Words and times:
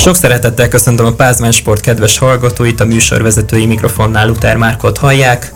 Sok 0.00 0.16
szeretettel 0.16 0.68
köszöntöm 0.68 1.06
a 1.06 1.12
Pázmán 1.12 1.52
Sport 1.52 1.80
kedves 1.80 2.18
hallgatóit, 2.18 2.80
a 2.80 2.84
műsorvezetői 2.84 3.66
mikrofonnál 3.66 4.26
Luther 4.26 4.56
Márkot 4.56 4.98
hallják. 4.98 5.52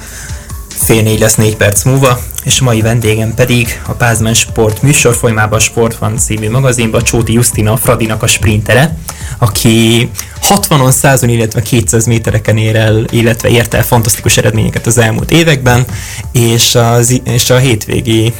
Fél 0.68 1.02
négy 1.02 1.18
lesz 1.20 1.34
négy 1.34 1.56
perc 1.56 1.84
múlva, 1.84 2.18
és 2.44 2.60
mai 2.60 2.80
vendégem 2.80 3.34
pedig 3.34 3.80
a 3.86 3.92
Pázmán 3.92 4.34
Sport 4.34 4.82
műsorfolyamában 4.82 5.58
a 5.58 5.62
Sport 5.62 5.98
van 5.98 6.18
című 6.18 6.50
magazinban 6.50 7.02
Csóti 7.02 7.32
Justina, 7.32 7.76
Fradinak 7.76 8.22
a 8.22 8.26
sprintere, 8.26 8.96
aki 9.38 10.10
60-on, 10.48 10.90
100 10.90 11.22
illetve 11.22 11.62
200 11.62 12.06
métereken 12.06 12.56
ér 12.56 12.76
el, 12.76 13.04
illetve 13.10 13.48
ért 13.48 13.74
el 13.74 13.84
fantasztikus 13.84 14.36
eredményeket 14.36 14.86
az 14.86 14.98
elmúlt 14.98 15.30
években, 15.30 15.84
és, 16.32 16.74
az, 16.74 17.20
és 17.24 17.50
a 17.50 17.56
hétvégi 17.56 18.34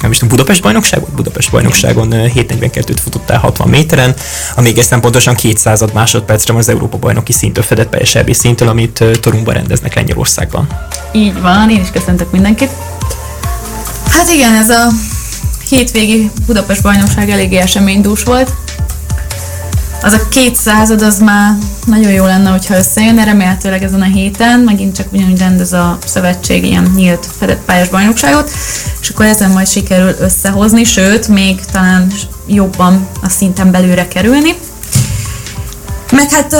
nem 0.00 0.10
is 0.10 0.18
tudom, 0.18 0.36
Budapest 0.36 0.62
bajnokság 0.62 1.00
volt? 1.00 1.12
Budapest 1.14 1.50
bajnokságon 1.50 2.08
7.42-t 2.10 2.96
futottál 3.02 3.38
60 3.38 3.68
méteren, 3.68 4.14
ami 4.56 4.68
egészen 4.68 5.00
pontosan 5.00 5.34
200 5.34 5.84
másodpercre 5.92 6.54
az 6.54 6.68
Európa 6.68 6.96
bajnoki 6.96 7.32
szintől 7.32 7.64
fedett 7.64 7.96
PSRB 7.96 8.32
szintől, 8.32 8.68
amit 8.68 9.04
Torumban 9.20 9.54
rendeznek 9.54 9.94
Lengyelországban. 9.94 10.66
Így 11.12 11.40
van, 11.40 11.70
én 11.70 11.80
is 11.80 11.90
köszöntök 11.90 12.30
mindenkit. 12.30 12.70
Hát 14.10 14.28
igen, 14.28 14.54
ez 14.54 14.70
a 14.70 14.88
hétvégi 15.68 16.30
Budapest 16.46 16.82
bajnokság 16.82 17.30
eléggé 17.30 17.56
eseménydús 17.56 18.22
volt 18.22 18.52
az 20.02 20.12
a 20.12 20.28
kétszázad 20.28 21.02
az 21.02 21.18
már 21.18 21.54
nagyon 21.86 22.12
jó 22.12 22.24
lenne, 22.24 22.50
hogyha 22.50 22.76
összejönne, 22.76 23.24
remélhetőleg 23.24 23.82
ezen 23.82 24.00
a 24.00 24.04
héten, 24.04 24.60
megint 24.60 24.96
csak 24.96 25.12
ugyanúgy 25.12 25.38
rendez 25.38 25.72
a 25.72 25.98
szövetség 26.04 26.64
ilyen 26.64 26.92
nyílt 26.96 27.28
fedett 27.38 27.64
pályás 27.64 27.88
bajnokságot, 27.88 28.50
és 29.00 29.08
akkor 29.08 29.26
ezen 29.26 29.50
majd 29.50 29.66
sikerül 29.66 30.14
összehozni, 30.20 30.84
sőt, 30.84 31.28
még 31.28 31.60
talán 31.72 32.12
jobban 32.46 33.08
a 33.22 33.28
szinten 33.28 33.70
belőle 33.70 34.08
kerülni. 34.08 34.54
Meg 36.12 36.30
hát, 36.30 36.54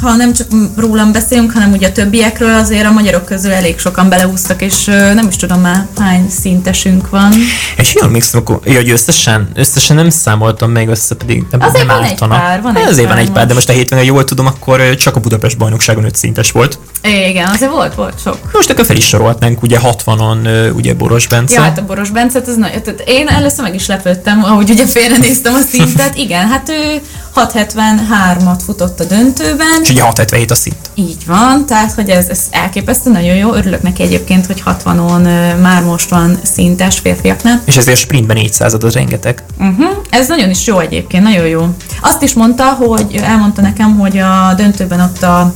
ha 0.00 0.14
nem 0.14 0.32
csak 0.32 0.46
rólam 0.76 1.12
beszélünk, 1.12 1.52
hanem 1.52 1.72
ugye 1.72 1.88
a 1.88 1.92
többiekről, 1.92 2.54
azért 2.54 2.86
a 2.86 2.90
magyarok 2.90 3.24
közül 3.24 3.52
elég 3.52 3.78
sokan 3.78 4.08
beleúztak, 4.08 4.62
és 4.62 4.84
nem 4.84 5.26
is 5.28 5.36
tudom 5.36 5.60
már 5.60 5.86
hány 5.98 6.30
szintesünk 6.40 7.10
van. 7.10 7.32
És 7.76 7.94
jól 7.94 8.04
emlékszem, 8.04 8.42
hogy 8.44 8.90
összesen, 8.90 9.48
összesen 9.54 9.96
nem 9.96 10.10
számoltam 10.10 10.70
még 10.70 10.88
össze, 10.88 11.14
pedig 11.14 11.44
nem, 11.50 11.60
azért 11.60 11.86
nem 11.86 11.96
van 11.96 12.04
egy 12.04 12.18
pár, 12.18 12.62
van 12.62 12.76
egy 12.76 12.88
Azért 12.88 13.08
van 13.08 13.16
egy 13.16 13.30
pár, 13.30 13.46
de 13.46 13.54
most 13.54 13.68
a 13.68 13.72
hétvégén, 13.72 14.04
jól 14.04 14.24
tudom, 14.24 14.46
akkor 14.46 14.94
csak 14.94 15.16
a 15.16 15.20
Budapest 15.20 15.58
bajnokságon 15.58 16.04
öt 16.04 16.16
szintes 16.16 16.50
volt. 16.50 16.78
Igen, 17.02 17.48
azért 17.48 17.70
volt, 17.70 17.94
volt 17.94 18.20
sok. 18.22 18.38
Most 18.52 18.70
akkor 18.70 18.84
fel 18.84 18.96
is 18.96 19.06
sorolhatnánk, 19.06 19.62
ugye 19.62 19.78
60-on 19.82 20.74
ugye 20.74 20.94
Boros 20.94 21.26
Bence. 21.26 21.54
Ja, 21.54 21.60
hát 21.60 21.78
a 21.78 21.84
Boros 21.84 22.10
Bence, 22.10 22.40
ez 22.46 22.56
nagy, 22.56 22.82
tehát 22.82 23.02
én 23.06 23.28
először 23.28 23.62
meg 23.62 23.74
is 23.74 23.86
lepődtem, 23.86 24.44
ahogy 24.44 24.70
ugye 24.70 24.86
félrenéztem 24.86 25.54
a 25.54 25.60
szintet. 25.70 26.16
Igen, 26.16 26.48
hát 26.48 26.68
ő 26.68 27.00
673-at 27.34 28.60
futott 28.64 29.00
a 29.00 29.04
döntőben. 29.04 29.80
És 29.82 29.90
ugye 29.90 30.02
677 30.02 30.50
a 30.50 30.54
szint. 30.54 30.90
Így 30.94 31.26
van, 31.26 31.66
tehát 31.66 31.92
hogy 31.92 32.08
ez, 32.08 32.28
ez 32.28 32.40
elképesztő, 32.50 33.10
nagyon 33.10 33.36
jó. 33.36 33.54
Örülök 33.54 33.82
neki 33.82 34.02
egyébként, 34.02 34.46
hogy 34.46 34.62
60-on 34.66 35.22
már 35.60 35.82
most 35.82 36.10
van 36.10 36.38
szintes 36.42 36.98
férfiaknál. 36.98 37.62
És 37.64 37.76
ezért 37.76 37.96
a 37.96 38.00
sprintben 38.00 38.36
400 38.36 38.74
az 38.74 38.92
rengeteg. 38.92 39.44
Uh-huh. 39.58 39.86
Ez 40.10 40.28
nagyon 40.28 40.50
is 40.50 40.66
jó 40.66 40.78
egyébként, 40.78 41.22
nagyon 41.22 41.46
jó. 41.46 41.68
Azt 42.00 42.22
is 42.22 42.34
mondta, 42.34 42.64
hogy 42.64 43.20
elmondta 43.22 43.60
nekem, 43.60 43.98
hogy 43.98 44.18
a 44.18 44.54
döntőben 44.56 45.00
ott 45.00 45.22
a 45.22 45.54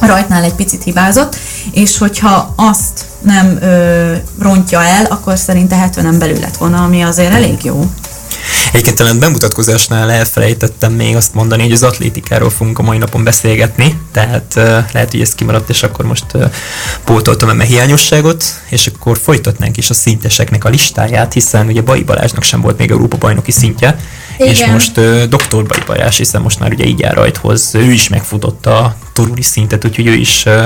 rajtnál 0.00 0.42
egy 0.42 0.54
picit 0.54 0.82
hibázott, 0.82 1.36
és 1.72 1.98
hogyha 1.98 2.52
azt 2.56 3.04
nem 3.20 3.58
ö, 3.60 4.12
rontja 4.38 4.82
el, 4.82 5.04
akkor 5.04 5.38
szerinte 5.38 5.90
70-en 5.94 6.16
belül 6.18 6.38
lett 6.38 6.56
volna, 6.56 6.82
ami 6.82 7.02
azért 7.02 7.32
elég 7.32 7.64
jó. 7.64 7.84
Egyébként 8.68 8.96
talán 8.96 9.18
bemutatkozásnál 9.18 10.10
elfelejtettem 10.10 10.92
még 10.92 11.16
azt 11.16 11.34
mondani, 11.34 11.62
hogy 11.62 11.72
az 11.72 11.82
atlétikáról 11.82 12.50
fogunk 12.50 12.78
a 12.78 12.82
mai 12.82 12.98
napon 12.98 13.24
beszélgetni, 13.24 14.00
tehát 14.12 14.52
uh, 14.56 14.62
lehet, 14.92 15.10
hogy 15.10 15.20
ez 15.20 15.34
kimaradt, 15.34 15.68
és 15.68 15.82
akkor 15.82 16.04
most 16.04 16.24
uh, 16.34 16.50
pótoltam 17.04 17.48
eme 17.48 17.64
hiányosságot, 17.64 18.44
és 18.68 18.86
akkor 18.86 19.18
folytatnánk 19.18 19.76
is 19.76 19.90
a 19.90 19.94
szinteseknek 19.94 20.64
a 20.64 20.68
listáját, 20.68 21.32
hiszen 21.32 21.66
ugye 21.66 21.82
Bai 21.82 22.02
Balázsnak 22.02 22.42
sem 22.42 22.60
volt 22.60 22.78
még 22.78 22.90
Európa 22.90 23.16
bajnoki 23.16 23.50
szintje, 23.50 23.98
Igen. 24.38 24.52
és 24.52 24.64
most 24.66 24.96
uh, 24.96 25.22
Dr. 25.22 25.62
Bai 25.66 25.82
Balázs, 25.86 26.16
hiszen 26.16 26.42
most 26.42 26.58
már 26.58 26.72
ugye 26.72 26.84
így 26.84 26.98
jár 26.98 27.14
rajthoz, 27.14 27.70
ő 27.74 27.92
is 27.92 28.08
megfutotta 28.08 28.78
a 28.78 28.96
toruli 29.12 29.42
szintet, 29.42 29.84
úgyhogy 29.84 30.06
ő 30.06 30.14
is 30.14 30.44
uh, 30.46 30.64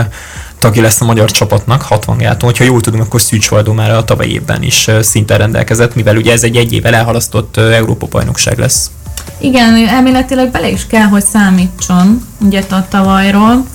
tagja 0.63 0.83
lesz 0.83 1.01
a 1.01 1.05
magyar 1.05 1.31
csapatnak 1.31 1.83
60 1.83 2.17
gától. 2.17 2.49
Hogyha 2.49 2.65
jól 2.65 2.81
tudom, 2.81 3.01
akkor 3.01 3.21
Szűcs 3.21 3.49
Valdó 3.49 3.73
már 3.73 3.91
a 3.91 4.05
tavalyi 4.05 4.33
évben 4.33 4.63
is 4.63 4.91
szinten 5.01 5.39
rendelkezett, 5.39 5.95
mivel 5.95 6.17
ugye 6.17 6.33
ez 6.33 6.43
egy 6.43 6.57
egy 6.57 6.73
évvel 6.73 6.95
elhalasztott 6.95 7.57
Európa 7.57 8.07
bajnokság 8.07 8.59
lesz. 8.59 8.91
Igen, 9.39 9.89
elméletileg 9.89 10.51
bele 10.51 10.71
is 10.71 10.87
kell, 10.87 11.07
hogy 11.07 11.25
számítson, 11.25 12.27
ugye 12.41 12.63
a 12.71 12.87
tavalyról. 12.89 13.67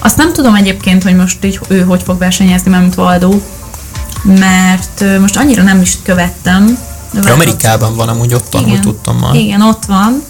Azt 0.00 0.16
nem 0.16 0.32
tudom 0.32 0.54
egyébként, 0.54 1.02
hogy 1.02 1.16
most 1.16 1.44
így 1.44 1.60
ő 1.68 1.80
hogy 1.80 2.02
fog 2.02 2.18
versenyezni, 2.18 2.76
mint 2.76 2.94
Valdó, 2.94 3.42
mert 4.22 5.04
most 5.20 5.36
annyira 5.36 5.62
nem 5.62 5.80
is 5.80 5.98
követtem. 6.02 6.78
Ja, 7.24 7.32
Amerikában 7.32 7.96
van 7.96 8.08
amúgy 8.08 8.34
ott, 8.34 8.54
igen, 8.54 8.64
ahogy 8.64 8.80
tudtam 8.80 9.16
már. 9.16 9.34
Igen, 9.34 9.62
ott 9.62 9.84
van. 9.84 10.22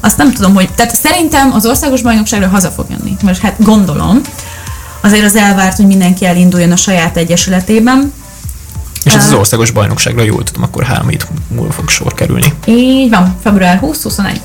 Azt 0.00 0.16
nem 0.16 0.32
tudom, 0.32 0.54
hogy... 0.54 0.68
Tehát 0.74 0.94
szerintem 0.94 1.52
az 1.52 1.66
országos 1.66 2.02
bajnokságra 2.02 2.48
haza 2.48 2.70
fog 2.70 2.86
jönni. 2.88 3.16
Most 3.22 3.40
hát 3.40 3.54
gondolom 3.58 4.20
azért 5.00 5.24
az 5.24 5.36
elvárt, 5.36 5.76
hogy 5.76 5.86
mindenki 5.86 6.24
elinduljon 6.24 6.72
a 6.72 6.76
saját 6.76 7.16
egyesületében. 7.16 8.12
És 9.04 9.12
ez 9.14 9.24
az 9.24 9.32
országos 9.32 9.70
bajnokságra, 9.70 10.22
jól 10.22 10.42
tudom, 10.42 10.62
akkor 10.62 10.84
három 10.84 11.08
hét 11.08 11.26
múlva 11.48 11.72
fog 11.72 11.88
sor 11.88 12.14
kerülni. 12.14 12.52
Így 12.66 13.10
van, 13.10 13.36
február 13.42 13.80
20-21. 13.82 14.38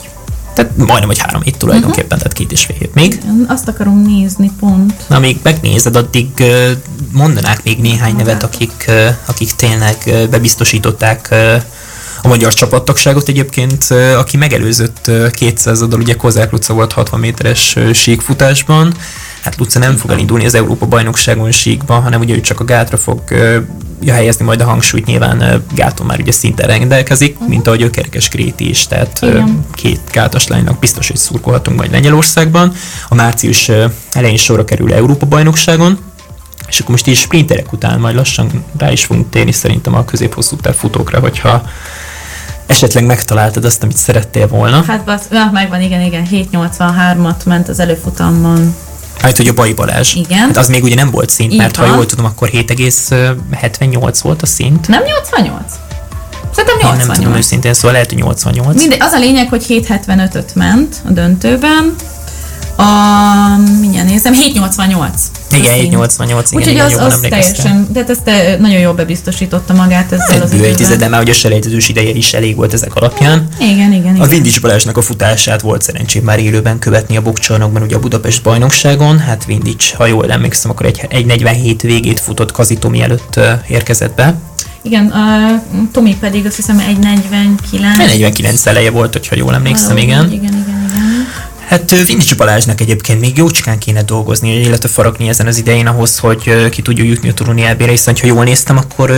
Tehát 0.54 0.78
majdnem, 0.78 1.08
hogy 1.08 1.20
három 1.20 1.42
hét 1.42 1.58
tulajdonképpen, 1.58 2.04
uh-huh. 2.04 2.20
tehát 2.22 2.34
két 2.34 2.52
és 2.52 2.66
fél 2.66 2.76
hét 2.80 2.94
még. 2.94 3.22
Azt 3.48 3.68
akarom 3.68 4.02
nézni 4.02 4.52
pont. 4.60 4.94
Na, 5.08 5.20
még 5.20 5.40
megnézed, 5.44 5.96
addig 5.96 6.28
mondanák 7.12 7.64
még 7.64 7.80
néhány 7.80 8.16
nevet, 8.16 8.44
akik, 8.44 8.92
akik 9.26 9.52
tényleg 9.52 9.98
bebiztosították 10.30 11.36
a 12.22 12.28
magyar 12.28 12.54
csapattagságot 12.54 13.28
egyébként, 13.28 13.86
aki 14.18 14.38
megelőzött 14.38 15.12
200 15.32 15.88
dal 15.88 16.00
ugye 16.00 16.16
Kozák 16.16 16.52
Luca 16.52 16.74
volt 16.74 16.94
60 16.94 17.20
méteres 17.20 17.78
síkfutásban, 17.94 18.94
hát 19.44 19.58
Luca 19.58 19.80
nem 19.80 19.96
fog 19.96 20.12
elindulni 20.12 20.46
az 20.46 20.56
Európa 20.56 20.86
bajnokságon 20.86 21.52
síkban, 21.52 22.02
hanem 22.02 22.20
ugye 22.20 22.36
ő 22.36 22.42
csak 22.42 22.60
a 22.60 22.66
gátra 22.66 22.98
fog 22.98 23.22
ja, 24.02 24.14
helyezni 24.14 24.46
majd 24.46 24.62
a 24.62 24.66
hangsúlyt, 24.66 25.06
nyilván 25.06 25.64
gáton 25.76 26.06
már 26.06 26.20
ugye 26.20 26.32
szinten 26.32 26.68
rendelkezik, 26.68 27.34
uh-huh. 27.34 27.50
mint 27.50 27.68
ahogy 27.68 27.84
a 27.84 27.90
Kerekes 27.90 28.28
Kréti 28.28 28.70
is, 28.70 28.88
tehát 28.88 29.20
Igen. 29.22 29.66
két 29.74 30.00
gátas 30.12 30.48
lánynak 30.48 30.80
biztos, 30.80 31.08
hogy 31.08 31.18
szurkolhatunk 31.18 31.78
majd 31.78 31.92
Lengyelországban. 31.92 32.74
A 33.10 33.16
március 33.16 33.72
elején 34.12 34.38
sorra 34.38 34.66
kerül 34.66 34.94
Európa 34.94 35.26
bajnokságon, 35.26 35.98
és 36.68 36.80
akkor 36.80 36.92
most 36.92 37.08
így 37.08 37.16
sprinterek 37.16 37.74
után 37.74 38.00
majd 38.00 38.16
lassan 38.16 38.64
rá 38.78 38.92
is 38.92 39.06
fogunk 39.06 39.30
térni 39.30 39.52
szerintem 39.52 39.96
a 39.96 40.06
középhosszú 40.06 40.56
futókra, 40.74 41.20
hogyha 41.20 41.64
esetleg 42.66 43.06
megtaláltad 43.06 43.66
azt, 43.66 43.84
amit 43.84 43.98
szerettél 43.98 44.48
volna. 44.48 44.84
Hát 44.88 45.04
basz, 45.04 45.28
na, 45.30 45.50
megvan, 45.54 45.82
igen, 45.82 46.02
igen, 46.02 46.28
783-at 46.32 47.46
ment 47.46 47.70
az 47.70 47.80
előfutamban. 47.80 48.76
Hát, 49.22 49.38
hogy 49.38 49.48
a 49.48 49.54
Bai 49.54 49.74
Balázs. 49.74 50.16
Igen. 50.16 50.38
Hát 50.38 50.58
az 50.58 50.68
még 50.68 50.84
ugye 50.84 50.96
nem 50.96 51.12
volt 51.12 51.30
szint, 51.30 51.52
Így 51.52 51.58
mert 51.58 51.76
van. 51.78 51.88
ha 51.90 51.96
jól 51.96 52.06
tudom, 52.06 52.26
akkor 52.26 52.50
7,78 52.50 54.20
volt 54.22 54.42
a 54.42 54.46
szint. 54.46 54.88
Nem 54.88 55.04
88? 55.04 55.64
Szerintem 56.56 56.78
88. 56.80 57.00
Én 57.02 57.06
nem 57.08 57.16
tudom 57.16 57.34
őszintén, 57.34 57.74
szóval 57.74 57.92
lehet, 57.92 58.10
hogy 58.10 58.18
88. 58.18 58.76
Mindegy, 58.76 59.02
az 59.02 59.12
a 59.12 59.20
lényeg, 59.20 59.50
hogy 59.50 59.66
775-öt 59.68 60.56
ment 60.56 60.96
a 61.08 61.12
döntőben, 61.12 61.96
a, 62.76 62.86
mindjárt 63.80 64.08
nézem, 64.08 64.34
788. 64.34 65.32
Igen, 65.58 65.74
788, 65.74 66.52
igen, 66.52 66.64
Úgyhogy 66.64 66.80
az, 66.80 67.06
az 67.06 67.20
teljesen, 67.30 67.92
tehát 67.94 68.10
ezt 68.10 68.24
te 68.24 68.58
nagyon 68.60 68.80
jól 68.80 68.94
bebiztosította 68.94 69.74
magát 69.74 70.12
ezzel 70.12 70.28
hát, 70.28 70.44
az 70.44 70.54
idővel. 70.54 70.76
Tized, 70.76 71.00
de 71.00 71.08
már 71.08 71.20
hogy 71.20 71.30
a 71.30 71.34
selejtezős 71.34 71.90
ideje 71.90 72.10
is 72.10 72.34
elég 72.34 72.56
volt 72.56 72.74
ezek 72.74 72.96
alapján. 72.96 73.48
Igen, 73.60 73.76
igen, 73.76 73.94
igen. 73.94 74.20
A 74.20 74.28
Vindics 74.28 74.62
Balázsnak 74.62 74.98
a 74.98 75.02
futását 75.02 75.62
volt 75.62 75.82
szerencsém 75.82 76.24
már 76.24 76.40
élőben 76.40 76.80
követni 76.80 77.18
a 77.18 77.22
bokcsarnokban, 77.22 77.82
ugye 77.82 77.96
a 77.96 78.00
Budapest 78.00 78.44
bajnokságon. 78.44 79.20
Hát 79.20 79.46
Vindics, 79.46 79.94
ha 79.94 80.06
jól 80.06 80.32
emlékszem, 80.32 80.72
akkor 80.72 80.86
egy, 80.86 81.06
egy 81.10 81.26
47 81.26 81.82
végét 81.82 82.20
futott 82.20 82.52
Kazitomi 82.52 83.02
előtt 83.02 83.40
érkezett 83.68 84.16
be. 84.16 84.36
Igen, 84.82 85.08
a 85.08 85.62
Tomi 85.92 86.18
pedig 86.20 86.46
azt 86.46 86.56
hiszem 86.56 86.78
1.49. 86.78 87.98
49 87.98 88.66
eleje 88.66 88.92
volt, 88.92 89.14
hogyha 89.14 89.36
jól 89.36 89.54
emlékszem, 89.54 89.98
igen. 89.98 90.32
Igen, 90.32 90.44
igen, 90.44 90.64
igen. 90.66 90.71
Hát 91.72 92.06
Vindics 92.06 92.36
Balázsnak 92.36 92.82
egyébként 92.82 93.20
még 93.20 93.38
jócskán 93.38 93.80
kéne 93.80 94.04
dolgozni, 94.04 94.60
illetve 94.60 94.90
faragni 94.90 95.28
ezen 95.28 95.48
az 95.48 95.58
idején 95.58 95.88
ahhoz, 95.88 96.18
hogy 96.18 96.70
ki 96.70 96.82
tudja 96.82 97.04
jutni 97.04 97.30
a 97.30 97.34
Turuni 97.34 97.64
elbére, 97.64 97.92
hiszen 97.92 98.16
ha 98.22 98.28
jól 98.28 98.44
néztem, 98.44 98.78
akkor 98.78 99.10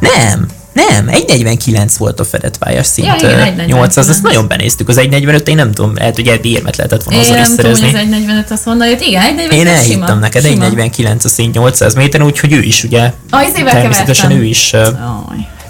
nem, 0.00 0.46
nem, 0.72 1.06
1.49 1.06 1.92
volt 1.98 2.20
a 2.20 2.24
fedett 2.24 2.58
pályás 2.58 2.86
szint. 2.86 3.22
Ja, 3.22 3.28
igen, 3.28 3.64
800, 3.66 4.08
ezt 4.08 4.22
nagyon 4.22 4.48
benéztük. 4.48 4.88
Az 4.88 4.96
1.45, 4.96 5.48
én 5.48 5.54
nem 5.54 5.72
tudom, 5.72 5.94
lehet, 5.94 6.14
hogy 6.14 6.26
ebbi 6.26 6.52
érmet 6.52 6.76
lehetett 6.76 7.02
volna 7.02 7.20
azzal 7.20 7.38
is 7.38 7.46
szerezni. 7.46 7.86
Én 7.86 7.92
nem 7.92 8.02
tudom, 8.02 8.20
hogy 8.20 8.36
az 8.36 8.46
1.45 8.46 8.52
azt 8.52 8.64
mondani, 8.64 8.90
hogy 8.94 9.02
igen, 9.02 9.22
1.45 9.50 9.52
Én 9.52 9.66
elhittem 9.66 10.18
neked, 10.18 10.44
1.49 10.44 11.24
a 11.24 11.28
szint 11.28 11.54
800 11.54 11.94
méteren, 11.94 12.26
úgyhogy 12.26 12.52
ő 12.52 12.60
is 12.60 12.84
ugye, 12.84 13.12
ah, 13.30 13.52
természetesen 13.52 14.28
kevertem. 14.28 14.38
ő 14.38 14.44
is, 14.44 14.74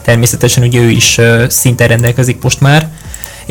természetesen 0.04 0.62
ugye 0.62 0.80
ő 0.80 0.90
is 0.90 1.20
szinten 1.48 1.88
rendelkezik 1.88 2.42
most 2.42 2.60
már 2.60 2.88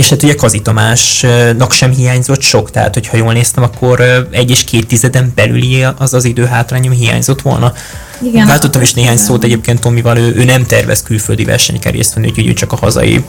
és 0.01 0.09
hát 0.09 0.23
ugye 0.23 0.35
Kazi 0.35 0.61
Tamásnak 0.61 1.71
sem 1.71 1.91
hiányzott 1.91 2.41
sok, 2.41 2.71
tehát 2.71 2.93
hogyha 2.93 3.17
jól 3.17 3.33
néztem, 3.33 3.63
akkor 3.63 4.27
egy 4.31 4.49
és 4.49 4.63
két 4.63 4.87
tizeden 4.87 5.31
belüli 5.35 5.83
az 5.97 6.13
az 6.13 6.25
időhátrányom 6.25 6.91
hiányzott 6.91 7.41
volna. 7.41 7.73
Igen, 8.21 8.47
Váltottam 8.47 8.81
is 8.81 8.93
néhány 8.93 9.17
szót 9.17 9.43
egyébként 9.43 9.79
Tomival, 9.79 10.17
ő, 10.17 10.35
ő 10.35 10.43
nem 10.43 10.65
tervez 10.65 11.03
külföldi 11.03 11.43
versenyeken 11.43 11.91
részt 11.91 12.13
venni, 12.13 12.27
úgyhogy 12.27 12.47
ő 12.47 12.53
csak 12.53 12.71
a 12.71 12.75
hazai 12.75 13.23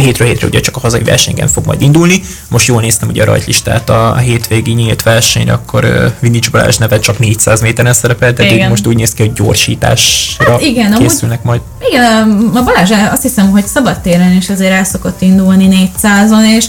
hétről 0.00 0.28
hétre 0.28 0.46
ugye 0.46 0.60
csak 0.60 0.76
a 0.76 0.80
hazai 0.80 1.02
versenyen 1.02 1.48
fog 1.48 1.66
majd 1.66 1.82
indulni. 1.82 2.22
Most 2.48 2.66
jól 2.66 2.80
néztem 2.80 3.08
ugye 3.08 3.22
a 3.22 3.24
rajtlistát 3.24 3.90
a, 3.90 4.16
hétvégi 4.16 4.72
nyílt 4.72 5.02
versenyre, 5.02 5.52
akkor 5.52 6.12
Vinics 6.20 6.50
Balázs 6.50 6.76
neve 6.76 6.98
csak 6.98 7.18
400 7.18 7.60
méteren 7.60 7.92
szerepelt, 7.92 8.34
tehát 8.34 8.52
így 8.52 8.68
most 8.68 8.86
úgy 8.86 8.96
néz 8.96 9.12
ki, 9.12 9.22
hogy 9.22 9.32
gyorsításra 9.32 10.50
hát 10.50 10.60
igen, 10.60 10.92
készülnek 10.92 11.40
amúgy, 11.44 11.60
majd. 11.78 11.90
Igen, 11.90 12.50
a 12.54 12.62
Balázs 12.62 12.90
azt 13.10 13.22
hiszem, 13.22 13.50
hogy 13.50 13.66
szabadtéren 13.66 14.32
is 14.32 14.48
azért 14.48 14.72
el 14.72 14.84
szokott 14.84 15.22
indulni 15.22 15.90
400-on, 16.02 16.56
és, 16.56 16.66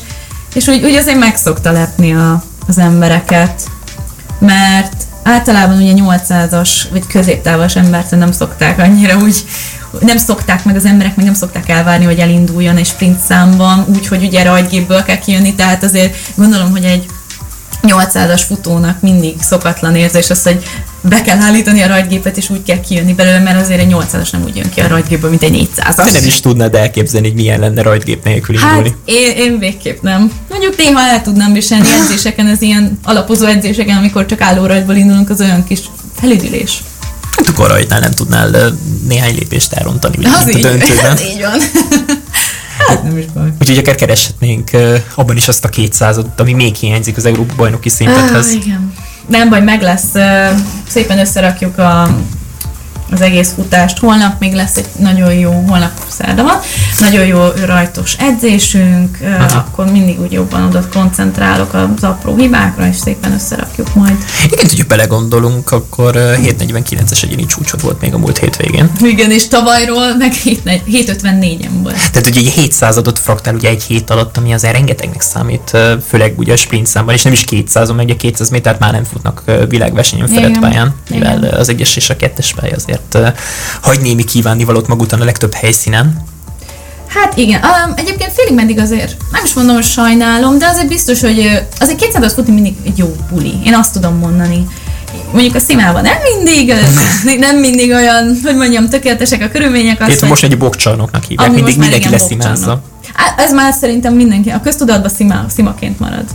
és 0.54 0.68
úgy, 0.68 0.84
úgy 0.84 0.96
azért 0.96 1.20
megszokta 1.20 1.72
lepni 1.72 2.14
a, 2.14 2.44
az 2.68 2.78
embereket, 2.78 3.62
mert 4.40 4.94
általában 5.24 5.82
ugye 5.82 5.94
800-as 5.96 6.70
vagy 6.92 7.08
középtávos 7.08 7.76
embert 7.76 8.12
nem 8.12 8.32
szokták 8.32 8.80
annyira 8.80 9.18
úgy, 9.18 9.36
nem 10.00 10.18
szokták 10.18 10.64
meg 10.64 10.76
az 10.76 10.86
emberek, 10.86 11.16
meg 11.16 11.26
nem 11.26 11.34
szokták 11.34 11.70
elvárni, 11.70 12.06
hogy 12.06 12.20
elinduljon 12.20 12.78
egy 12.78 12.86
sprint 12.86 13.20
számban, 13.20 13.86
úgyhogy 13.96 14.24
ugye 14.24 14.44
rajtgépből 14.44 15.04
kell 15.04 15.18
kijönni, 15.18 15.56
tehát 15.56 15.84
azért 15.84 16.16
gondolom, 16.36 16.72
hogy 16.72 16.84
egy 16.84 17.06
800-as 17.88 18.42
futónak 18.48 19.02
mindig 19.02 19.36
szokatlan 19.42 19.96
érzés 19.96 20.30
az, 20.30 20.44
hogy 20.44 20.64
be 21.02 21.22
kell 21.22 21.40
állítani 21.40 21.82
a 21.82 21.88
rajtgépet, 21.88 22.38
és 22.38 22.50
úgy 22.50 22.64
kell 22.64 22.80
kijönni 22.80 23.14
belőle, 23.14 23.40
mert 23.40 23.62
azért 23.62 23.80
egy 23.80 23.92
800-as 23.92 24.32
nem 24.32 24.44
úgy 24.44 24.56
jön 24.56 24.70
ki 24.70 24.80
a 24.80 24.88
rajtgépből, 24.88 25.30
mint 25.30 25.44
egy 25.44 25.70
400-as. 25.76 25.96
Te 25.96 26.12
nem 26.12 26.26
is 26.26 26.40
tudnád 26.40 26.76
elképzelni, 26.76 27.28
hogy 27.28 27.36
milyen 27.36 27.60
lenne 27.60 27.82
rajtgép 27.82 28.24
nélkül 28.24 28.58
hát, 28.58 28.76
indulni. 28.76 28.96
Én, 29.06 29.36
én 29.38 29.60
végképp 29.60 30.02
nem. 30.02 30.32
Mondjuk 30.50 30.78
néha 30.78 31.02
el 31.02 31.22
tudnám 31.22 31.54
viselni 31.54 31.88
edzéseken, 31.90 32.48
az 32.48 32.62
ilyen 32.62 33.00
alapozó 33.04 33.46
edzéseken, 33.46 33.98
amikor 33.98 34.26
csak 34.26 34.42
állórajtból 34.42 34.96
indulunk, 34.96 35.30
az 35.30 35.42
olyan 35.42 35.64
kis 35.64 35.80
felüdülés. 36.16 36.84
Hát 37.38 37.48
akkor 37.48 37.68
rajtnál 37.68 38.00
nem 38.00 38.12
tudnál 38.12 38.78
néhány 39.08 39.36
lépést 39.36 39.74
elrontani, 39.74 40.18
ugye, 40.18 40.30
az 40.30 40.50
így, 40.50 40.66
a 40.66 40.70
döntőben. 40.70 41.12
Az 41.12 41.22
így 41.22 41.42
van. 41.42 41.60
Hát 42.88 43.04
nem 43.04 43.18
is 43.18 43.26
baj. 43.26 43.54
Úgyhogy 43.60 43.78
akár 43.78 43.96
kereshetnénk 43.96 44.70
abban 45.16 45.36
is 45.36 45.48
azt 45.48 45.66
a 45.66 45.70
200 45.70 46.20
ami 46.38 46.54
még 46.54 46.76
hiányzik 46.76 47.18
az 47.18 47.26
Európa 47.26 47.54
bajnoki 47.56 47.90
szintethez. 47.90 48.46
Ah, 48.46 48.54
igen. 48.54 48.94
Nem 49.28 49.50
baj, 49.50 49.62
meg 49.62 49.82
lesz. 49.82 50.12
Szépen 50.88 51.20
összerakjuk 51.20 51.78
a 51.78 52.18
az 53.12 53.22
egész 53.22 53.54
futást. 53.56 53.98
Holnap 53.98 54.40
még 54.40 54.54
lesz 54.54 54.76
egy 54.78 54.88
nagyon 55.00 55.34
jó, 55.34 55.52
holnap 55.68 55.92
szerda 56.08 56.44
van, 56.44 56.60
nagyon 57.00 57.26
jó 57.26 57.46
rajtos 57.66 58.16
edzésünk, 58.20 59.18
Aha. 59.22 59.58
akkor 59.58 59.92
mindig 59.92 60.22
úgy 60.22 60.32
jobban 60.32 60.64
oda 60.64 60.88
koncentrálok 60.94 61.74
az 61.74 62.04
apró 62.04 62.36
hibákra, 62.36 62.88
és 62.88 62.96
szépen 62.96 63.32
összerakjuk 63.32 63.96
majd. 63.96 64.18
Igen, 64.52 64.66
hogyha 64.70 64.86
belegondolunk, 64.88 65.72
akkor 65.72 66.14
749-es 66.16 67.24
egyéni 67.24 67.46
csúcsot 67.46 67.82
volt 67.82 68.02
még 68.02 68.14
a 68.14 68.18
múlt 68.18 68.38
hétvégén. 68.38 68.92
Igen, 69.02 69.32
és 69.32 69.48
tavalyról 69.48 70.16
meg 70.16 70.34
754-en 70.44 71.70
volt. 71.82 72.12
Tehát 72.12 72.28
ugye 72.28 72.40
egy 72.40 72.54
700-adot 72.58 73.16
fraktál 73.22 73.56
ugye 73.56 73.70
egy 73.70 73.84
hét 73.84 74.10
alatt, 74.10 74.38
ami 74.38 74.54
azért 74.54 74.74
rengetegnek 74.74 75.22
számít, 75.22 75.78
főleg 76.08 76.34
ugye 76.38 76.54
a 76.54 76.56
sprint 76.56 76.88
számban, 76.88 77.14
és 77.14 77.22
nem 77.22 77.34
is 77.34 77.44
200 77.44 77.92
meg 77.92 78.10
a 78.10 78.16
200 78.16 78.50
métert 78.50 78.80
már 78.80 78.92
nem 78.92 79.04
futnak 79.04 79.44
világversenyen 79.70 80.28
felett 80.28 80.60
pályán, 80.60 80.94
mivel 81.10 81.38
Igen. 81.38 81.54
az 81.54 81.70
egyes 81.70 81.96
és 81.96 82.10
a 82.10 82.16
kettes 82.16 82.54
pálya 82.54 82.76
azért 82.76 82.97
azért 83.12 83.40
hagy 83.82 84.00
némi 84.02 84.24
kívánnivalót 84.24 84.88
mag 84.88 85.02
után 85.02 85.22
a 85.22 85.26
legtöbb 85.26 85.54
helyszínen. 85.54 86.26
Hát 87.08 87.38
igen, 87.38 87.62
um, 87.64 87.94
egyébként 87.96 88.32
félig 88.32 88.54
meddig 88.54 88.80
azért, 88.80 89.16
nem 89.32 89.44
is 89.44 89.54
mondom, 89.54 89.76
hogy 89.76 89.84
sajnálom, 89.84 90.58
de 90.58 90.68
azért 90.68 90.88
biztos, 90.88 91.22
hogy 91.22 91.62
azért 91.80 92.00
200 92.00 92.34
futni 92.34 92.54
mindig 92.54 92.76
egy 92.86 92.98
jó 92.98 93.16
buli. 93.30 93.54
Én 93.66 93.74
azt 93.74 93.94
tudom 93.94 94.16
mondani. 94.16 94.68
Mondjuk 95.32 95.56
a 95.56 95.60
szimában 95.60 96.02
nem 96.02 96.18
mindig, 96.34 96.74
nem 97.48 97.58
mindig 97.58 97.92
olyan, 97.92 98.40
hogy 98.44 98.56
mondjam, 98.56 98.90
tökéletesek 98.90 99.42
a 99.42 99.50
körülmények. 99.50 100.02
Azt, 100.02 100.20
hogy 100.20 100.30
most 100.30 100.44
egy 100.44 100.58
bokcsarnoknak 100.58 101.24
hívják, 101.24 101.52
mindig 101.52 101.78
mindenki 101.78 102.10
lesz 102.10 102.26
szimázza. 102.26 102.82
Ez 103.38 103.54
már 103.54 103.74
szerintem 103.74 104.14
mindenki, 104.14 104.50
a 104.50 104.62
köztudatban 104.62 105.10
szima, 105.10 105.46
szimaként 105.50 106.00
marad. 106.00 106.26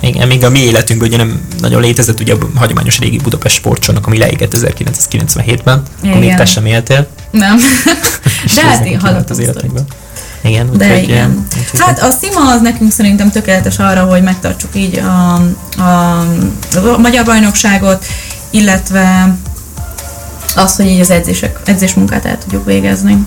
Igen, 0.00 0.28
még 0.28 0.44
a 0.44 0.50
mi 0.50 0.58
életünkben 0.58 1.08
ugye 1.08 1.16
nem 1.16 1.40
nagyon 1.60 1.80
létezett 1.80 2.20
ugye 2.20 2.34
a 2.34 2.38
hagyományos 2.54 2.98
régi 2.98 3.18
Budapest 3.18 3.54
sportcsarnok, 3.54 4.06
ami 4.06 4.18
leégett 4.18 4.56
1997-ben, 4.56 5.82
akkor 6.04 6.18
még 6.18 6.34
te 6.34 6.44
sem 6.44 6.66
éltél. 6.66 7.06
Nem. 7.30 7.58
De 8.54 8.62
hát 8.62 8.86
én 8.86 9.00
hallottam 9.00 9.36
az 9.36 9.38
életünkben. 9.38 9.84
Igen, 10.42 10.70
De 10.76 10.96
úgy, 10.96 11.02
igen. 11.02 11.46
Úgy, 11.74 11.80
hát 11.80 12.02
a 12.02 12.10
szima 12.10 12.52
az 12.52 12.60
nekünk 12.60 12.92
szerintem 12.92 13.30
tökéletes 13.30 13.78
arra, 13.78 14.04
hogy 14.04 14.22
megtartsuk 14.22 14.70
így 14.74 14.98
a, 14.98 15.34
a, 15.82 16.18
a 16.94 16.98
magyar 16.98 17.24
bajnokságot, 17.24 18.06
illetve 18.50 19.36
az, 20.56 20.76
hogy 20.76 20.86
így 20.86 21.00
az 21.00 21.10
edzések, 21.10 21.58
edzésmunkát 21.64 22.24
el 22.24 22.38
tudjuk 22.38 22.64
végezni 22.64 23.26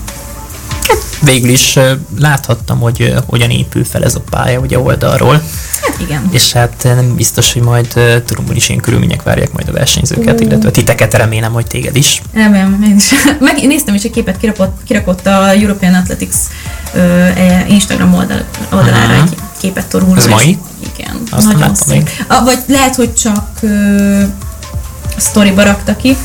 végül 1.24 1.50
is 1.50 1.78
láthattam, 2.18 2.80
hogy 2.80 3.14
hogyan 3.26 3.50
épül 3.50 3.84
fel 3.84 4.04
ez 4.04 4.14
a 4.14 4.20
pálya 4.30 4.58
ugye 4.58 4.78
oldalról. 4.78 5.42
Hát 5.82 6.00
igen. 6.00 6.28
És 6.30 6.52
hát 6.52 6.82
nem 6.82 7.14
biztos, 7.14 7.52
hogy 7.52 7.62
majd 7.62 7.86
Turumban 8.26 8.56
is 8.56 8.68
ilyen 8.68 8.80
körülmények 8.80 9.22
várják 9.22 9.52
majd 9.52 9.68
a 9.68 9.72
versenyzőket, 9.72 10.40
uh. 10.40 10.46
illetve 10.46 10.70
titeket 10.70 11.14
remélem, 11.14 11.52
hogy 11.52 11.66
téged 11.66 11.96
is. 11.96 12.22
Remélem, 12.32 12.82
én 12.82 12.96
is. 12.96 13.08
Meg, 13.40 13.66
néztem 13.66 13.94
is 13.94 14.02
egy 14.02 14.10
képet, 14.10 14.36
kirakott, 14.36 14.80
kirakott 14.84 15.26
a 15.26 15.50
European 15.50 15.94
Athletics 15.94 16.36
uh, 16.94 17.70
Instagram 17.70 18.14
oldal, 18.14 18.44
oldalára 18.72 19.12
uh-huh. 19.12 19.22
egy 19.22 19.36
képet 19.58 19.86
Turumról. 19.86 20.16
Ez 20.16 20.26
mai? 20.26 20.58
Igen, 20.96 21.22
Azt 21.30 21.52
nagyon 21.52 21.74
szép. 21.74 22.10
A, 22.26 22.44
vagy 22.44 22.58
lehet, 22.66 22.94
hogy 22.94 23.14
csak 23.14 23.48
uh, 23.60 24.22
sztoriba 25.16 25.62
rakta 25.62 25.96
ki, 25.96 26.16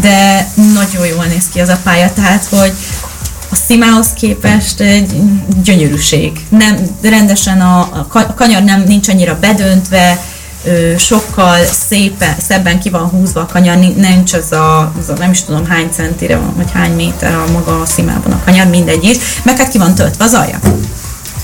de 0.00 0.48
nagyon 0.74 1.06
jól 1.06 1.24
néz 1.24 1.44
ki 1.52 1.60
az 1.60 1.68
a 1.68 1.78
pálya, 1.82 2.12
tehát 2.12 2.44
hogy 2.44 2.72
szimához 3.66 4.12
képest 4.12 4.80
egy 4.80 5.16
gyönyörűség. 5.62 6.32
Nem, 6.48 6.76
rendesen 7.02 7.60
a, 7.60 7.80
a 7.80 8.34
kanyar 8.34 8.62
nem 8.62 8.82
nincs 8.86 9.08
annyira 9.08 9.38
bedöntve, 9.40 10.20
sokkal 10.98 11.64
szépen, 11.88 12.34
szebben 12.48 12.80
ki 12.80 12.90
van 12.90 13.08
húzva 13.08 13.40
a 13.40 13.46
kanyar, 13.46 13.76
nincs 13.76 14.32
az 14.32 14.52
a, 14.52 14.92
az 14.98 15.08
a 15.08 15.12
nem 15.18 15.30
is 15.30 15.44
tudom 15.44 15.66
hány 15.66 15.88
centire 15.92 16.36
van, 16.36 16.54
vagy 16.56 16.70
hány 16.72 16.92
méter 16.92 17.34
a 17.34 17.44
maga 17.52 17.80
a 17.80 17.86
szimában 17.86 18.32
a 18.32 18.40
kanyar, 18.44 18.66
mindegy 18.66 19.04
is, 19.04 19.16
meg 19.42 19.58
hát 19.58 19.68
ki 19.68 19.78
van 19.78 19.94
töltve 19.94 20.24
az 20.24 20.34
alja. 20.34 20.58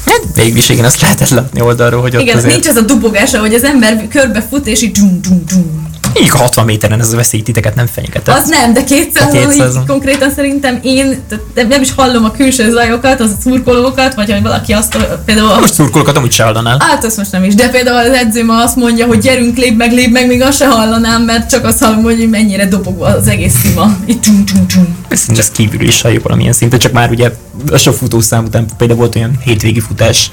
Hát 0.07 0.21
végül 0.35 0.57
is 0.57 0.69
igen, 0.69 0.85
azt 0.85 1.01
lehetett 1.01 1.29
látni 1.29 1.61
oldalról, 1.61 2.01
hogy 2.01 2.17
ott 2.17 2.23
Igen, 2.23 2.37
azért... 2.37 2.53
nincs 2.53 2.69
az 2.69 2.77
a 2.77 2.81
dubogás, 2.81 3.35
hogy 3.35 3.55
az 3.55 3.65
ember 3.65 4.09
körbe 4.09 4.47
fut, 4.51 4.67
és 4.67 4.83
így 4.83 4.93
dzsum, 4.93 5.21
dzsum, 5.21 5.43
dzsum. 5.47 5.91
Így 6.21 6.29
60 6.29 6.65
méteren 6.65 7.01
ez 7.01 7.13
a 7.13 7.17
veszély 7.17 7.43
titeket 7.43 7.75
nem 7.75 7.87
fenyegetett. 7.87 8.37
Az 8.37 8.49
nem, 8.49 8.73
de 8.73 8.85
200 8.85 9.33
200 9.33 9.75
konkrétan 9.87 10.31
szerintem 10.31 10.79
én 10.83 11.21
nem 11.55 11.83
is 11.83 11.93
hallom 11.95 12.25
a 12.25 12.31
külső 12.31 12.71
zajokat, 12.71 13.21
az 13.21 13.31
a 13.31 13.41
szurkolókat, 13.43 14.15
vagy 14.15 14.31
hogy 14.33 14.43
valaki 14.43 14.73
azt 14.73 14.97
például... 15.25 15.61
Most 15.61 15.75
szurkolókat 15.75 16.17
amúgy 16.17 16.33
se 16.33 16.45
hallanál. 16.45 16.77
Hát 16.81 17.05
azt 17.05 17.17
most 17.17 17.33
nem 17.33 17.45
is, 17.45 17.55
de 17.55 17.69
például 17.69 18.11
az 18.11 18.17
edzőm 18.17 18.51
azt 18.51 18.77
mondja, 18.77 19.07
hogy 19.07 19.19
gyerünk, 19.19 19.57
lép 19.57 19.77
meg, 19.77 19.93
lép 19.93 20.13
meg, 20.13 20.27
még 20.27 20.43
azt 20.43 20.59
se 20.59 20.67
hallanám, 20.69 21.23
mert 21.23 21.51
csak 21.51 21.65
azt 21.65 21.83
hallom, 21.83 22.03
hogy 22.03 22.29
mennyire 22.31 22.67
dobog 22.67 23.03
az 23.03 23.29
egész 23.29 23.55
szima. 23.63 23.97
Így 24.07 24.21
tum, 24.21 24.45
tum, 24.45 24.67
tum. 24.67 24.97
Ez, 25.09 25.27
ez 25.37 25.51
kívül 25.51 25.81
is 25.81 26.03
halljuk 26.03 26.23
valamilyen 26.23 26.53
szinten, 26.53 26.79
csak 26.79 26.93
már 26.93 27.11
ugye 27.11 27.31
a 27.71 27.77
sok 27.77 27.95
futószám 27.95 28.45
után 28.45 28.67
például 28.77 28.99
volt 28.99 29.15
olyan 29.15 29.39
hétvégi 29.45 29.81
futás, 29.81 30.31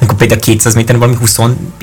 amikor 0.00 0.16
például 0.16 0.40
200 0.40 0.74
méteren 0.74 1.00
valami 1.00 1.18
20 1.18 1.38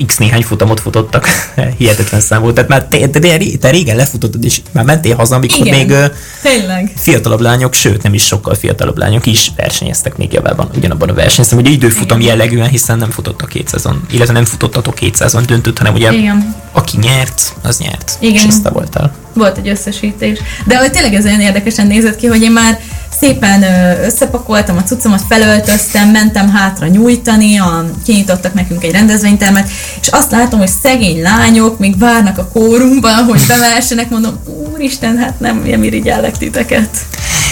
x 0.06 0.16
néhány 0.16 0.42
futamot 0.42 0.80
futottak. 0.80 1.26
Hihetetlen 1.78 2.20
szám 2.20 2.42
volt. 2.42 2.54
Tehát 2.54 2.70
már 2.70 2.84
te, 2.84 3.08
te, 3.08 3.20
te, 3.60 3.70
régen 3.70 3.96
lefutottad, 3.96 4.44
és 4.44 4.60
már 4.72 4.84
mentél 4.84 5.16
haza, 5.16 5.34
amikor 5.34 5.66
Igen, 5.66 5.86
még 5.86 5.96
tényleg. 6.42 6.92
fiatalabb 6.96 7.40
lányok, 7.40 7.74
sőt 7.74 8.02
nem 8.02 8.14
is 8.14 8.24
sokkal 8.24 8.54
fiatalabb 8.54 8.98
lányok 8.98 9.26
is 9.26 9.52
versenyeztek 9.56 10.16
még 10.16 10.32
javában 10.32 10.68
ugyanabban 10.76 11.08
a 11.08 11.14
versenyben. 11.14 11.58
Ugye 11.58 11.70
időfutam 11.70 12.20
Igen. 12.20 12.30
jellegűen, 12.30 12.68
hiszen 12.68 12.98
nem 12.98 13.10
futottak 13.10 13.50
200-on, 13.54 13.94
illetve 14.10 14.32
nem 14.32 14.44
futottatok 14.44 14.94
200-on 15.00 15.42
döntött, 15.46 15.78
hanem 15.78 15.94
ugye 15.94 16.12
Igen. 16.12 16.54
aki 16.72 16.96
nyert, 17.00 17.54
az 17.62 17.78
nyert. 17.78 18.16
Igen. 18.20 18.46
És 18.46 18.54
voltál. 18.62 19.14
Volt 19.32 19.58
egy 19.58 19.68
összesítés. 19.68 20.38
De 20.66 20.78
hogy 20.78 20.90
tényleg 20.90 21.14
ez 21.14 21.24
olyan 21.24 21.40
érdekesen 21.40 21.86
nézett 21.86 22.16
ki, 22.16 22.26
hogy 22.26 22.42
én 22.42 22.52
már 22.52 22.80
szépen 23.20 23.62
összepakoltam 24.04 24.76
a 24.76 24.82
cuccomat, 24.82 25.22
felöltöztem, 25.28 26.10
mentem 26.10 26.48
hátra 26.48 26.86
nyújtani, 26.86 27.58
a, 27.58 27.84
kinyitottak 28.04 28.54
nekünk 28.54 28.84
egy 28.84 28.92
rendezvénytermet, 28.92 29.68
és 30.00 30.08
azt 30.08 30.30
látom, 30.30 30.58
hogy 30.58 30.70
szegény 30.82 31.22
lányok 31.22 31.78
még 31.78 31.98
várnak 31.98 32.38
a 32.38 32.48
kórumban, 32.52 33.24
hogy 33.24 33.42
bemehessenek, 33.48 34.10
mondom, 34.10 34.38
úristen, 34.72 35.16
hát 35.16 35.40
nem 35.40 35.82
irigyellek 35.82 36.38
titeket. 36.38 37.06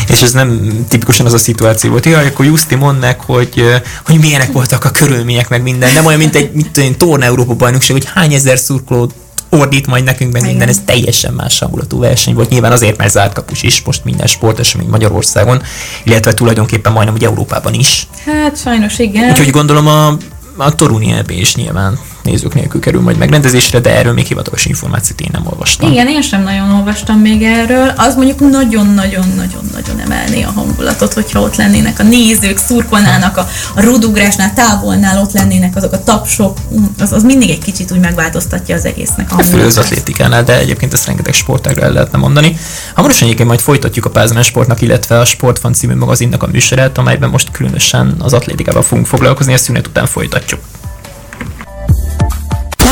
És 0.08 0.22
ez 0.22 0.32
nem 0.32 0.70
tipikusan 0.88 1.26
az 1.26 1.32
a 1.32 1.38
szituáció 1.38 1.90
volt. 1.90 2.06
Jaj, 2.06 2.26
akkor 2.26 2.44
Justi 2.44 2.74
mondnak, 2.74 3.20
hogy, 3.20 3.64
hogy 4.04 4.18
milyenek 4.18 4.52
voltak 4.52 4.84
a 4.84 4.90
körülmények, 4.90 5.48
meg 5.48 5.62
minden. 5.62 5.92
Nem 5.92 6.04
olyan, 6.04 6.18
mint 6.18 6.34
egy 6.34 6.52
mint 6.52 6.78
egy 6.78 6.96
torna 6.96 7.24
Európa 7.24 7.54
bajnokság, 7.54 7.96
hogy 7.96 8.08
hány 8.14 8.32
ezer 8.32 8.58
szurkoló 8.58 9.10
ordít 9.54 9.86
majd 9.86 10.04
nekünk, 10.04 10.32
meg 10.32 10.42
minden, 10.42 10.68
ez 10.68 10.80
teljesen 10.84 11.32
más 11.32 11.58
hangulatú 11.58 11.98
verseny 11.98 12.34
volt. 12.34 12.48
Nyilván 12.48 12.72
azért, 12.72 12.96
mert 12.96 13.12
zárt 13.12 13.32
kapus 13.32 13.62
is 13.62 13.82
most 13.82 14.04
minden 14.04 14.26
sportesemény 14.26 14.88
Magyarországon, 14.88 15.62
illetve 16.04 16.34
tulajdonképpen 16.34 16.92
majdnem 16.92 17.14
ugye 17.14 17.26
Európában 17.26 17.74
is. 17.74 18.06
Hát 18.26 18.60
sajnos 18.60 18.98
igen. 18.98 19.30
Úgyhogy 19.30 19.50
gondolom 19.50 19.86
a 19.86 20.16
a 20.56 20.74
Toruni 20.74 21.14
is 21.28 21.54
nyilván 21.54 21.98
nézők 22.24 22.54
nélkül 22.54 22.80
kerül 22.80 23.00
majd 23.00 23.16
megrendezésre, 23.16 23.80
de 23.80 23.96
erről 23.96 24.12
még 24.12 24.26
hivatalos 24.26 24.64
információt 24.64 25.20
én 25.20 25.28
nem 25.32 25.46
olvastam. 25.46 25.90
Igen, 25.90 26.08
én 26.08 26.22
sem 26.22 26.42
nagyon 26.42 26.70
olvastam 26.70 27.18
még 27.18 27.42
erről. 27.42 27.92
Az 27.96 28.14
mondjuk 28.14 28.40
nagyon-nagyon-nagyon-nagyon 28.50 30.00
emelné 30.04 30.42
a 30.42 30.50
hangulatot, 30.50 31.12
hogyha 31.12 31.40
ott 31.40 31.56
lennének 31.56 31.98
a 31.98 32.02
nézők, 32.02 32.58
szurkolnának 32.58 33.36
a, 33.36 33.48
a 33.74 33.82
rodugrásnál, 33.82 34.52
távolnál 34.52 35.18
ott 35.18 35.32
lennének 35.32 35.76
azok 35.76 35.92
a 35.92 36.02
tapsok, 36.02 36.58
az, 36.98 37.12
az 37.12 37.22
mindig 37.22 37.50
egy 37.50 37.62
kicsit 37.62 37.92
úgy 37.92 38.00
megváltoztatja 38.00 38.74
az 38.74 38.84
egésznek 38.84 39.32
a 39.32 39.34
hangulatát. 39.34 39.66
az 39.66 39.78
atlétikánál, 39.78 40.42
de 40.42 40.58
egyébként 40.58 40.92
ezt 40.92 41.06
rengeteg 41.06 41.34
sportágra 41.34 41.82
el 41.82 41.92
lehetne 41.92 42.18
mondani. 42.18 42.56
Hamarosan 42.94 43.24
egyébként 43.24 43.48
majd 43.48 43.60
folytatjuk 43.60 44.04
a 44.04 44.10
Pázmán 44.10 44.42
Sportnak, 44.42 44.80
illetve 44.80 45.18
a 45.18 45.24
Sportfan 45.24 45.72
című 45.72 45.94
magazinnak 45.94 46.42
a 46.42 46.46
műsorát, 46.46 46.98
amelyben 46.98 47.30
most 47.30 47.50
különösen 47.50 48.14
az 48.18 48.32
atlétikával 48.32 48.82
fogunk 48.82 49.06
foglalkozni, 49.06 49.52
a 49.52 49.58
szünet 49.58 49.86
után 49.86 50.06
folytatjuk. 50.06 50.60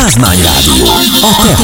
Pázmány 0.02 0.38
Rádió, 0.42 0.84
a 1.20 1.36
te 1.42 1.56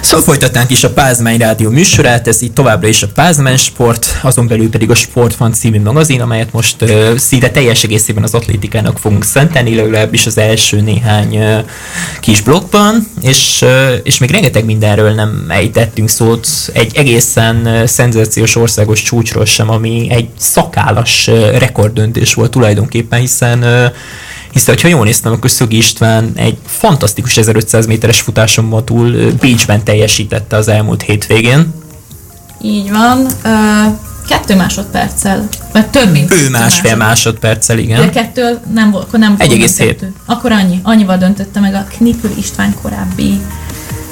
Szóval 0.00 0.24
folytatnánk 0.24 0.70
is 0.70 0.84
a 0.84 0.92
Pázmány 0.92 1.38
Rádió 1.38 1.70
műsorát, 1.70 2.28
ez 2.28 2.42
itt 2.42 2.54
továbbra 2.54 2.88
is 2.88 3.02
a 3.02 3.06
Pázmány 3.14 3.56
Sport, 3.56 4.18
azon 4.22 4.46
belül 4.46 4.70
pedig 4.70 4.90
a 4.90 4.94
Sportfan 4.94 5.52
című 5.52 5.80
magazin, 5.80 6.20
amelyet 6.20 6.52
most 6.52 6.82
uh, 6.82 7.16
szinte 7.16 7.50
teljes 7.50 7.82
egészében 7.82 8.22
az 8.22 8.34
atlétikának 8.34 8.98
fogunk 8.98 9.24
szentelni, 9.24 9.74
legalábbis 9.74 10.26
az 10.26 10.38
első 10.38 10.80
néhány 10.80 11.36
uh, 11.36 11.58
kis 12.20 12.40
blokkban, 12.40 13.08
és, 13.22 13.62
uh, 13.62 13.92
és 14.02 14.18
még 14.18 14.30
rengeteg 14.30 14.64
mindenről 14.64 15.10
nem 15.10 15.46
ejtettünk 15.48 16.08
szót, 16.08 16.48
egy 16.72 16.96
egészen 16.96 17.56
uh, 17.64 17.84
szenzációs 17.84 18.56
országos 18.56 19.02
csúcsról 19.02 19.44
sem, 19.44 19.70
ami 19.70 20.06
egy 20.10 20.28
szakállas 20.38 21.26
uh, 21.26 21.58
rekorddöntés 21.58 22.34
volt 22.34 22.50
tulajdonképpen, 22.50 23.20
hiszen 23.20 23.62
uh, 23.62 23.92
hiszen, 24.52 24.76
ha 24.82 24.88
jól 24.88 25.04
néztem, 25.04 25.32
akkor 25.32 25.50
Szögi 25.50 25.76
István 25.76 26.32
egy 26.34 26.58
fantasztikus 26.66 27.36
1500 27.36 27.86
méteres 27.86 28.20
futáson 28.20 28.84
túl 28.84 29.32
Bécsben 29.40 29.84
teljesítette 29.84 30.56
az 30.56 30.68
elmúlt 30.68 31.02
hétvégén. 31.02 31.72
Így 32.62 32.90
van. 32.90 33.26
Uh, 33.44 33.98
kettő 34.28 34.56
másodperccel, 34.56 35.48
vagy 35.72 35.86
több 35.86 36.12
mint 36.12 36.32
Ő 36.32 36.50
másfél 36.50 36.96
másodperccel, 36.96 37.78
igen. 37.78 38.00
De 38.00 38.10
kettő 38.10 38.58
nem 38.72 38.90
volt, 38.90 39.04
akkor 39.04 39.18
nem 39.18 39.36
volt. 39.38 39.52
1,7. 39.52 39.96
Akkor 40.26 40.52
annyi, 40.52 40.80
annyival 40.82 41.16
döntötte 41.16 41.60
meg 41.60 41.74
a 41.74 41.86
Knipül 41.88 42.30
István 42.36 42.74
korábbi 42.82 43.40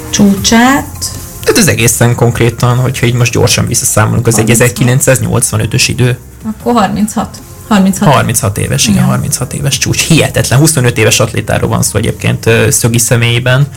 csúcsát. 0.09 1.11
Tehát 1.43 1.61
az 1.61 1.67
egészen 1.67 2.15
konkrétan, 2.15 2.77
hogyha 2.77 3.05
így 3.05 3.13
most 3.13 3.31
gyorsan 3.31 3.67
visszaszámolunk, 3.67 4.27
az 4.27 4.41
1985-ös 4.45 5.83
idő. 5.87 6.17
Akkor 6.43 6.73
36. 6.73 7.41
36. 7.67 8.13
36 8.13 8.57
éves, 8.57 8.83
igen, 8.83 8.95
igen, 8.95 9.05
36 9.05 9.53
éves 9.53 9.77
csúcs. 9.77 10.07
Hihetetlen. 10.07 10.59
25 10.59 10.97
éves 10.97 11.19
atlétáról 11.19 11.69
van 11.69 11.81
szó 11.81 11.97
egyébként 11.97 12.49
Szögi 12.69 12.97
személyében 12.97 13.67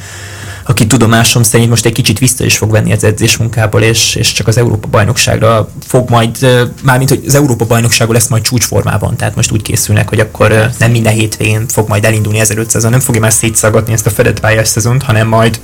aki 0.71 0.87
tudomásom 0.87 1.43
szerint 1.43 1.69
most 1.69 1.87
egy 1.87 1.93
kicsit 1.93 2.19
vissza 2.19 2.45
is 2.45 2.57
fog 2.57 2.71
venni 2.71 2.93
az 2.93 3.05
edzés 3.05 3.37
munkából, 3.37 3.83
és, 3.83 4.15
és 4.15 4.33
csak 4.33 4.47
az 4.47 4.57
Európa 4.57 4.89
bajnokságra 4.89 5.71
fog 5.87 6.11
majd, 6.11 6.47
mármint 6.83 7.11
hogy 7.11 7.23
az 7.27 7.35
Európa 7.35 7.65
bajnokságon 7.65 8.15
lesz 8.15 8.29
majd 8.29 8.43
csúcsformában, 8.43 9.17
tehát 9.17 9.35
most 9.37 9.53
úgy 9.53 9.63
készülnek, 9.63 10.09
hogy 10.09 10.21
akkor 10.21 10.71
nem 10.79 10.91
minden 10.91 11.13
hétvégén 11.13 11.69
fog 11.69 11.89
majd 11.89 12.05
elindulni 12.05 12.39
1500 12.41 12.83
nem 12.83 13.01
fogja 13.01 13.21
már 13.21 13.33
szétszagadni 13.33 13.93
ezt 13.93 14.07
a 14.07 14.11
fedett 14.11 14.41
pályás 14.41 14.69
szezont, 14.69 15.03
hanem 15.03 15.29
majd 15.29 15.61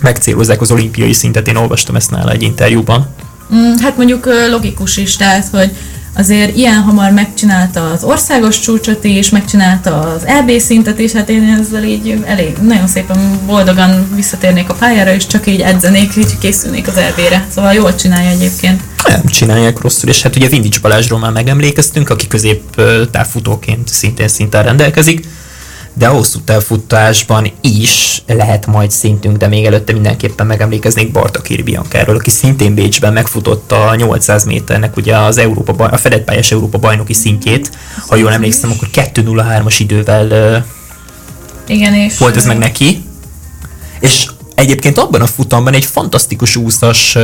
megcélozzák 0.00 0.60
az 0.60 0.70
olimpiai 0.70 1.12
szintet, 1.12 1.48
én 1.48 1.56
olvastam 1.56 1.96
ezt 1.96 2.10
nála 2.10 2.30
egy 2.30 2.42
interjúban. 2.42 3.06
Mm, 3.54 3.76
hát 3.82 3.96
mondjuk 3.96 4.28
logikus 4.50 4.96
is, 4.96 5.16
tehát, 5.16 5.48
hogy 5.50 5.70
azért 6.14 6.56
ilyen 6.56 6.80
hamar 6.80 7.10
megcsinálta 7.10 7.90
az 7.90 8.04
országos 8.04 8.60
csúcsot 8.60 9.04
is, 9.04 9.30
megcsinálta 9.30 10.00
az 10.00 10.26
EB 10.26 10.50
szintet 10.58 10.98
is, 10.98 11.12
hát 11.12 11.28
én 11.28 11.58
ezzel 11.60 11.84
így 11.84 12.22
elég 12.26 12.56
nagyon 12.56 12.86
szépen 12.86 13.40
boldogan 13.46 14.08
visszatérnék 14.14 14.68
a 14.68 14.74
pályára, 14.74 15.14
és 15.14 15.26
csak 15.26 15.46
így 15.46 15.60
edzenék, 15.60 16.16
így 16.16 16.38
készülnék 16.38 16.88
az 16.88 16.96
EB-re. 16.96 17.46
Szóval 17.54 17.72
jól 17.72 17.94
csinálja 17.94 18.30
egyébként. 18.30 18.82
Nem 19.08 19.26
csinálják 19.26 19.80
rosszul, 19.80 20.08
és 20.08 20.22
hát 20.22 20.36
ugye 20.36 20.48
Vindics 20.48 20.80
Balázsról 20.80 21.18
már 21.18 21.32
megemlékeztünk, 21.32 22.10
aki 22.10 22.26
közép 22.26 22.82
távfutóként 23.10 23.88
szintén 23.88 24.28
szinten 24.28 24.62
rendelkezik 24.62 25.26
de 25.98 26.08
a 26.08 26.12
hosszú 26.12 26.40
távfutásban 26.40 27.52
is 27.60 28.22
lehet 28.26 28.66
majd 28.66 28.90
szintünk, 28.90 29.36
de 29.36 29.46
még 29.46 29.64
előtte 29.64 29.92
mindenképpen 29.92 30.46
megemlékeznék 30.46 31.12
Barta 31.12 31.40
Kirbiankáról, 31.40 32.16
aki 32.16 32.30
szintén 32.30 32.74
Bécsben 32.74 33.12
megfutotta 33.12 33.86
a 33.86 33.94
800 33.94 34.44
méternek 34.44 34.96
ugye 34.96 35.16
az 35.16 35.38
Európa, 35.38 35.84
a 35.84 35.96
fedett 35.96 36.24
pályás 36.24 36.52
Európa 36.52 36.78
bajnoki 36.78 37.12
szintjét. 37.12 37.70
Ha 38.08 38.16
jól 38.16 38.32
emlékszem, 38.32 38.70
akkor 38.70 38.88
2.03-as 38.92 39.76
idővel 39.78 40.64
igen, 41.66 41.94
és 41.94 42.18
volt 42.18 42.36
ez 42.36 42.46
meg 42.46 42.58
neki. 42.58 43.04
És 44.00 44.26
egyébként 44.54 44.98
abban 44.98 45.20
a 45.20 45.26
futamban 45.26 45.74
egy 45.74 45.84
fantasztikus 45.84 46.56
úszas 46.56 47.16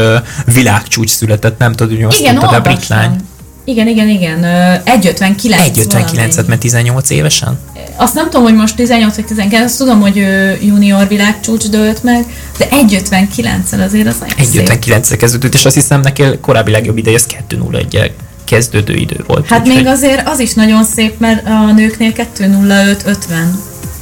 világcsúcs 0.45 1.11
született, 1.11 1.59
nem 1.59 1.73
tudod, 1.73 1.95
hogy 1.95 2.04
azt 2.04 2.21
Igen, 2.21 2.35
mondtad, 2.35 2.59
a 2.59 2.61
brit 2.61 2.88
lány. 2.88 3.21
Igen, 3.64 3.88
igen, 3.88 4.09
igen. 4.09 4.40
1.59. 4.85 5.35
1.59-et, 5.44 6.47
mert 6.47 6.61
18 6.61 7.11
évesen? 7.11 7.59
Azt 7.97 8.14
nem 8.14 8.25
tudom, 8.25 8.42
hogy 8.42 8.54
most 8.54 8.76
18 8.76 9.16
vagy 9.16 9.25
19, 9.25 9.64
azt 9.64 9.78
tudom, 9.78 10.00
hogy 10.00 10.16
junior 10.62 11.09
világcsúcs 11.09 11.68
dőlt 11.68 12.02
meg, 12.02 12.25
de 12.59 12.68
1.59-el 12.71 13.85
azért 13.85 14.06
az 14.06 14.16
nagyon 14.18 14.66
1.59-el 14.66 15.14
kezdődött, 15.18 15.54
és 15.54 15.64
azt 15.64 15.75
hiszem 15.75 16.00
neki 16.00 16.23
korábbi 16.40 16.71
legjobb 16.71 16.97
ideje 16.97 17.16
az 17.16 17.26
2.01 17.49 18.11
kezdődő 18.44 18.94
idő 18.94 19.25
volt. 19.26 19.47
Hát 19.47 19.66
még 19.66 19.76
hogy... 19.76 19.87
azért 19.87 20.28
az 20.28 20.38
is 20.38 20.54
nagyon 20.54 20.85
szép, 20.85 21.18
mert 21.18 21.47
a 21.47 21.73
nőknél 21.73 22.12
2.05.50 22.12 23.14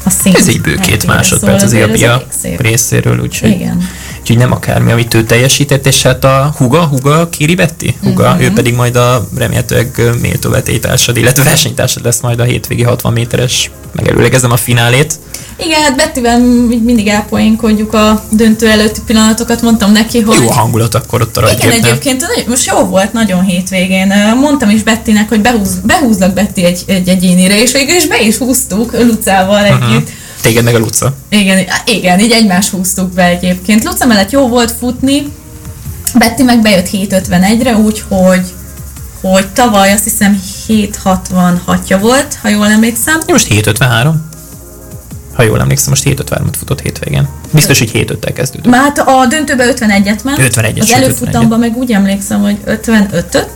a 0.04 0.11
szint. 0.11 0.37
Ez 0.37 0.49
egy 0.49 0.61
bő 0.61 0.75
két 0.75 1.07
másodperc 1.07 1.69
szóval 1.69 1.90
az 1.90 2.02
a 2.02 2.23
részéről, 2.59 3.21
úgyhogy... 3.21 3.50
Igen 3.50 3.88
úgyhogy 4.23 4.37
nem 4.37 4.52
akármi, 4.52 4.93
amit 4.93 5.14
ő 5.14 5.25
teljesített, 5.25 5.87
és 5.87 6.02
hát 6.02 6.25
a 6.25 6.55
Huga, 6.57 6.85
Huga, 6.85 7.29
Kiribetti, 7.29 7.95
Huga, 8.02 8.33
mm-hmm. 8.33 8.41
ő 8.41 8.52
pedig 8.52 8.75
majd 8.75 8.97
a 8.97 9.29
remélhetőleg 9.37 10.00
méltó 10.21 10.50
vetélytársad, 10.50 11.17
illetve 11.17 11.43
versenytársad 11.43 12.05
lesz 12.05 12.21
majd 12.21 12.41
a 12.41 12.45
hétvégi 12.45 12.83
60 12.83 13.12
méteres, 13.12 13.71
megelőlegezem 13.93 14.50
a 14.50 14.57
finálét. 14.57 15.19
Igen, 15.57 15.83
hát 15.83 15.97
Bettivel 15.97 16.41
mindig 16.83 17.09
elpoénkodjuk 17.09 17.93
a 17.93 18.25
döntő 18.31 18.69
előtti 18.69 19.00
pillanatokat, 19.07 19.62
mondtam 19.62 19.93
neki, 19.93 20.21
hogy... 20.21 20.43
Jó 20.43 20.49
hangulat 20.49 20.95
akkor 20.95 21.21
ott 21.21 21.37
a 21.37 21.50
Igen, 21.50 21.71
egyébként 21.71 22.47
most 22.47 22.67
jó 22.67 22.85
volt 22.85 23.12
nagyon 23.12 23.43
hétvégén. 23.43 24.12
Mondtam 24.41 24.71
is 24.71 24.83
Bettinek, 24.83 25.29
hogy 25.29 25.41
behúz, 25.41 25.81
behúzlak 25.85 26.35
Betty 26.35 26.64
egy, 26.64 26.83
egy 26.87 27.09
egyénire, 27.09 27.62
és 27.62 27.73
végül 27.73 27.95
is 27.95 28.07
be 28.07 28.21
is 28.21 28.37
húztuk 28.37 28.93
Lucával 28.93 29.62
uh-huh. 29.62 30.02
Téged 30.43 30.65
meg 30.65 30.75
a 30.75 30.79
Luca. 30.79 31.15
Igen, 31.29 31.67
igen, 31.85 32.21
így 32.21 32.31
egymás 32.31 32.69
húztuk 32.69 33.13
be 33.13 33.25
egyébként. 33.25 33.85
Luca 33.85 34.07
mellett 34.07 34.31
jó 34.31 34.49
volt 34.49 34.73
futni, 34.79 35.33
Betty 36.15 36.43
meg 36.43 36.63
bejött 36.63 36.89
7.51-re, 36.89 37.77
úgyhogy 37.77 38.53
hogy 39.21 39.47
tavaly 39.47 39.93
azt 39.93 40.05
hiszem 40.05 40.43
7.66-ja 40.69 41.99
volt, 42.01 42.39
ha 42.43 42.49
jól 42.49 42.67
emlékszem. 42.67 43.21
Most 43.27 43.47
7.53 43.47 44.13
ha 45.33 45.43
jól 45.43 45.61
emlékszem, 45.61 45.89
most 45.89 46.03
7 46.03 46.29
3 46.31 46.53
futott 46.53 46.81
hétvégén. 46.81 47.29
Biztos, 47.53 47.79
hogy 47.79 47.91
7 47.91 48.11
5 48.11 48.33
kezdődött. 48.33 48.71
Már 48.71 48.81
hát 48.81 48.99
a 48.99 49.27
döntőbe 49.27 49.73
51-et 49.75 50.25
ment. 50.25 50.39
51 50.39 50.81
Az 50.81 50.91
előfutamban 50.91 51.59
meg 51.59 51.77
úgy 51.77 51.93
emlékszem, 51.93 52.41
hogy 52.41 52.57
55-öt. 52.67 53.49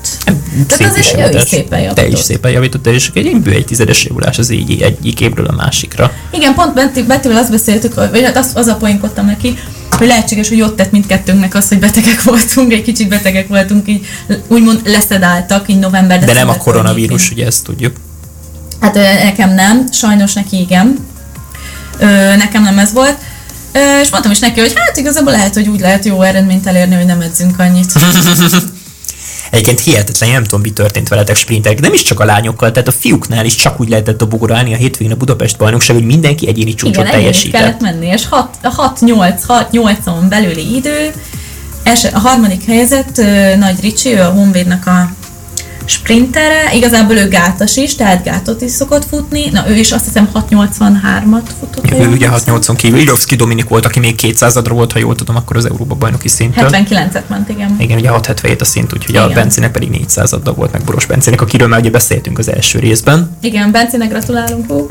Tehát 0.67 0.97
azért 0.97 1.35
ő 1.35 1.37
is 1.37 1.49
szépen 1.49 1.81
javított. 1.81 2.05
Te 2.05 2.07
is 2.07 2.19
szépen 2.19 2.51
javítottál, 2.51 2.95
és 2.95 3.11
egy 3.15 3.41
bő 3.41 3.51
egy 3.51 3.65
tizedes 3.65 4.05
javulás 4.05 4.39
az 4.39 4.51
így 4.51 4.83
egyik 4.83 5.21
évről 5.21 5.47
a 5.47 5.53
másikra. 5.53 6.13
Igen, 6.33 6.55
pont 6.55 6.75
Betty, 6.75 7.01
Bettyvel 7.07 7.37
azt 7.37 7.51
beszéltük, 7.51 7.95
vagy 7.95 8.23
hát 8.25 8.37
az, 8.37 8.51
az 8.55 8.67
a 8.67 8.77
poénkodtam 8.77 9.27
neki, 9.27 9.59
hogy 9.91 10.07
lehetséges, 10.07 10.49
hogy 10.49 10.63
ott 10.63 10.77
tett 10.77 10.91
mindkettőnknek 10.91 11.55
az, 11.55 11.69
hogy 11.69 11.79
betegek 11.79 12.23
voltunk, 12.23 12.73
egy 12.73 12.83
kicsit 12.83 13.09
betegek 13.09 13.49
voltunk, 13.49 13.89
így 13.89 14.07
úgymond 14.49 14.81
leszedáltak, 14.85 15.69
így 15.69 15.79
november 15.79 16.25
De 16.25 16.33
nem 16.33 16.49
a 16.49 16.57
koronavírus, 16.57 17.31
ugye 17.31 17.47
ezt 17.47 17.65
tudjuk. 17.65 17.97
Hát 18.81 18.95
nekem 19.25 19.55
nem, 19.55 19.87
sajnos 19.93 20.33
neki 20.33 20.61
igen 20.61 20.99
Ö, 21.99 22.37
nekem 22.37 22.63
nem 22.63 22.79
ez 22.79 22.93
volt. 22.93 23.17
Ö, 23.73 24.01
és 24.01 24.11
mondtam 24.11 24.33
is 24.33 24.39
neki, 24.39 24.61
hogy 24.61 24.73
hát 24.77 24.97
igazából 24.97 25.33
lehet, 25.33 25.55
hogy 25.55 25.69
úgy 25.69 25.81
lehet 25.81 26.05
jó 26.05 26.23
eredményt 26.23 26.67
elérni, 26.67 26.95
hogy 26.95 27.07
nem 27.07 27.21
edzünk 27.21 27.59
annyit. 27.59 27.93
Egyébként 29.51 29.81
hihetetlen, 29.81 30.31
nem 30.31 30.43
tudom, 30.43 30.61
mi 30.61 30.71
történt 30.71 31.09
veletek 31.09 31.37
sprinterek, 31.37 31.81
nem 31.81 31.93
is 31.93 32.03
csak 32.03 32.21
a 32.21 32.25
lányokkal, 32.25 32.73
tehát 32.73 32.89
a 32.89 32.93
fiúknál 32.93 33.45
is 33.45 33.55
csak 33.55 33.81
úgy 33.81 33.89
lehetett 33.89 34.19
dobogóra 34.19 34.57
állni 34.57 34.75
a 34.75 34.77
hétvégén 34.77 35.13
a 35.13 35.17
Budapest 35.17 35.57
bajnokság, 35.57 35.97
hogy 35.97 36.07
mindenki 36.07 36.49
egyéni 36.49 36.75
csúcsot 36.75 36.97
Igen, 36.97 37.11
teljesített. 37.11 37.61
kellett 37.61 37.81
menni, 37.81 38.07
és 38.07 38.29
6-8-on 38.63 40.27
belüli 40.29 40.75
idő, 40.77 41.13
a 42.13 42.19
harmadik 42.19 42.65
helyzet 42.65 43.23
Nagy 43.59 43.81
Ricsi, 43.81 44.15
ő 44.15 44.21
a 44.21 44.31
Honvédnak 44.31 44.87
a 44.87 45.11
sprintere, 45.89 46.75
igazából 46.75 47.17
ő 47.17 47.29
gátas 47.29 47.77
is, 47.77 47.95
tehát 47.95 48.25
gátot 48.25 48.61
is 48.61 48.71
szokott 48.71 49.05
futni, 49.05 49.51
na 49.51 49.69
ő 49.69 49.75
is 49.75 49.93
azt 49.93 50.05
hiszem 50.05 50.31
683-at 50.35 51.43
futott. 51.61 51.89
Ja, 51.89 51.97
ő 51.97 52.09
ugye 52.09 52.29
680 52.29 52.77
kívül, 52.77 52.99
Irovszki 52.99 53.37
Dominik 53.37 53.69
volt, 53.69 53.85
aki 53.85 53.99
még 53.99 54.15
200-adra 54.23 54.71
volt, 54.71 54.93
ha 54.93 54.99
jól 54.99 55.15
tudom, 55.15 55.37
akkor 55.37 55.57
az 55.57 55.65
Európa 55.65 55.95
bajnoki 55.95 56.29
szinttől. 56.29 56.69
79-et 56.73 57.27
ment, 57.29 57.49
igen. 57.49 57.77
Igen, 57.79 57.99
ugye 57.99 58.09
677 58.09 58.61
a 58.61 58.65
szint, 58.65 58.93
úgyhogy 58.93 59.15
igen. 59.15 59.31
a 59.31 59.33
Bencinek 59.33 59.71
pedig 59.71 59.91
400 59.91 60.35
volt, 60.55 60.73
meg 60.73 60.83
Boros 60.85 61.07
Bencinek, 61.07 61.41
akiről 61.41 61.69
már 61.69 61.81
ugye 61.81 61.91
beszéltünk 61.91 62.39
az 62.39 62.49
első 62.49 62.79
részben. 62.79 63.37
Igen, 63.41 63.71
Bencinek 63.71 64.09
gratulálunk. 64.09 64.67
Hú. 64.67 64.87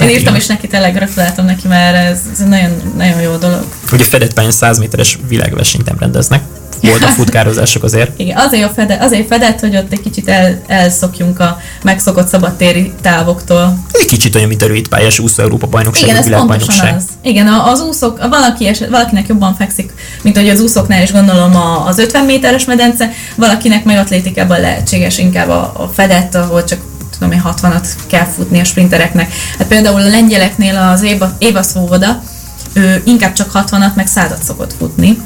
Én 0.00 0.08
írtam 0.08 0.34
is 0.34 0.46
neki, 0.46 0.66
tényleg 0.66 0.94
gratuláltam 0.94 1.44
neki, 1.44 1.68
mert 1.68 1.96
ez, 1.96 2.20
ez 2.32 2.38
nagyon, 2.38 2.70
nagyon 2.96 3.20
jó 3.20 3.36
dolog. 3.36 3.64
Ugye 3.92 4.04
fedett 4.04 4.32
pályán 4.32 4.50
100 4.50 4.78
méteres 4.78 5.18
világversenyt 5.28 5.84
nem 5.84 5.96
rendeznek, 5.98 6.42
voltak 6.82 7.08
futkározások 7.08 7.82
azért. 7.82 8.18
Igen, 8.18 8.36
azért, 8.36 8.64
a 8.64 8.68
fedett, 8.68 9.02
azért 9.02 9.26
fedett, 9.26 9.60
hogy 9.60 9.76
ott 9.76 9.92
egy 9.92 10.00
kicsit 10.00 10.28
el, 10.28 10.62
elszokjunk 10.66 11.40
a 11.40 11.58
megszokott 11.82 12.28
szabadtéri 12.28 12.92
távoktól. 13.02 13.78
Egy 13.92 14.06
kicsit 14.06 14.34
olyan, 14.34 14.48
mint 14.48 14.62
a 14.62 14.66
rövid 14.66 14.88
pályás 14.88 15.18
úszó 15.18 15.42
Európa 15.42 15.66
bajnokság, 15.66 16.08
Igen, 16.08 16.16
ez 16.16 16.46
pontosan 16.46 16.94
az. 16.94 17.04
Igen, 17.22 17.46
az 17.46 17.80
úszók, 17.80 18.28
valaki 18.28 18.66
eset, 18.66 18.88
valakinek 18.88 19.26
jobban 19.26 19.54
fekszik, 19.54 19.92
mint 20.22 20.36
hogy 20.36 20.48
az 20.48 20.60
úszóknál 20.60 21.02
is 21.02 21.12
gondolom 21.12 21.56
az 21.86 21.98
50 21.98 22.24
méteres 22.24 22.64
medence, 22.64 23.10
valakinek 23.36 23.84
meg 23.84 23.98
atlétikában 23.98 24.60
lehetséges 24.60 25.18
inkább 25.18 25.48
a, 25.48 25.72
a 25.76 25.90
fedett, 25.94 26.34
ahol 26.34 26.64
csak 26.64 26.78
tudom 27.10 27.32
én 27.32 27.42
60-at 27.44 27.88
kell 28.06 28.24
futni 28.24 28.60
a 28.60 28.64
sprintereknek. 28.64 29.32
Hát 29.58 29.68
például 29.68 30.00
a 30.00 30.08
lengyeleknél 30.08 30.76
az 30.76 31.02
Éva, 31.02 31.32
Éva 31.38 31.62
Szóvoda, 31.62 32.22
ő 32.72 33.02
inkább 33.04 33.32
csak 33.32 33.50
60-at, 33.54 33.94
meg 33.94 34.06
100 34.06 34.30
szokott 34.42 34.74
futni 34.78 35.18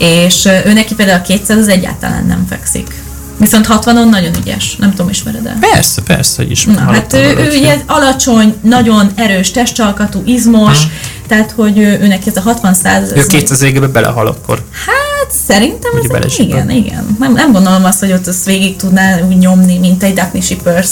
és 0.00 0.44
ő 0.64 0.72
neki 0.72 0.94
például 0.94 1.18
a 1.18 1.22
200 1.22 1.58
az 1.58 1.68
egyáltalán 1.68 2.26
nem 2.26 2.46
fekszik. 2.48 3.02
Viszont 3.40 3.66
60-on 3.68 4.08
nagyon 4.10 4.32
ügyes, 4.40 4.76
nem 4.76 4.90
tudom, 4.90 5.08
ismered 5.08 5.46
el. 5.46 5.56
Persze, 5.60 6.02
persze, 6.02 6.42
hogy 6.42 6.50
ismerem. 6.50 6.84
Na, 6.84 6.92
hát 6.92 7.12
ő, 7.12 7.36
ő 7.36 7.48
ugye 7.58 7.76
alacsony, 7.86 8.54
nagyon 8.62 9.10
erős 9.14 9.50
testcsalkatú, 9.50 10.22
izmos, 10.24 10.78
hmm. 10.78 10.90
tehát 11.26 11.50
hogy 11.50 11.78
ő, 11.78 11.98
ő 12.00 12.06
neki 12.06 12.28
ez 12.28 12.36
a 12.36 12.40
60 12.40 12.74
száz... 12.74 13.12
Ő 13.12 13.26
200 13.26 13.62
égebe 13.62 13.86
belehal 13.86 14.26
akkor. 14.26 14.62
Hát 14.86 15.30
szerintem 15.46 15.90
az 16.24 16.38
igen, 16.38 16.70
igen. 16.70 17.16
Nem, 17.18 17.32
nem 17.32 17.52
gondolom 17.52 17.84
azt, 17.84 18.00
hogy 18.00 18.12
ott 18.12 18.26
azt 18.26 18.44
végig 18.44 18.76
tudná 18.76 19.20
úgy 19.20 19.38
nyomni, 19.38 19.78
mint 19.78 20.02
egy 20.02 20.14
Daphne 20.14 20.40
Shippers. 20.40 20.90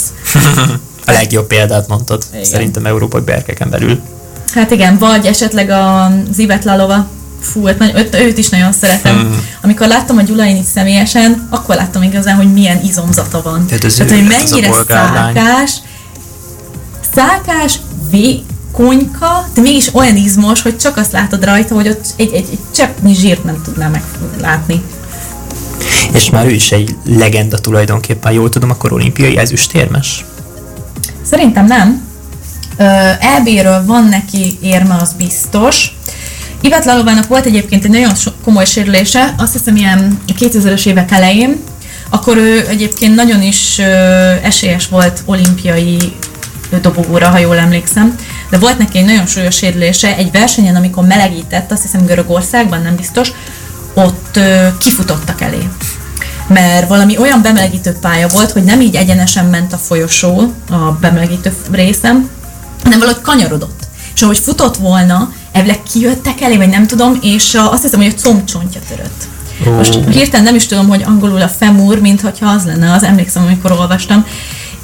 a 1.05 1.11
legjobb 1.11 1.47
példát 1.47 1.87
mondtad, 1.87 2.23
igen. 2.31 2.43
szerintem 2.43 2.85
európai 2.85 3.21
berkeken 3.21 3.69
belül. 3.69 3.99
Hát 4.53 4.71
igen, 4.71 4.97
vagy 4.97 5.25
esetleg 5.25 5.69
a 5.69 6.11
Zivet 6.31 6.63
Lalova, 6.63 7.07
fú, 7.39 7.65
hát 7.65 7.79
nagyon, 7.79 7.95
őt, 7.95 8.15
őt 8.15 8.37
is 8.37 8.49
nagyon 8.49 8.71
szeretem. 8.71 9.17
Hmm. 9.17 9.45
Amikor 9.61 9.87
láttam 9.87 10.17
a 10.17 10.21
Gyulainit 10.21 10.65
személyesen, 10.65 11.47
akkor 11.49 11.75
láttam 11.75 12.03
igazán, 12.03 12.35
hogy 12.35 12.53
milyen 12.53 12.83
izomzata 12.83 13.41
van. 13.41 13.65
Tehát, 13.65 13.83
ez 13.83 13.93
Tehát 13.93 14.11
hogy 14.11 14.27
mennyire 14.27 14.71
szákás, 14.87 15.71
szákás, 17.15 17.79
vékonyka, 18.09 19.49
de 19.53 19.61
mégis 19.61 19.89
olyan 19.93 20.15
izmos, 20.15 20.61
hogy 20.61 20.77
csak 20.77 20.97
azt 20.97 21.11
látod 21.11 21.43
rajta, 21.43 21.75
hogy 21.75 21.87
ott 21.87 22.05
egy, 22.15 22.33
egy, 22.33 22.47
egy 22.51 22.59
cseppnyi 22.75 23.13
zsírt 23.13 23.43
nem 23.43 23.61
tudná 23.63 23.87
meglátni. 23.87 24.81
És 26.13 26.29
már 26.29 26.45
ő 26.45 26.49
is 26.49 26.71
egy 26.71 26.95
legenda 27.05 27.57
tulajdonképpen, 27.57 28.31
jól 28.31 28.49
tudom, 28.49 28.69
akkor 28.69 28.93
olimpiai 28.93 29.37
ezüstérmes? 29.37 30.25
Szerintem 31.21 31.65
nem. 31.65 32.07
EB-ről 33.19 33.85
van 33.85 34.03
neki 34.03 34.57
érme, 34.61 34.95
az 34.95 35.13
biztos. 35.17 35.95
Ivet 36.61 36.85
Lalovának 36.85 37.27
volt 37.27 37.45
egyébként 37.45 37.83
egy 37.83 37.91
nagyon 37.91 38.11
komoly 38.43 38.65
sérülése, 38.65 39.33
azt 39.37 39.53
hiszem 39.53 39.75
ilyen 39.75 40.19
2000-es 40.39 40.85
évek 40.85 41.11
elején, 41.11 41.59
akkor 42.09 42.37
ő 42.37 42.67
egyébként 42.67 43.15
nagyon 43.15 43.41
is 43.41 43.79
esélyes 44.43 44.87
volt 44.87 45.21
olimpiai 45.25 45.97
dobogóra, 46.81 47.29
ha 47.29 47.37
jól 47.37 47.57
emlékszem, 47.57 48.15
de 48.49 48.57
volt 48.57 48.77
neki 48.77 48.97
egy 48.97 49.05
nagyon 49.05 49.25
súlyos 49.25 49.55
sérülése 49.55 50.15
egy 50.15 50.31
versenyen, 50.31 50.75
amikor 50.75 51.05
melegített, 51.05 51.71
azt 51.71 51.81
hiszem 51.81 52.05
Görögországban, 52.05 52.81
nem 52.81 52.95
biztos, 52.95 53.31
ott 53.93 54.39
kifutottak 54.77 55.41
elé. 55.41 55.67
Mert 56.47 56.87
valami 56.87 57.17
olyan 57.17 57.41
bemelegítő 57.41 57.91
pálya 57.91 58.27
volt, 58.27 58.51
hogy 58.51 58.63
nem 58.63 58.81
így 58.81 58.95
egyenesen 58.95 59.45
ment 59.45 59.73
a 59.73 59.77
folyosó 59.77 60.53
a 60.69 60.91
bemelegítő 60.91 61.53
részem, 61.71 62.29
hanem 62.83 62.99
valahogy 62.99 63.21
kanyarodott. 63.21 63.79
És 64.15 64.21
ahogy 64.21 64.37
futott 64.37 64.77
volna, 64.77 65.33
elvileg 65.51 65.83
kijöttek 65.91 66.41
elé, 66.41 66.57
vagy 66.57 66.69
nem 66.69 66.87
tudom, 66.87 67.19
és 67.21 67.53
azt 67.53 67.81
hiszem, 67.81 68.01
hogy 68.01 68.13
a 68.17 68.21
combcsontja 68.21 68.81
törött. 68.89 69.27
Oh. 69.67 69.75
Most 69.75 69.99
hirtelen 70.11 70.45
nem 70.45 70.55
is 70.55 70.65
tudom, 70.65 70.87
hogy 70.87 71.03
angolul 71.03 71.41
a 71.41 71.47
femur, 71.47 71.99
mint 71.99 72.21
hogyha 72.21 72.49
az 72.49 72.65
lenne, 72.65 72.93
az 72.93 73.03
emlékszem, 73.03 73.43
amikor 73.43 73.71
olvastam. 73.71 74.25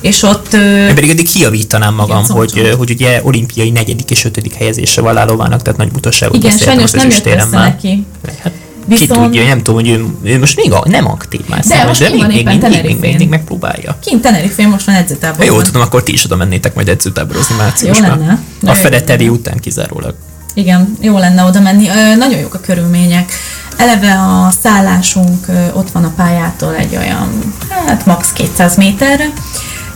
És 0.01 0.23
ott... 0.23 0.54
Én 0.54 0.95
pedig 0.95 1.10
eddig 1.10 1.32
kiavítanám 1.32 1.93
magam, 1.93 2.23
igen, 2.23 2.36
hogy, 2.36 2.73
hogy 2.78 2.89
ugye 2.89 3.19
olimpiai 3.23 3.69
negyedik 3.69 4.12
és 4.12 4.25
ötödik 4.25 4.54
helyezése 4.54 5.01
van 5.01 5.13
Lálovának, 5.13 5.62
tehát 5.62 5.80
nagy 5.80 5.91
butaságot 5.91 6.36
Igen, 6.36 6.58
sajnos 6.58 6.91
nem 6.91 7.10
jött 7.10 7.25
össze 7.25 7.45
már. 7.51 7.67
neki. 7.67 8.06
Hát, 8.43 8.51
Viszont... 8.88 9.12
Ki 9.12 9.17
tudja, 9.17 9.43
nem 9.43 9.58
tudom, 9.58 9.73
hogy 9.75 9.89
ő, 9.89 10.06
ő 10.23 10.39
most 10.39 10.56
még 10.56 10.71
a, 10.71 10.84
nem 10.88 11.08
aktív 11.08 11.41
már 11.47 11.60
De 11.60 11.65
számos, 11.65 11.88
most 11.88 11.99
de 11.99 12.10
még, 12.10 12.45
még, 12.45 12.45
még, 12.45 12.84
még, 12.84 12.99
még, 12.99 13.17
még, 13.17 13.30
megpróbálja. 13.30 13.97
Kint 14.01 14.21
Tenerifén 14.21 14.67
most 14.67 14.86
van 14.86 14.95
edzőtáborban. 14.95 15.45
Jól 15.45 15.63
tudom, 15.63 15.82
akkor 15.82 16.04
ti 16.04 16.12
is 16.12 16.25
oda 16.25 16.36
mennétek 16.36 16.75
majd 16.75 16.88
edzőtáborozni 16.88 17.56
márciusban. 17.56 18.10
Jó 18.10 18.15
lenne. 18.15 18.39
A 18.65 18.73
Fedeteri 18.73 19.30
után 19.30 19.60
kizárólag. 19.60 20.15
Igen, 20.55 20.97
jó 20.99 21.17
lenne 21.17 21.43
oda 21.43 21.59
menni. 21.59 21.87
Nagyon 22.17 22.39
jók 22.39 22.53
a 22.53 22.59
körülmények. 22.59 23.31
Eleve 23.77 24.13
a 24.13 24.51
szállásunk 24.61 25.47
ott 25.73 25.91
van 25.91 26.03
a 26.03 26.13
pályától 26.15 26.75
egy 26.75 26.95
olyan, 26.95 27.53
hát 27.87 28.05
max. 28.05 28.31
200 28.33 28.77
méterre, 28.77 29.25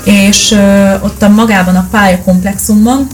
és 0.03 0.51
ott 1.01 1.21
a 1.21 1.29
magában 1.29 1.75
a 1.75 1.87
pályakomplexumban 1.91 3.07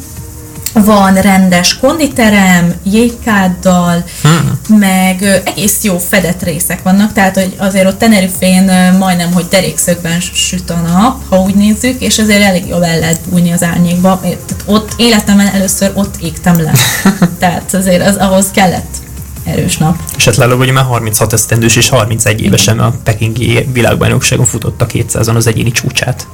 van 0.84 1.14
rendes 1.14 1.78
konditerem, 1.78 2.74
jégkáddal, 2.84 4.04
hmm. 4.22 4.78
meg 4.80 5.42
egész 5.46 5.84
jó 5.84 5.98
fedett 5.98 6.44
részek 6.44 6.84
vannak, 6.84 7.14
tehát 7.14 7.36
hogy 7.36 7.56
azért 7.58 7.88
ott 7.88 7.98
Tenerifén 7.98 8.94
majdnem, 9.00 9.34
hogy 9.34 9.46
derékszögben 9.50 10.20
süt 10.20 10.70
a 10.70 10.82
nap, 10.88 11.22
ha 11.30 11.42
úgy 11.42 11.56
nézzük, 11.56 12.02
és 12.02 12.20
azért 12.20 12.42
elég 12.42 12.68
jól 12.68 12.86
el 12.86 13.00
lehet 13.00 13.20
bújni 13.30 13.52
az 13.52 13.64
árnyékba. 13.64 14.20
Tehát 14.22 14.64
ott 14.66 14.94
életemben 14.98 15.48
először 15.48 15.92
ott 15.94 16.16
égtem 16.22 16.62
le. 16.62 16.72
tehát 17.40 17.74
azért 17.74 18.08
az 18.08 18.16
ahhoz 18.16 18.52
kellett 18.52 18.96
erős 19.44 19.78
nap. 19.78 19.96
És 20.18 20.26
hát 20.26 20.36
Lalo, 20.36 20.58
hogy 20.58 20.72
már 20.72 20.84
36 20.84 21.34
esztendős 21.34 21.76
és 21.76 21.90
31 21.90 22.42
évesen 22.42 22.80
a 22.80 22.94
pekingi 23.04 23.68
világbajnokságon 23.74 24.46
futott 24.46 24.82
a 24.82 24.86
200-on 24.86 25.36
az 25.36 25.48
egyéni 25.48 25.72
csúcsát. 25.72 26.28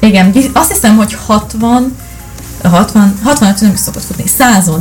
Igen, 0.00 0.34
azt 0.52 0.72
hiszem, 0.72 0.96
hogy 0.96 1.16
60 1.26 1.96
60, 2.68 3.18
65 3.22 3.60
nem 3.60 3.72
is 3.72 3.78
szokott 3.78 4.02
futni, 4.02 4.24
100-on. 4.38 4.80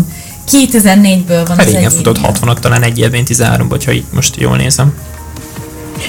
2004-ből 0.51 1.43
van 1.47 1.57
hát 1.57 1.65
az 1.65 1.71
igen, 1.71 1.89
futott 1.89 2.17
60 2.17 2.57
talán 2.61 2.83
egy 2.83 2.99
évben 2.99 3.25
13 3.25 3.67
vagy 3.67 3.83
ha 3.83 3.91
itt 3.91 4.13
most 4.13 4.35
jól 4.35 4.57
nézem. 4.57 4.93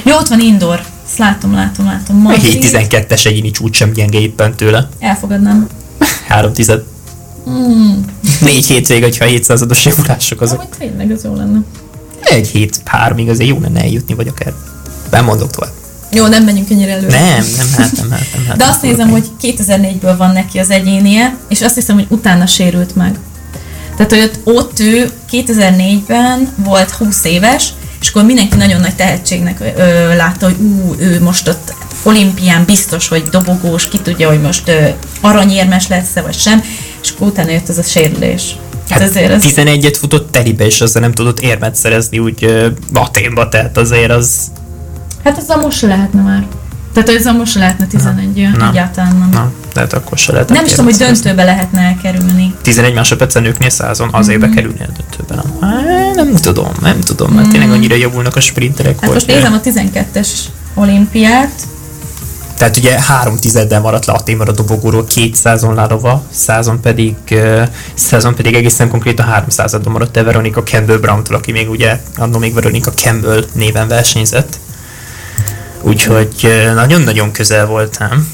Jó, 0.05 0.17
ott 0.17 0.29
van 0.29 0.41
indoor. 0.41 0.81
Ezt 1.07 1.19
látom, 1.19 1.55
látom, 1.55 1.87
látom. 1.87 2.17
Ma 2.17 2.33
7-12-es 2.35 3.27
egyéni 3.27 3.51
csúcs 3.51 3.77
sem 3.77 3.93
gyenge 3.93 4.19
éppen 4.19 4.55
tőle. 4.55 4.89
Elfogadnám. 4.99 5.67
3 6.27 6.53
tized. 6.53 6.83
Mm. 7.51 7.93
Négy 8.41 8.67
hétvég, 8.67 9.03
hogyha 9.03 9.25
700-ados 9.29 9.85
javulások 9.85 10.41
azok. 10.41 10.59
Ahogy 10.59 10.79
tényleg, 10.79 11.11
az 11.11 11.25
jó 11.25 11.35
lenne. 11.35 11.63
Egy 12.21 12.49
hét, 12.49 12.81
háromig 12.85 13.29
azért 13.29 13.49
jó 13.49 13.59
lenne 13.61 13.81
eljutni, 13.81 14.15
vagy 14.15 14.29
akár. 14.29 14.53
Nem 15.11 15.25
mondok 15.25 15.51
tovább. 15.51 15.73
Jó, 16.15 16.27
nem 16.27 16.45
menjünk 16.45 16.71
ennyire 16.71 16.93
előre. 16.93 17.19
Nem, 17.19 17.45
nem, 17.57 17.67
hát 17.77 17.93
nem, 17.97 18.11
hát 18.11 18.27
nem. 18.35 18.47
Hát 18.47 18.57
De 18.57 18.65
azt 18.65 18.83
nézem, 18.83 19.09
hogy 19.09 19.27
2004-ből 19.43 20.15
van 20.17 20.33
neki 20.33 20.59
az 20.59 20.71
egyénie, 20.71 21.37
és 21.49 21.63
azt 21.63 21.75
hiszem, 21.75 21.95
hogy 21.95 22.07
utána 22.09 22.47
sérült 22.47 22.97
meg. 22.97 23.19
Tehát, 23.97 24.13
hogy 24.13 24.21
ott, 24.23 24.57
ott 24.57 24.81
ő 24.81 25.11
2004-ben 25.31 26.53
volt 26.57 26.91
20 26.91 27.25
éves, 27.25 27.69
és 28.01 28.09
akkor 28.11 28.25
mindenki 28.25 28.57
nagyon 28.57 28.81
nagy 28.81 28.95
tehetségnek 28.95 29.61
ö, 29.77 30.17
látta, 30.17 30.47
hogy 30.47 30.57
ú, 30.61 30.95
ő 30.99 31.23
most 31.23 31.49
ott 31.49 31.75
olimpián 32.03 32.65
biztos, 32.65 33.09
hogy 33.09 33.23
dobogós, 33.23 33.89
ki 33.89 33.99
tudja, 33.99 34.29
hogy 34.29 34.41
most 34.41 34.69
ö, 34.69 34.89
aranyérmes 35.21 35.89
lesz-e 35.89 36.21
vagy 36.21 36.39
sem, 36.39 36.63
és 37.03 37.11
akkor 37.11 37.27
utána 37.27 37.51
jött 37.51 37.69
ez 37.69 37.79
a 37.79 37.83
sérülés. 37.83 38.57
Hát, 38.89 38.99
hát 38.99 39.09
azért 39.09 39.33
az... 39.33 39.45
11-et 39.47 39.97
futott 39.99 40.33
teribe, 40.33 40.67
és 40.67 40.81
azzal 40.81 41.03
nem 41.03 41.13
tudott 41.13 41.41
érmet 41.41 41.77
szerezni 41.77 42.19
úgy 42.19 42.45
ö, 42.45 42.69
Aténba, 42.93 43.49
tehát 43.49 43.77
azért 43.77 44.11
az 44.11 44.51
Hát 45.25 45.39
ez 45.39 45.51
a 45.51 45.57
most 45.57 45.83
lehetne 45.83 46.23
már. 46.23 46.47
Tehát 46.93 47.09
ez 47.09 47.27
a 47.27 47.33
most 47.33 47.55
lehetne 47.55 47.87
11 47.87 48.51
na, 48.57 48.69
egyáltalán 48.69 49.17
nem. 49.17 49.29
Na, 49.31 49.53
lehet 49.75 49.93
akkor 49.93 50.19
se 50.19 50.33
lehet. 50.33 50.49
Nem 50.49 50.65
is 50.65 50.71
tudom, 50.71 50.85
hogy 50.85 50.95
döntőbe 50.95 51.45
lehetne 51.45 51.81
elkerülni. 51.81 52.55
11 52.63 52.95
másodperc 52.95 53.35
a 53.35 53.41
nőknél 53.41 53.71
százon 53.71 54.09
azért 54.13 54.39
mm-hmm. 54.39 54.49
bekerülni 54.49 54.81
a 54.81 54.87
döntőbe. 54.97 55.43
Nem, 55.43 55.71
hát, 55.71 56.15
nem 56.15 56.35
tudom, 56.35 56.73
nem 56.81 57.01
tudom, 57.01 57.33
mert 57.33 57.47
mm. 57.47 57.51
tényleg 57.51 57.71
annyira 57.71 57.95
javulnak 57.95 58.37
a 58.37 58.41
sprinterek. 58.41 59.01
Hát 59.01 59.13
most 59.13 59.27
nézem 59.27 59.53
a 59.53 59.61
12-es 59.61 60.29
olimpiát. 60.75 61.67
Tehát 62.59 62.77
ugye 62.77 63.01
három 63.01 63.37
tizeddel 63.37 63.81
maradt 63.81 64.07
le 64.07 64.13
a 64.13 64.21
téma 64.21 64.45
a 64.45 64.53
dobogóról, 64.53 65.07
200-on 65.15 65.75
lárova, 65.75 66.23
százon 66.31 66.81
pedig, 66.81 67.15
százon 67.95 68.35
pedig 68.35 68.55
egészen 68.55 68.89
konkrét 68.89 69.21
a 69.21 69.23
300 69.23 69.79
maradt 69.85 70.17
el 70.17 70.25
Veronika 70.25 70.63
Campbell 70.63 70.97
Brown-tól, 70.97 71.37
aki 71.37 71.53
még 71.53 71.71
ugye 71.71 72.01
annól 72.17 72.41
még 72.41 72.55
Veronika 72.55 72.91
Campbell 72.91 73.45
néven 73.53 73.89
versenyzett. 73.89 74.59
Úgyhogy 75.85 76.49
nagyon-nagyon 76.75 77.33
közel 77.33 77.67
voltam. 77.67 78.29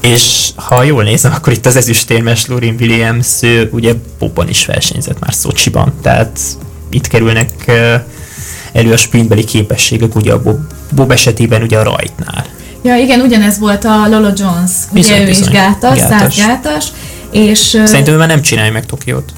És 0.00 0.50
ha 0.54 0.82
jól 0.82 1.02
nézem, 1.02 1.32
akkor 1.32 1.52
itt 1.52 1.66
az 1.66 1.76
ezüstérmes 1.76 2.46
Lorin 2.46 2.76
Williams, 2.80 3.26
ő 3.40 3.68
ugye 3.72 3.94
Bobban 4.18 4.48
is 4.48 4.66
versenyzett 4.66 5.18
már 5.18 5.34
Szocsiban, 5.34 5.92
tehát 6.02 6.38
itt 6.90 7.06
kerülnek 7.06 7.50
elő 8.72 8.92
a 8.92 8.96
sprintbeli 8.96 9.44
képességek, 9.44 10.14
ugye 10.14 10.32
a 10.32 10.42
Bob, 10.42 10.60
Bob 10.92 11.10
esetében 11.10 11.62
ugye 11.62 11.78
a 11.78 11.82
rajtnál. 11.82 12.44
Ja, 12.82 12.96
igen, 12.96 13.20
ugyanez 13.20 13.58
volt 13.58 13.84
a 13.84 14.08
Lolo 14.08 14.30
Jones, 14.36 14.70
ugye 14.90 14.92
bizony, 14.92 15.20
ő 15.20 15.24
bizony. 15.24 15.42
is 15.42 15.54
gátas, 15.54 15.98
gátas. 15.98 16.36
gátas, 16.36 16.86
És, 17.30 17.58
Szerintem 17.84 18.14
ő 18.14 18.16
már 18.16 18.28
nem 18.28 18.42
csinálja 18.42 18.72
meg 18.72 18.86
Tokiót. 18.86 19.32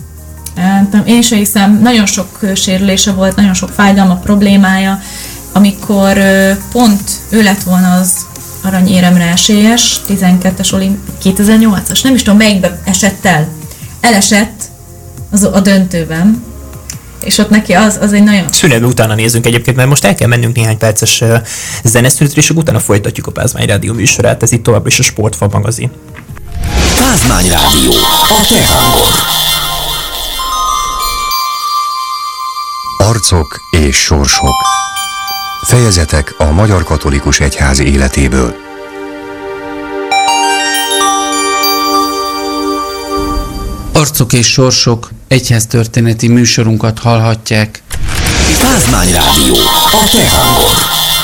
nem 0.90 1.02
én 1.06 1.22
sem 1.22 1.38
hiszem, 1.38 1.80
nagyon 1.82 2.06
sok 2.06 2.40
sérülése 2.54 3.12
volt, 3.12 3.36
nagyon 3.36 3.54
sok 3.54 3.68
fájdalma, 3.68 4.14
problémája, 4.16 5.00
amikor 5.58 6.18
pont 6.72 7.10
ő 7.28 7.42
lett 7.42 7.62
volna 7.62 7.92
az 7.92 8.12
aranyéremre 8.62 9.24
esélyes, 9.24 10.00
12-es 10.08 10.72
olimp, 10.74 10.98
2008-as, 11.24 12.02
nem 12.02 12.14
is 12.14 12.22
tudom 12.22 12.38
melyikbe 12.38 12.80
esett 12.84 13.24
el. 13.24 13.48
Elesett 14.00 14.62
az, 15.30 15.48
a 15.52 15.60
döntőben, 15.60 16.44
és 17.20 17.38
ott 17.38 17.50
neki 17.50 17.72
az, 17.72 17.98
az 18.00 18.12
egy 18.12 18.22
nagyon... 18.22 18.44
Szünetbe 18.52 18.86
utána 18.86 19.14
nézzünk 19.14 19.46
egyébként, 19.46 19.76
mert 19.76 19.88
most 19.88 20.04
el 20.04 20.14
kell 20.14 20.28
mennünk 20.28 20.56
néhány 20.56 20.78
perces 20.78 21.20
ö, 21.20 21.36
zeneszünetre, 21.84 22.40
és 22.40 22.50
utána 22.50 22.80
folytatjuk 22.80 23.26
a 23.26 23.30
Pázmány 23.30 23.66
Rádió 23.66 23.92
műsorát. 23.92 24.42
Ez 24.42 24.52
itt 24.52 24.62
továbbra 24.62 24.88
is 24.88 24.98
a 24.98 25.02
Sportfa 25.02 25.48
magazin. 25.50 25.90
Pázmány 26.98 27.48
Rádió, 27.48 27.90
a 27.90 28.46
te 28.48 28.66
hangod. 28.66 29.14
Arcok 32.98 33.60
és 33.70 33.96
sorsok. 33.96 34.54
Fejezetek 35.62 36.34
a 36.38 36.44
Magyar 36.44 36.84
Katolikus 36.84 37.40
Egyház 37.40 37.78
életéből. 37.78 38.54
Arcok 43.92 44.32
és 44.32 44.46
sorsok 44.46 45.10
egyháztörténeti 45.28 46.28
műsorunkat 46.28 46.98
hallhatják. 46.98 47.82
Pázmány 48.60 49.12
Rádió, 49.12 49.54
a 49.54 50.08
te 50.12 50.28
hangod. 50.28 51.17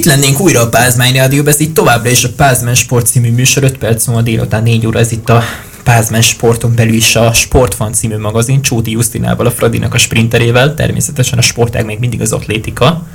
Itt 0.00 0.06
lennénk 0.06 0.40
újra 0.40 0.60
a 0.60 0.68
Pázmány 0.68 1.14
Rádióban, 1.14 1.52
ez 1.52 1.60
itt 1.60 1.74
továbbra 1.74 2.10
is 2.10 2.24
a 2.24 2.28
Pázmány 2.36 2.74
Sport 2.74 3.06
című 3.06 3.32
műsor, 3.32 3.62
5 3.62 3.78
perc 3.78 4.06
múlva 4.06 4.22
délután 4.22 4.62
4 4.62 4.86
óra, 4.86 4.98
ez 4.98 5.12
itt 5.12 5.28
a 5.28 5.42
Pázmány 5.84 6.20
Sporton 6.20 6.74
belül 6.74 6.94
is 6.94 7.16
a 7.16 7.32
Sportfan 7.32 7.92
című 7.92 8.18
magazin, 8.18 8.62
Csóti 8.62 8.90
Justinával, 8.90 9.46
a 9.46 9.50
Fradinak 9.50 9.94
a 9.94 9.98
sprinterével, 9.98 10.74
természetesen 10.74 11.38
a 11.38 11.42
sportág 11.42 11.84
még 11.84 11.98
mindig 11.98 12.20
az 12.20 12.32
atlétika, 12.32 13.06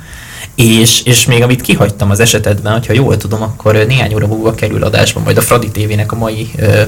és, 0.54 1.02
és 1.04 1.26
még 1.26 1.42
amit 1.42 1.60
kihagytam 1.60 2.10
az 2.10 2.20
esetedben, 2.20 2.72
hogyha 2.72 2.92
jól 2.92 3.16
tudom, 3.16 3.42
akkor 3.42 3.74
néhány 3.74 4.14
óra 4.14 4.26
múlva 4.26 4.54
kerül 4.54 4.82
adásba 4.82 5.20
majd 5.20 5.36
a 5.36 5.42
Fradi 5.42 5.70
TV-nek 5.70 6.12
a 6.12 6.16
mai 6.16 6.50
ö, 6.58 6.82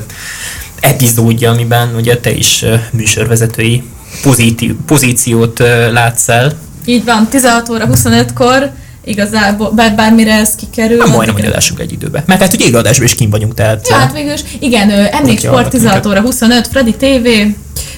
epizódja, 0.80 1.50
amiben 1.50 1.94
ugye 1.94 2.16
te 2.16 2.30
is 2.30 2.62
ö, 2.62 2.74
műsorvezetői 2.92 3.82
pozíti, 4.22 4.76
pozíciót 4.86 5.60
ö, 5.60 5.92
látsz 5.92 6.28
el. 6.28 6.58
Így 6.84 7.04
van, 7.04 7.28
16 7.28 7.68
óra 7.68 7.86
25-kor, 7.92 8.70
igazából, 9.04 9.70
bár 9.70 9.94
bármire 9.94 10.32
ez 10.32 10.54
kikerül. 10.54 10.96
Na, 10.96 11.06
majdnem, 11.06 11.34
hogy 11.34 11.44
adásunk 11.44 11.80
egy 11.80 11.92
időben. 11.92 12.22
Mert 12.26 12.40
hát 12.40 12.52
ugye 12.52 12.64
élőadásban 12.64 13.06
is 13.06 13.14
kim 13.14 13.30
vagyunk, 13.30 13.54
tehát... 13.54 13.88
Ja, 13.88 13.96
hát 13.96 14.12
végül 14.12 14.32
is, 14.32 14.40
igen, 14.58 14.90
ö, 14.90 15.04
emléksport 15.10 15.54
hallgat 15.54 15.70
16 15.70 16.06
óra 16.06 16.20
25, 16.20 16.68
Fradi 16.68 16.94
TV, 16.94 17.28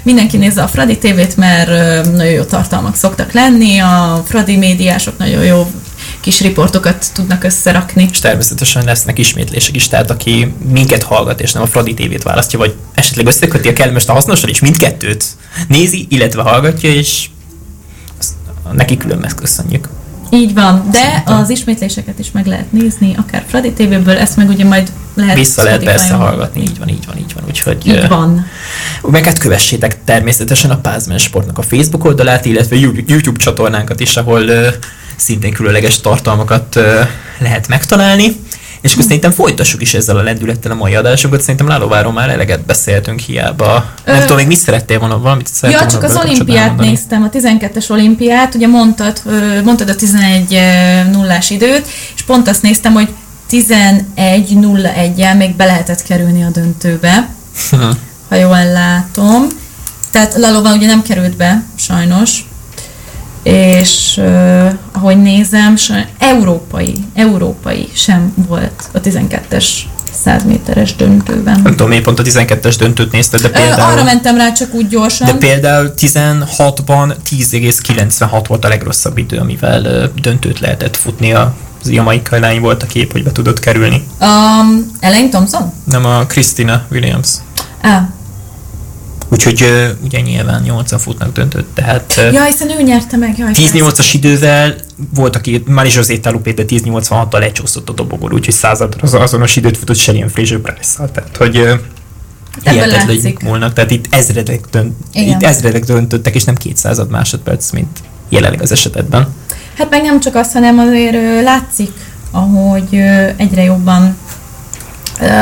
mindenki 0.03 0.37
nézze 0.37 0.63
a 0.63 0.69
Fradi 0.69 0.99
TV-t, 0.99 1.37
mert 1.37 1.69
nagyon 2.05 2.33
jó 2.33 2.43
tartalmak 2.43 2.97
szoktak 2.97 3.33
lenni, 3.33 3.79
a 3.79 4.23
Fradi 4.27 4.57
médiások 4.57 5.19
nagyon 5.19 5.45
jó 5.45 5.71
kis 6.21 6.41
riportokat 6.41 7.07
tudnak 7.13 7.45
összerakni. 7.45 8.09
és 8.11 8.19
természetesen 8.19 8.85
lesznek 8.85 9.19
ismétlések 9.19 9.77
is, 9.77 9.89
tehát 9.89 10.11
aki 10.11 10.55
minket 10.73 11.03
hallgat, 11.03 11.41
és 11.41 11.53
nem 11.53 11.63
a 11.63 11.67
Fradi 11.67 11.95
TV-t 11.95 12.23
választja, 12.23 12.59
vagy 12.59 12.75
esetleg 12.95 13.27
összeköti 13.27 13.69
a 13.69 13.73
kellemes 13.73 14.07
a 14.07 14.13
hasznosan, 14.13 14.49
és 14.49 14.61
mindkettőt 14.61 15.25
nézi, 15.69 16.07
illetve 16.11 16.43
hallgatja, 16.43 16.91
és 16.91 17.29
neki 18.73 18.97
külön 18.97 19.19
megköszönjük. 19.19 19.89
Így 20.31 20.55
van, 20.55 20.89
de 20.93 20.99
Szerintem. 20.99 21.39
az 21.39 21.51
ismétléseket 21.51 22.19
is 22.19 22.31
meg 22.31 22.47
lehet 22.47 22.73
nézni, 22.73 23.15
akár 23.17 23.45
Fradi 23.47 23.73
TV-ből, 23.73 24.17
ezt 24.17 24.37
meg 24.37 24.49
ugye 24.49 24.65
majd 24.65 24.93
lehet 25.15 25.37
Vissza 25.37 25.63
lehet 25.63 25.85
persze 25.85 26.15
hallgatni, 26.15 26.61
így 26.63 26.79
van, 26.79 26.89
így 26.89 27.07
van, 27.07 27.17
így 27.19 27.33
van. 27.35 27.45
Úgyhogy 27.49 27.87
Így 27.87 28.09
van. 28.09 28.47
meg 29.03 29.25
hát 29.25 29.39
kövessétek 29.39 30.05
természetesen 30.05 30.71
a 30.71 30.79
Pázmen 30.79 31.19
Sportnak 31.19 31.59
a 31.59 31.63
Facebook 31.63 32.05
oldalát, 32.05 32.45
illetve 32.45 32.77
YouTube 33.07 33.39
csatornánkat 33.39 34.01
is, 34.01 34.17
ahol 34.17 34.41
ö, 34.49 34.69
szintén 35.17 35.53
különleges 35.53 36.01
tartalmakat 36.01 36.77
ö, 36.77 37.01
lehet 37.39 37.69
megtalálni. 37.69 38.37
És 38.81 38.93
akkor 38.93 39.05
szerintem 39.05 39.31
folytassuk 39.31 39.83
is 39.83 39.95
ezzel 39.95 40.17
a 40.17 40.23
lendülettel 40.23 40.71
a 40.71 40.75
mai 40.75 40.95
adásunkat. 40.95 41.41
Szerintem 41.41 41.69
Lálováról 41.69 42.13
már 42.13 42.31
eleget 42.31 42.65
beszéltünk 42.65 43.21
hiába. 43.21 43.85
Nem 44.05 44.17
Ö, 44.17 44.21
tudom, 44.21 44.37
még 44.37 44.47
mit 44.47 44.59
szerettél 44.59 44.99
volna, 44.99 45.19
valamit 45.19 45.47
szerettél 45.47 45.83
Ja, 45.83 45.89
csak 45.91 46.03
az 46.03 46.17
olimpiát 46.17 46.77
néztem, 46.77 47.23
a 47.23 47.29
12-es 47.29 47.91
olimpiát, 47.91 48.55
ugye 48.55 48.67
mondtad, 48.67 49.23
mondtad 49.65 49.89
a 49.89 49.95
11 49.95 50.59
nullás 51.13 51.51
időt, 51.51 51.87
és 52.15 52.23
pont 52.23 52.49
azt 52.49 52.63
néztem, 52.63 52.93
hogy 52.93 53.09
11.01-jel 53.51 55.37
még 55.37 55.57
be 55.57 55.65
lehetett 55.65 56.03
kerülni 56.03 56.43
a 56.43 56.51
döntőbe, 56.51 57.29
ha 58.29 58.35
jól 58.35 58.65
látom. 58.73 59.47
Tehát 60.11 60.35
Lalova 60.35 60.73
ugye 60.73 60.87
nem 60.87 61.03
került 61.03 61.37
be, 61.37 61.63
sajnos, 61.77 62.45
és 63.43 64.15
uh, 64.17 64.73
ahogy 64.93 65.23
nézem, 65.23 65.75
európai, 66.19 66.95
európai 67.15 67.89
sem 67.93 68.35
volt 68.49 68.89
a 68.93 69.01
12-es 69.01 69.65
100 70.13 70.45
méteres 70.45 70.97
döntőben. 70.97 71.61
Nem 71.61 71.73
tudom, 71.73 71.89
miért 71.89 72.05
pont 72.05 72.19
a 72.19 72.23
12-es 72.23 72.75
döntőt 72.79 73.13
nézted, 73.13 73.41
de 73.41 73.49
Ö, 73.49 73.53
arra 73.53 73.67
például... 73.67 74.03
mentem 74.03 74.37
rá 74.37 74.53
csak 74.53 74.75
úgy 74.75 74.89
gyorsan. 74.89 75.27
De 75.27 75.35
például 75.35 75.95
16-ban 75.99 77.15
10,96 77.31 78.45
volt 78.49 78.65
a 78.65 78.69
legrosszabb 78.69 79.19
idő, 79.19 79.37
amivel 79.37 79.85
ö, 79.85 80.05
döntőt 80.21 80.61
lehetett 80.61 80.97
futni. 80.97 81.33
A 81.33 81.55
az 81.83 81.91
jamaikai 81.91 82.41
lány 82.41 82.61
volt 82.61 82.83
a 82.83 82.87
kép, 82.87 83.13
hogy 83.13 83.23
be 83.23 83.33
tudott 83.33 83.61
kerülni. 83.61 84.07
Um, 84.21 84.91
Elaine 85.01 85.29
Thompson? 85.29 85.73
Nem 85.85 86.05
a 86.05 86.27
Christina 86.27 86.83
Williams. 86.91 87.29
Á, 87.81 88.09
Úgyhogy 89.33 89.65
ugye 90.05 90.21
nyilván 90.21 90.63
80 90.63 90.99
futnak 90.99 91.33
döntőt, 91.33 91.65
tehát 91.75 92.15
ö, 92.17 92.31
ja, 92.31 92.45
hiszen 92.45 92.71
ő 92.71 92.83
nyerte 92.83 93.17
meg. 93.17 93.39
Jaj, 93.39 93.51
10-8-as 93.55 94.11
idővel 94.13 94.75
volt, 95.15 95.37
aki 95.37 95.63
Mari 95.67 95.91
José 95.95 96.19
Talupé, 96.19 96.53
de 96.53 96.63
10-86-tal 96.67 97.39
lecsúszott 97.39 97.89
a 97.89 97.93
dobogón, 97.93 98.33
úgyhogy 98.33 98.55
századra 98.55 99.01
az 99.03 99.15
azonos 99.15 99.57
időt 99.57 99.77
futott 99.77 99.97
Sherian 99.97 100.29
Fraser 100.29 100.59
price 100.59 101.09
Tehát, 101.13 101.37
hogy 101.37 101.81
Ebből 102.63 102.83
hihetetlen 102.83 103.37
múlnak. 103.45 103.73
Tehát 103.73 103.91
itt 103.91 104.07
ezredek, 104.11 104.61
dönt, 104.71 104.95
Igen. 105.13 105.29
itt 105.29 105.43
ezredek 105.43 105.85
döntöttek, 105.85 106.35
és 106.35 106.45
nem 106.45 106.55
200 106.55 107.01
másodperc, 107.09 107.71
mint 107.71 107.99
jelenleg 108.29 108.63
az 108.63 108.73
esetedben. 108.73 109.29
Hát 109.79 109.91
meg 109.91 110.03
nem 110.03 110.21
csak 110.21 110.35
azt, 110.35 110.53
hanem 110.53 110.79
azért 110.79 111.43
látszik, 111.43 111.91
ahogy 112.31 112.95
egyre 113.37 113.63
jobban 113.63 114.17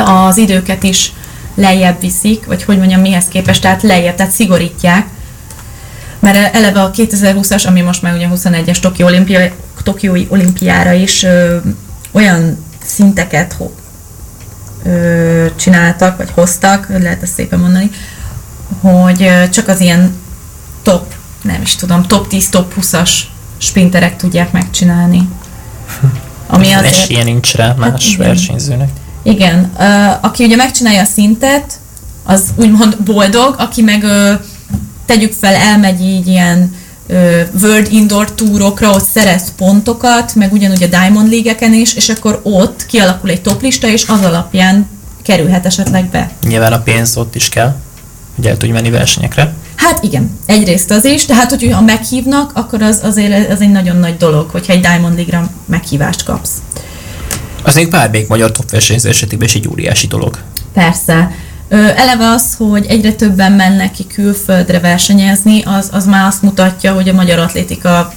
az 0.05 0.37
időket 0.37 0.83
is 0.83 1.13
lejjebb 1.59 1.99
viszik, 1.99 2.45
vagy 2.45 2.63
hogy 2.63 2.77
mondjam, 2.77 3.01
mihez 3.01 3.27
képest, 3.27 3.61
tehát 3.61 3.83
lejjebb, 3.83 4.15
tehát 4.15 4.31
szigorítják. 4.31 5.07
Mert 6.19 6.55
eleve 6.55 6.81
a 6.81 6.91
2020-as, 6.91 7.67
ami 7.67 7.81
most 7.81 8.01
már 8.01 8.13
ugye 8.13 8.27
21-es 8.33 8.79
Tokió 8.79 9.05
olimpia, 9.05 9.51
Tokiói 9.83 10.25
olimpiára 10.29 10.91
is 10.91 11.23
ö, 11.23 11.57
olyan 12.11 12.65
szinteket 12.83 13.53
ho, 13.53 13.69
ö, 14.83 15.45
csináltak, 15.55 16.17
vagy 16.17 16.29
hoztak, 16.33 16.87
lehet 16.89 17.23
ezt 17.23 17.33
szépen 17.33 17.59
mondani, 17.59 17.89
hogy 18.81 19.49
csak 19.49 19.67
az 19.67 19.79
ilyen 19.79 20.13
top, 20.81 21.13
nem 21.41 21.61
is 21.61 21.75
tudom, 21.75 22.03
top 22.03 22.27
10, 22.27 22.49
top 22.49 22.73
20-as 22.81 23.11
sprinterek 23.57 24.15
tudják 24.15 24.51
megcsinálni. 24.51 25.29
Ami 26.47 26.71
azért, 26.71 26.93
Esélye 26.93 27.23
nincs 27.23 27.53
rá 27.53 27.73
más 27.73 28.13
igen. 28.13 28.27
versenyzőnek. 28.27 28.89
Igen, 29.23 29.71
aki 30.21 30.43
ugye 30.43 30.55
megcsinálja 30.55 31.01
a 31.01 31.05
szintet, 31.05 31.79
az 32.23 32.43
úgymond 32.55 32.97
boldog, 32.97 33.55
aki 33.57 33.81
meg 33.81 34.05
tegyük 35.05 35.33
fel, 35.33 35.53
elmegy 35.53 36.01
így 36.01 36.27
ilyen 36.27 36.75
World 37.61 37.87
Indoor 37.91 38.31
túrokra, 38.31 38.89
ott 38.91 39.05
szerez 39.05 39.43
pontokat, 39.57 40.35
meg 40.35 40.53
ugyanúgy 40.53 40.83
a 40.83 40.87
Diamond 40.87 41.29
League-eken 41.29 41.73
is, 41.73 41.93
és 41.93 42.09
akkor 42.09 42.39
ott 42.43 42.85
kialakul 42.85 43.29
egy 43.29 43.41
toplista, 43.41 43.87
és 43.87 44.07
az 44.07 44.21
alapján 44.21 44.87
kerülhet 45.23 45.65
esetleg 45.65 46.05
be. 46.09 46.31
Nyilván 46.47 46.73
a 46.73 46.81
pénz 46.81 47.17
ott 47.17 47.35
is 47.35 47.49
kell, 47.49 47.75
hogy 48.35 48.47
el 48.47 48.57
tudj 48.57 48.71
menni 48.71 48.89
versenyekre. 48.89 49.53
Hát 49.75 50.03
igen, 50.03 50.39
egyrészt 50.45 50.91
az 50.91 51.05
is, 51.05 51.25
tehát 51.25 51.49
hogy 51.49 51.69
ha 51.71 51.81
meghívnak, 51.81 52.51
akkor 52.53 52.81
az 52.81 52.99
azért 53.03 53.51
az 53.51 53.61
egy 53.61 53.71
nagyon 53.71 53.95
nagy 53.95 54.17
dolog, 54.17 54.49
hogyha 54.49 54.73
egy 54.73 54.81
Diamond 54.81 55.15
League-ra 55.15 55.49
meghívást 55.65 56.23
kapsz. 56.23 56.51
Az 57.63 57.75
még 57.75 57.89
bármelyik 57.89 58.27
magyar 58.27 58.51
top 58.51 58.71
versenyző 58.71 59.09
esetében 59.09 59.47
is 59.47 59.55
egy 59.55 59.67
óriási 59.67 60.07
dolog. 60.07 60.37
Persze. 60.73 61.31
Ö, 61.67 61.75
eleve 61.75 62.27
az, 62.29 62.55
hogy 62.57 62.85
egyre 62.85 63.11
többen 63.13 63.51
mennek 63.51 63.91
ki 63.91 64.07
külföldre 64.07 64.79
versenyezni, 64.79 65.61
az, 65.65 65.89
az 65.91 66.05
már 66.05 66.25
azt 66.25 66.41
mutatja, 66.41 66.93
hogy 66.93 67.09
a 67.09 67.13
magyar 67.13 67.39
atlétika 67.39 68.13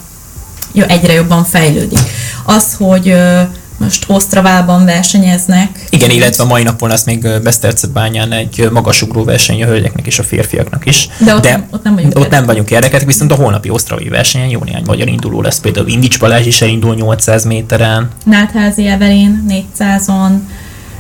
jó, 0.73 0.85
egyre 0.85 1.13
jobban 1.13 1.45
fejlődik. 1.45 1.99
Az, 2.45 2.75
hogy 2.75 3.09
ö, 3.09 3.43
most 3.83 4.05
Osztravában 4.07 4.85
versenyeznek. 4.85 5.87
Igen, 5.91 6.11
illetve 6.11 6.45
mai 6.45 6.63
napon 6.63 6.89
lesz 6.89 7.05
még 7.05 7.27
Besztercebányán 7.43 8.33
egy 8.33 8.69
magasugró 8.73 9.25
verseny 9.25 9.63
a 9.63 9.67
hölgyeknek 9.67 10.07
és 10.07 10.19
a 10.19 10.23
férfiaknak 10.23 10.87
is. 10.87 11.09
De 11.19 11.35
ott 11.35 11.43
nem- 11.45 11.67
ott 11.71 11.83
nem 11.83 11.95
vagyunk 11.95 12.19
ott 12.19 12.31
nem 12.31 12.47
vagyunk 12.47 12.71
érdekeltek, 12.71 13.09
viszont 13.09 13.33
a 13.33 13.35
holnapi 13.35 13.71
osztravai 13.71 14.09
versenyen 14.09 14.49
jó 14.49 14.61
néhány 14.65 14.83
magyar 14.87 15.09
induló 15.09 15.43
lesz. 15.43 15.59
Például 15.61 15.89
Indics 15.89 16.19
Balázs 16.19 16.47
is 16.47 16.63
elindul 16.63 16.95
800 16.95 17.45
méteren, 17.45 18.09
Nátházi 18.25 18.87
Evelin 18.87 19.45
400-on, 19.79 20.31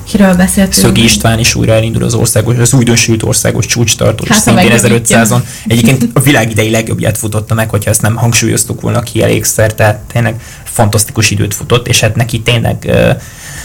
kiről 0.05 0.35
beszéltünk? 0.35 0.85
Szögi 0.87 1.03
István 1.03 1.39
is 1.39 1.55
újra 1.55 1.73
elindul 1.73 2.05
az 2.05 2.15
országos, 2.15 2.57
az 2.57 2.73
újdonsült 2.73 3.23
országos 3.23 3.67
csúcstartó, 3.67 4.25
és 4.25 4.31
Hát, 4.31 4.43
szintén 4.43 4.71
megrövidítja. 4.71 5.23
1500-on. 5.25 5.41
Egyébként 5.67 6.09
a 6.13 6.21
világ 6.21 6.51
idei 6.51 6.71
legjobbját 6.71 7.19
futotta 7.19 7.55
meg, 7.55 7.71
hogyha 7.71 7.91
ezt 7.91 8.03
nem 8.03 8.17
hangsúlyoztuk 8.17 8.81
volna 8.81 9.01
ki 9.01 9.23
elégszer, 9.23 9.75
tehát 9.75 9.99
tényleg 10.13 10.41
fantasztikus 10.65 11.31
időt 11.31 11.55
futott, 11.55 11.89
és 11.89 12.01
hát 12.01 12.17
neki 12.17 12.41
tényleg 12.41 12.91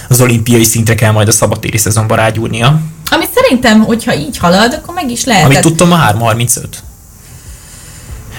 az 0.09 0.21
olimpiai 0.21 0.63
szintre 0.63 0.95
kell 0.95 1.11
majd 1.11 1.27
a 1.27 1.31
szabadtéri 1.31 1.77
szezonban 1.77 2.17
rágyúrnia. 2.17 2.81
Ami 3.11 3.25
szerintem, 3.35 3.79
hogyha 3.81 4.15
így 4.15 4.37
halad, 4.37 4.73
akkor 4.73 4.93
meg 4.93 5.11
is 5.11 5.23
lehet. 5.25 5.45
Amit 5.45 5.59
tudtam, 5.61 5.91
a 5.91 5.95
335. 5.95 6.83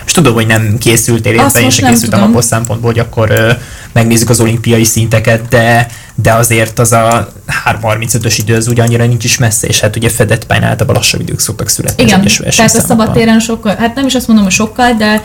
És 0.07 0.13
tudom, 0.15 0.35
hogy 0.35 0.47
nem 0.47 0.79
készültél, 0.79 1.35
én 1.35 1.71
sem 1.71 1.91
készültem 1.91 2.23
abból 2.23 2.43
szempontból, 2.43 2.91
hogy 2.91 3.01
akkor 3.01 3.31
ö, 3.31 3.53
megnézzük 3.93 4.29
az 4.29 4.41
olimpiai 4.41 4.85
szinteket, 4.85 5.49
de, 5.49 5.87
de 6.23 6.33
azért 6.33 6.79
az 6.79 6.93
a 6.93 7.29
335-ös 7.65 8.35
idő 8.39 8.55
az 8.55 8.69
ugye 8.69 8.83
annyira 8.83 9.07
nincs 9.07 9.25
is 9.25 9.39
messze, 9.39 9.67
és 9.67 9.81
hát 9.81 9.97
ugye 9.97 10.09
fedett 10.09 10.47
pályán 10.47 10.65
általában 10.65 10.97
lassabb 10.97 11.21
idők 11.21 11.39
szoktak 11.39 11.69
születni. 11.69 12.03
Igen, 12.03 12.21
tehát 12.21 12.39
a 12.39 12.43
versenyszámokban. 12.43 12.97
szabadtéren 12.97 13.41
sokkal, 13.41 13.77
hát 13.77 13.95
nem 13.95 14.07
is 14.07 14.15
azt 14.15 14.27
mondom, 14.27 14.45
hogy 14.45 14.55
sokkal, 14.55 14.93
de 14.93 15.25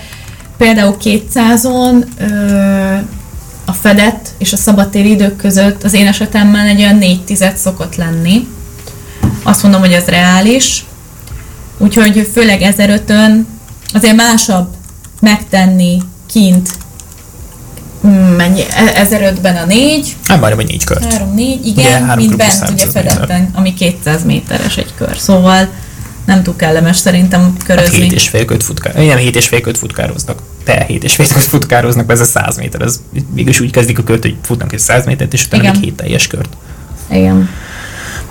például 0.58 0.98
200-on 1.04 2.06
ö, 2.20 2.96
a 3.66 3.72
fedett 3.72 4.30
és 4.38 4.54
a 4.54 4.58
szabadtéri 4.58 5.10
idők 5.10 5.36
között 5.36 5.84
az 5.84 5.94
én 5.94 6.08
esetemben 6.08 6.66
egy 6.66 6.80
olyan 6.80 6.96
4 6.96 7.24
tized 7.24 7.58
szokott 7.58 7.96
lenni. 7.96 8.48
Azt 9.44 9.64
mondom, 9.64 9.82
hogy 9.82 9.92
ez 9.92 10.06
reális. 10.06 10.86
Úgyhogy 11.78 12.30
főleg 12.34 12.74
1005-ön 12.78 13.48
azért 13.94 14.16
másabb 14.16 14.68
megtenni 15.20 16.02
kint 16.26 16.70
mennyi, 18.38 18.64
1005-ben 19.04 19.56
a 19.56 19.66
4, 19.66 20.16
Hát 20.28 20.40
majdnem, 20.40 20.60
hogy 20.60 20.70
négy 20.72 20.84
kört. 20.84 21.06
3-4, 21.06 21.16
Ugye, 21.36 21.58
igen, 21.64 22.06
három 22.06 22.18
mint 22.26 22.30
kör 22.30 22.38
bent 22.38 22.54
ugye 22.54 22.66
300 22.66 22.94
méter. 22.94 23.04
fedetten, 23.12 23.50
ami 23.54 23.74
200 23.74 24.24
méteres 24.26 24.78
egy 24.78 24.94
kör. 24.98 25.18
Szóval 25.18 25.70
nem 26.26 26.44
túl 26.44 26.56
kellemes 26.56 26.98
szerintem 26.98 27.42
Hát 27.42 27.64
körözni. 27.64 28.00
hét 28.02 28.12
és 28.12 28.28
fél 28.28 28.46
köt 28.46 28.64
futkár, 28.64 28.94
nem 28.96 29.18
hét 29.18 29.36
és 29.36 29.48
fél 29.48 29.62
köt 29.62 29.78
futkároznak. 29.78 30.42
Te 30.64 30.84
hét 30.88 31.04
és 31.04 31.16
fél 31.16 31.28
köt 31.28 31.44
futkároznak, 31.44 32.12
ez 32.12 32.20
a 32.20 32.26
100 32.26 32.58
méter, 32.58 32.82
ez 32.82 33.02
mégis 33.34 33.60
úgy 33.60 33.72
kezdik 33.72 34.00
a 34.00 34.04
kört, 34.04 34.22
hogy 34.22 34.36
futnak 34.42 34.74
egy 34.74 34.80
100 34.80 35.06
métert, 35.06 35.34
és 35.34 35.46
utána 35.46 35.64
Igen. 35.64 35.76
még 35.76 35.84
hét 35.84 35.96
teljes 35.96 36.28
kört. 36.28 36.58
Igen. 37.10 37.50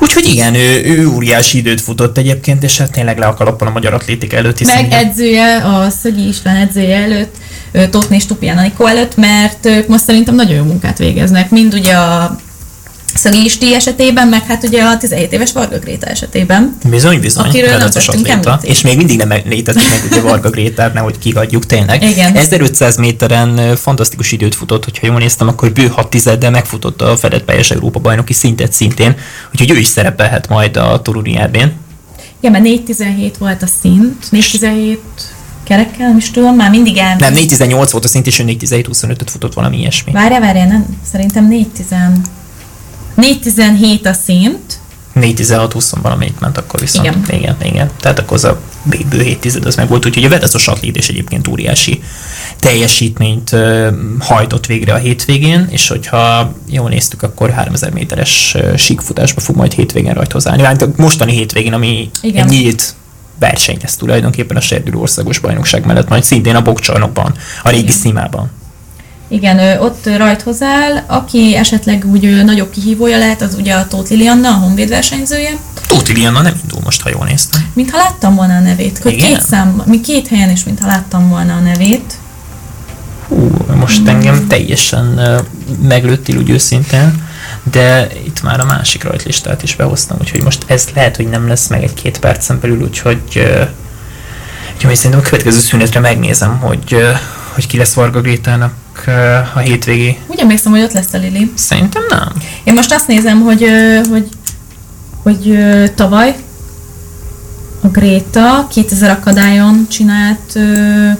Úgyhogy 0.02 0.26
igen, 0.26 0.54
ő, 0.54 0.84
ő 0.84 1.08
óriási 1.08 1.58
időt 1.58 1.80
futott 1.80 2.18
egyébként, 2.18 2.62
és 2.62 2.78
hát 2.78 2.92
tényleg 2.92 3.18
le 3.18 3.26
a 3.26 3.34
a 3.66 3.70
magyar 3.70 3.94
atlétika 3.94 4.36
előtt, 4.36 4.58
hiszen 4.58 4.82
Meg 4.82 4.92
edzője, 4.92 5.56
a 5.56 5.90
Szögi 5.90 6.28
István 6.28 6.56
edzője 6.56 6.96
előtt, 6.96 7.34
Tóth 7.90 8.12
és 8.12 8.26
Tupján 8.26 8.58
előtt, 8.58 9.16
mert 9.16 9.66
ők 9.66 9.88
most 9.88 10.04
szerintem 10.04 10.34
nagyon 10.34 10.54
jó 10.54 10.62
munkát 10.62 10.98
végeznek. 10.98 11.50
Mind 11.50 11.74
ugye 11.74 11.92
a 11.92 12.40
Szögi 13.14 13.44
Isti 13.44 13.74
esetében, 13.74 14.28
meg 14.28 14.46
hát 14.46 14.64
ugye 14.64 14.82
a 14.82 14.96
17 14.96 15.32
éves 15.32 15.52
Varga 15.52 15.78
Gréta 15.78 16.06
esetében. 16.06 16.76
Bizony, 16.90 17.20
bizony, 17.20 17.48
Akiről 17.48 17.76
nem 17.76 17.90
tettünk 17.90 18.62
és 18.62 18.80
még 18.80 18.96
mindig 18.96 19.16
nem 19.16 19.32
létezik 19.44 19.82
meg 19.90 20.00
ugye 20.10 20.20
Varga 20.20 20.50
Grétát, 20.50 20.94
nehogy 20.94 21.18
kihagyjuk 21.18 21.66
tényleg. 21.66 22.02
Igen. 22.02 22.36
1500 22.36 22.96
méteren 22.96 23.76
fantasztikus 23.76 24.32
időt 24.32 24.54
futott, 24.54 24.84
hogyha 24.84 25.06
jól 25.06 25.18
néztem, 25.18 25.48
akkor 25.48 25.72
bő 25.72 25.86
6 25.86 26.10
tizeddel 26.10 26.50
megfutott 26.50 27.02
a 27.02 27.16
fedett 27.16 27.44
pályás 27.44 27.70
Európa 27.70 27.98
bajnoki 27.98 28.32
szintet 28.32 28.72
szintén, 28.72 29.16
úgyhogy 29.52 29.70
ő 29.70 29.78
is 29.78 29.86
szerepelhet 29.86 30.48
majd 30.48 30.76
a 30.76 31.02
Toruni 31.02 31.36
EB-n. 31.36 31.72
Igen, 32.40 32.62
mert 32.62 32.64
4.17 32.64 33.32
volt 33.38 33.62
a 33.62 33.66
szint, 33.80 34.26
4.17 34.32 34.96
kerekkel, 35.64 36.08
nem 36.08 36.16
is 36.16 36.30
tudom, 36.30 36.56
már 36.56 36.70
mindig 36.70 36.96
el... 36.96 37.16
Nem, 37.18 37.32
418 37.32 37.90
volt 37.90 38.04
a 38.04 38.08
szint, 38.08 38.26
és 38.26 38.38
ő 38.38 38.44
417-25-öt 38.46 39.30
futott 39.30 39.54
valami 39.54 39.78
ilyesmi. 39.78 40.12
Várjál, 40.12 40.40
várjál, 40.40 40.66
nem, 40.66 40.86
szerintem 41.10 41.48
4.10... 41.50 42.41
4.17 43.16 44.06
a 44.10 44.12
szint, 44.12 44.80
4-16-20 45.14 45.92
valamelyik 46.02 46.38
ment 46.38 46.58
akkor 46.58 46.80
viszont. 46.80 47.06
Igen. 47.06 47.24
igen, 47.40 47.56
igen. 47.62 47.90
Tehát 48.00 48.18
akkor 48.18 48.36
az 48.36 48.44
a 48.44 48.60
bő- 48.82 49.06
bő 49.10 49.22
7 49.22 49.40
tized 49.40 49.64
az 49.66 49.76
meg 49.76 49.88
volt, 49.88 50.06
úgyhogy 50.06 50.24
a 50.24 50.28
Vedeszos 50.28 50.68
atlet 50.68 50.96
is 50.96 51.08
egyébként 51.08 51.48
óriási 51.48 52.02
teljesítményt 52.58 53.56
hajtott 54.18 54.66
végre 54.66 54.92
a 54.92 54.96
hétvégén, 54.96 55.66
és 55.70 55.88
hogyha 55.88 56.52
jól 56.70 56.88
néztük, 56.88 57.22
akkor 57.22 57.50
3000 57.50 57.92
méteres 57.92 58.56
síkfutásba 58.76 59.40
fog 59.40 59.56
majd 59.56 59.72
hétvégén 59.72 60.12
rajta 60.14 60.38
állni. 60.44 60.62
Hát 60.62 60.82
a 60.82 60.88
mostani 60.96 61.32
hétvégén, 61.32 61.72
ami 61.72 62.10
Igen. 62.22 62.44
egy 62.44 62.50
nyílt 62.50 62.94
verseny 63.38 63.78
lesz 63.82 63.96
tulajdonképpen 63.96 64.56
a 64.56 64.60
Serdülő 64.60 64.98
Országos 64.98 65.38
Bajnokság 65.38 65.86
mellett, 65.86 66.08
majd 66.08 66.22
szintén 66.22 66.54
a 66.54 66.62
bokcsarnokban, 66.62 67.34
a 67.62 67.68
régi 67.68 67.82
Igen. 67.82 67.96
szímában. 67.96 68.50
Igen, 69.32 69.80
ott 69.80 70.08
rajthoz 70.16 70.62
áll, 70.62 71.04
aki 71.06 71.56
esetleg 71.56 72.04
úgy 72.06 72.44
nagyobb 72.44 72.70
kihívója 72.70 73.18
lehet, 73.18 73.42
az 73.42 73.54
ugye 73.54 73.74
a 73.74 73.86
Tóth 73.88 74.10
Lilianna, 74.10 74.48
a 74.48 74.52
Honvéd 74.52 74.88
versenyzője. 74.88 75.50
Tóth 75.86 76.10
Iliana 76.10 76.42
nem 76.42 76.54
indul 76.62 76.80
most, 76.84 77.02
ha 77.02 77.08
jól 77.08 77.26
néztem. 77.26 77.70
Mintha 77.72 77.96
láttam 77.96 78.34
volna 78.34 78.54
a 78.54 78.60
nevét, 78.60 78.98
hogy 78.98 79.12
Igen? 79.12 79.28
két 79.28 79.40
szám, 79.40 79.82
mi 79.86 80.00
két 80.00 80.28
helyen 80.28 80.50
is, 80.50 80.64
mintha 80.64 80.86
láttam 80.86 81.28
volna 81.28 81.54
a 81.54 81.60
nevét. 81.60 82.14
Hú, 83.28 83.50
most 83.74 84.08
engem 84.08 84.46
teljesen 84.46 85.06
uh, 85.16 85.38
meglőttél 85.88 86.36
úgy 86.36 86.50
őszintén, 86.50 87.28
de 87.70 88.06
itt 88.24 88.42
már 88.42 88.60
a 88.60 88.64
másik 88.64 89.04
rajtlistát 89.04 89.62
is 89.62 89.76
behoztam, 89.76 90.16
úgyhogy 90.20 90.42
most 90.42 90.64
ez 90.66 90.88
lehet, 90.94 91.16
hogy 91.16 91.28
nem 91.28 91.48
lesz 91.48 91.68
meg 91.68 91.82
egy-két 91.82 92.18
percen 92.18 92.58
belül, 92.60 92.82
úgyhogy, 92.82 93.22
úgyhogy 94.74 94.96
szerintem 94.96 95.20
a 95.20 95.28
következő 95.28 95.58
szünetre 95.58 96.00
megnézem, 96.00 96.58
hogy, 96.58 96.96
hogy 97.54 97.66
ki 97.66 97.76
lesz 97.76 97.92
Varga 97.92 98.20
Grétának 98.20 98.80
a 99.54 99.58
hétvégi. 99.58 100.18
Úgy 100.26 100.40
emlékszem, 100.40 100.72
hogy 100.72 100.82
ott 100.82 100.92
lesz 100.92 101.12
a 101.12 101.18
Lili. 101.18 101.52
Szerintem 101.54 102.02
nem. 102.08 102.32
Én 102.64 102.74
most 102.74 102.92
azt 102.92 103.06
nézem, 103.06 103.40
hogy, 103.40 103.66
hogy, 104.10 104.28
hogy 105.22 105.50
ö, 105.50 105.84
tavaly 105.94 106.36
a 107.82 107.88
Gréta 107.88 108.66
2000 108.70 109.10
akadályon 109.10 109.86
csinált 109.90 110.58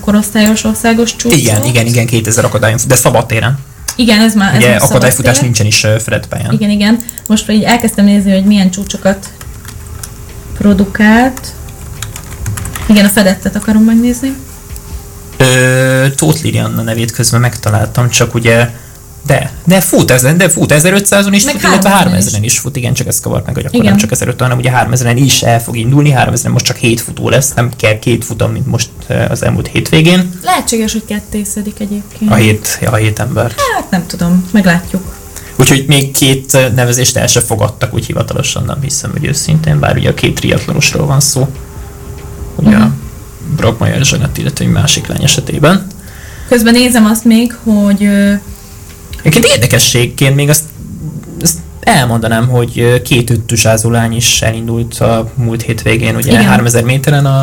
korosztályos 0.01 0.65
országos 0.65 1.17
csúcsot. 1.17 1.39
Igen, 1.39 1.65
igen, 1.65 1.87
igen, 1.87 2.07
2000 2.07 2.45
akadályon, 2.45 2.79
de 2.87 2.95
szabadtéren. 2.95 3.59
Igen, 3.97 4.21
ez 4.21 4.35
már 4.35 4.55
ez 4.55 4.61
Ugye 4.61 4.73
most 4.73 4.85
akadályfutás 4.85 5.39
nincsen 5.39 5.67
is 5.67 5.87
Fred 5.99 6.27
pályán. 6.27 6.53
Igen, 6.53 6.71
igen. 6.71 6.99
Most 7.29 7.51
így 7.51 7.63
elkezdtem 7.63 8.05
nézni, 8.05 8.33
hogy 8.33 8.45
milyen 8.45 8.71
csúcsokat 8.71 9.31
produkált. 10.59 11.53
Igen, 12.89 13.05
a 13.05 13.09
fedettet 13.09 13.57
akarom 13.57 13.83
megnézni. 13.83 14.35
Ö, 15.43 16.07
Tóth 16.17 16.43
Lilianna 16.43 16.83
nevét 16.83 17.11
közben 17.11 17.41
megtaláltam, 17.41 18.11
csak 18.11 18.35
ugye 18.35 18.71
de, 19.27 19.53
de 19.65 19.81
fut, 19.81 20.11
ezen, 20.11 20.37
de 20.37 20.49
fut 20.49 20.73
1500-on 20.75 21.29
is 21.31 21.45
Meg 21.45 21.55
fut, 21.55 21.71
illetve 21.71 21.91
3000-en 21.91 22.23
3000-en 22.23 22.39
is 22.41 22.59
fut, 22.59 22.77
igen, 22.77 22.95
csak 22.95 23.07
ezt 23.07 23.23
kavart 23.23 23.47
meg, 23.47 23.55
hogy 23.55 23.65
akkor 23.65 23.79
Igen. 23.81 23.91
nem 23.91 23.97
csak 23.97 24.11
1500, 24.11 24.49
hanem 24.49 24.59
ugye 24.59 24.73
3000-en 24.75 25.25
is 25.25 25.43
el 25.43 25.63
fog 25.63 25.77
indulni, 25.77 26.15
3000-en 26.17 26.53
most 26.53 26.65
csak 26.65 26.77
7 26.77 27.01
futó 27.01 27.29
lesz, 27.29 27.55
nem 27.55 27.71
kell 27.77 27.99
két 27.99 28.25
futam, 28.25 28.53
mint 28.53 28.67
most 28.67 28.91
az 29.29 29.43
elmúlt 29.43 29.67
hétvégén, 29.67 30.31
Lehetséges, 30.43 30.93
hogy 30.93 31.05
kettészedik 31.05 31.81
egyébként. 31.81 32.31
a 32.31 32.35
hét, 32.35 32.79
a 32.91 32.95
hét 32.95 33.19
ember. 33.19 33.55
Hát 33.77 33.91
nem 33.91 34.07
tudom, 34.07 34.49
meglátjuk. 34.51 35.17
Úgyhogy 35.57 35.85
még 35.87 36.11
két 36.11 36.75
nevezést 36.75 37.17
el 37.17 37.27
se 37.27 37.41
fogadtak, 37.41 37.95
úgy 37.95 38.07
hivatalosan 38.07 38.65
nem 38.65 38.79
hiszem, 38.81 39.11
hogy 39.11 39.25
őszintén, 39.25 39.79
bár 39.81 39.97
ugye 39.97 40.09
a 40.09 40.15
két 40.15 40.35
triatlonosról 40.35 41.07
van 41.07 41.21
szó. 41.21 41.49
Ugye 42.55 42.77
uh-huh. 42.77 42.93
Brockmayer 43.57 44.05
Zsanett, 44.05 44.39
illetve 44.39 44.65
egy 44.65 44.71
másik 44.71 45.07
lány 45.07 45.23
esetében. 45.23 45.87
Közben 46.49 46.75
nézem 46.75 47.05
azt 47.05 47.25
még, 47.25 47.55
hogy 47.63 48.09
Egyébként 49.23 49.55
érdekességként 49.55 50.35
még 50.35 50.49
azt, 50.49 50.65
azt 51.41 51.59
elmondanám, 51.81 52.49
hogy 52.49 53.03
két 53.03 53.31
öttusázó 53.31 53.91
lány 53.91 54.17
is 54.17 54.43
elindult 54.43 54.99
a 54.99 55.33
múlt 55.35 55.63
hétvégén, 55.63 56.17
ugye 56.17 56.31
Igen. 56.31 56.45
3000 56.45 56.85
méteren 56.85 57.27
a, 57.27 57.43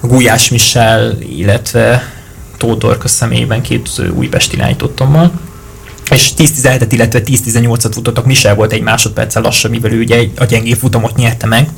a 0.00 0.06
Gulyás 0.06 0.48
Michel, 0.48 1.16
illetve 1.20 2.12
Tóth 2.56 2.78
Dorka 2.78 3.08
személyében 3.08 3.62
két 3.62 4.02
újpesti 4.14 4.56
lány 4.56 4.76
tudtommal. 4.76 5.32
És 6.10 6.30
10-17-et, 6.38 6.86
illetve 6.90 7.20
10-18-at 7.24 7.90
futottak, 7.92 8.26
Michel 8.26 8.54
volt 8.54 8.72
egy 8.72 8.82
másodperccel 8.82 9.42
lassabb, 9.42 9.70
mivel 9.70 9.92
ő 9.92 10.00
ugye 10.00 10.28
a 10.36 10.44
gyengébb 10.44 10.78
futamot 10.78 11.16
nyerte 11.16 11.46
meg, 11.46 11.68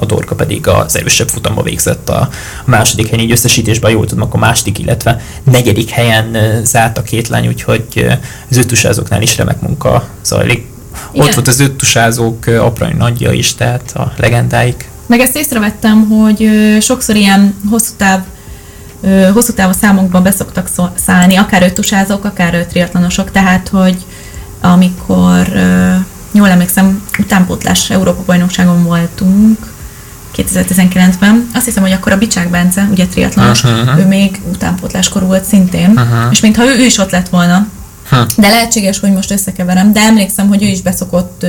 a 0.00 0.06
Dorka 0.06 0.34
pedig 0.34 0.66
az 0.66 0.96
erősebb 0.96 1.28
futamba 1.28 1.62
végzett 1.62 2.08
a, 2.08 2.20
a 2.20 2.30
második 2.64 3.08
helyen, 3.08 3.24
így 3.24 3.30
összesítésben, 3.30 3.90
jól 3.90 4.06
tudom, 4.06 4.24
akkor 4.24 4.40
második, 4.40 4.78
illetve 4.78 5.20
negyedik 5.44 5.90
helyen 5.90 6.36
zárt 6.64 6.98
a 6.98 7.02
két 7.02 7.28
lány, 7.28 7.46
úgyhogy 7.46 8.06
az 8.50 8.56
öttusázóknál 8.56 9.22
is 9.22 9.36
remek 9.36 9.60
munka 9.60 10.08
zajlik. 10.24 10.66
Igen. 11.12 11.26
Ott 11.26 11.34
volt 11.34 11.48
az 11.48 11.60
öttusázók 11.60 12.46
ö, 12.46 12.60
aprai 12.60 12.92
nagyja 12.92 13.32
is, 13.32 13.54
tehát 13.54 13.92
a 13.94 14.12
legendáik. 14.16 14.88
meg 15.06 15.20
ezt 15.20 15.36
észrevettem, 15.36 16.08
hogy 16.08 16.50
sokszor 16.80 17.16
ilyen 17.16 17.54
hosszú 17.70 17.92
táv 17.96 18.20
hosszú 19.32 19.52
távú 19.52 19.72
számokban 19.72 20.22
beszoktak 20.22 20.68
szállni, 20.94 21.36
akár 21.36 21.62
öttusázók, 21.62 22.24
akár 22.24 22.54
ö, 22.54 22.64
triatlonosok, 22.64 23.30
tehát 23.30 23.68
hogy 23.68 23.96
amikor 24.60 25.48
jól 26.32 26.48
emlékszem, 26.48 27.02
utánpótlás 27.18 27.90
Európa 27.90 28.22
bajnokságon 28.26 28.84
voltunk, 28.84 29.58
2019-ben. 30.36 31.48
Azt 31.54 31.64
hiszem, 31.64 31.82
hogy 31.82 31.92
akkor 31.92 32.12
a 32.12 32.18
Bicsák 32.18 32.50
Bence, 32.50 32.88
ugye 32.90 33.06
triatlonos, 33.06 33.64
Aha. 33.64 33.98
ő 33.98 34.06
még 34.06 34.40
utánpótláskorú 34.52 35.26
volt 35.26 35.44
szintén, 35.44 35.96
Aha. 35.96 36.28
és 36.30 36.40
mintha 36.40 36.64
ő, 36.64 36.78
ő 36.78 36.84
is 36.84 36.98
ott 36.98 37.10
lett 37.10 37.28
volna. 37.28 37.66
Hm. 38.10 38.16
De 38.36 38.48
lehetséges, 38.48 38.98
hogy 39.00 39.12
most 39.12 39.30
összekeverem, 39.30 39.92
de 39.92 40.00
emlékszem, 40.00 40.48
hogy 40.48 40.62
ő 40.62 40.66
is 40.66 40.82
beszokott, 40.82 41.42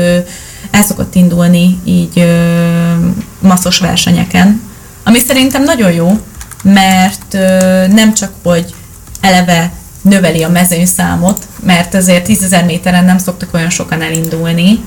el 0.72 0.84
szokott 0.84 1.15
indulni 1.15 1.80
így 1.84 2.20
ö, 2.20 2.94
masszos 3.39 3.80
versenyeken, 3.80 4.62
ami 5.04 5.20
szerintem 5.20 5.63
nagyon 5.63 5.92
jó, 5.92 6.20
mert 6.63 7.34
ö, 7.34 7.88
nem 7.88 8.13
csak, 8.13 8.32
hogy 8.44 8.74
eleve 9.22 9.72
növeli 10.02 10.44
a 10.44 10.50
mezőnyszámot, 10.50 11.48
mert 11.63 11.94
azért 11.94 12.28
10.000 12.28 12.65
méteren 12.65 13.06
nem 13.06 13.18
szoktak 13.18 13.54
olyan 13.54 13.70
sokan 13.70 14.02
elindulni, 14.02 14.84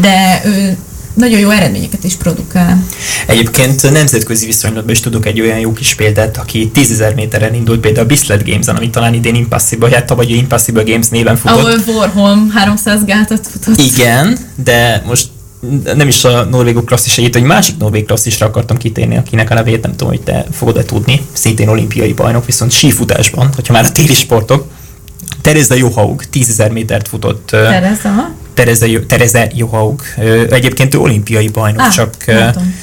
de 0.00 0.40
ő 0.44 0.78
nagyon 1.14 1.38
jó 1.38 1.50
eredményeket 1.50 2.04
is 2.04 2.14
produkál. 2.14 2.84
Egyébként 3.26 3.92
nemzetközi 3.92 4.46
viszonylatban 4.46 4.92
is 4.92 5.00
tudok 5.00 5.26
egy 5.26 5.40
olyan 5.40 5.58
jó 5.58 5.72
kis 5.72 5.94
példát, 5.94 6.36
aki 6.36 6.70
10.000 6.74 7.14
méteren 7.14 7.54
indult 7.54 7.80
például 7.80 8.04
a 8.04 8.08
Bislett 8.08 8.46
Games-en, 8.46 8.76
ami 8.76 8.90
talán 8.90 9.14
idén 9.14 9.34
Impossible, 9.34 9.90
hát 9.90 10.06
tavaly 10.06 10.26
Impossible 10.26 10.82
Games 10.82 11.08
néven 11.08 11.36
futott. 11.36 11.58
Ahol 11.58 11.78
Warholm 11.86 12.50
300 12.50 13.04
gátat 13.04 13.46
futott. 13.46 13.80
Igen, 13.80 14.38
de 14.64 15.02
most 15.06 15.28
nem 15.94 16.08
is 16.08 16.24
a 16.24 16.44
norvégok 16.44 16.86
klasszis 16.86 17.18
egyet, 17.18 17.36
egy 17.36 17.42
másik 17.42 17.76
norvég 17.76 18.06
klasszisra 18.06 18.46
akartam 18.46 18.76
kitérni, 18.76 19.16
akinek 19.16 19.50
a 19.50 19.54
nevét 19.54 19.82
nem 19.82 19.90
tudom, 19.90 20.08
hogy 20.08 20.22
te 20.22 20.46
fogod-e 20.52 20.82
tudni, 20.82 21.20
szintén 21.32 21.68
olimpiai 21.68 22.12
bajnok, 22.12 22.46
viszont 22.46 22.70
sífutásban, 22.70 23.50
hogyha 23.54 23.72
már 23.72 23.84
a 23.84 23.92
téli 23.92 24.14
sportok, 24.14 24.66
Tereza 25.40 25.74
Johaug 25.74 26.22
10.000 26.32 26.72
métert 26.72 27.08
futott. 27.08 27.46
Tereza. 27.46 28.34
Tereza, 28.54 28.86
Tereza 29.06 29.46
Johaug. 29.54 30.02
Egyébként 30.50 30.94
ő 30.94 30.98
olimpiai 30.98 31.48
bajnok, 31.48 31.80
Ah, 31.80 31.92
csak, 31.92 32.14
látom. 32.26 32.74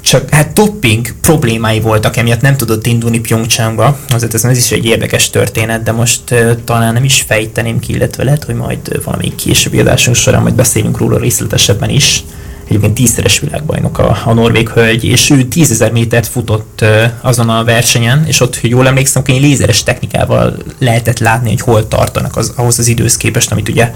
csak 0.00 0.34
hát 0.34 0.52
doping 0.52 1.06
problémái 1.20 1.80
voltak, 1.80 2.16
emiatt 2.16 2.40
nem 2.40 2.56
tudott 2.56 2.86
indulni 2.86 3.20
Pyeongchangba. 3.20 3.98
Azért 4.08 4.34
ez, 4.34 4.44
ez 4.44 4.58
is 4.58 4.70
egy 4.70 4.84
érdekes 4.84 5.30
történet, 5.30 5.82
de 5.82 5.92
most 5.92 6.20
uh, 6.30 6.52
talán 6.64 6.92
nem 6.92 7.04
is 7.04 7.24
fejteném 7.26 7.78
ki, 7.78 7.92
illetve 7.94 8.24
lehet, 8.24 8.44
hogy 8.44 8.54
majd 8.54 8.78
uh, 8.96 9.02
valamelyik 9.04 9.34
későbbi 9.34 9.80
adásunk 9.80 10.16
során 10.16 10.42
majd 10.42 10.54
beszélünk 10.54 10.98
róla 10.98 11.18
részletesebben 11.18 11.90
is. 11.90 12.24
Egyébként 12.68 12.94
tízszeres 12.94 13.38
világbajnok 13.40 13.98
a, 13.98 14.18
a 14.24 14.32
norvég 14.32 14.68
hölgy, 14.68 15.04
és 15.04 15.30
ő 15.30 15.46
10.000 15.54 15.92
métert 15.92 16.26
futott 16.26 16.78
uh, 16.82 17.02
azon 17.20 17.48
a 17.48 17.64
versenyen, 17.64 18.24
és 18.26 18.40
ott, 18.40 18.60
hogy 18.60 18.70
jól 18.70 18.86
emlékszem, 18.86 19.22
hogy 19.26 19.40
lézeres 19.40 19.82
technikával 19.82 20.56
lehetett 20.78 21.18
látni, 21.18 21.48
hogy 21.48 21.60
hol 21.60 21.88
tartanak 21.88 22.36
az, 22.36 22.52
ahhoz 22.56 22.78
az 22.78 22.86
időhöz 22.86 23.16
képest, 23.16 23.52
amit 23.52 23.68
ugye 23.68 23.92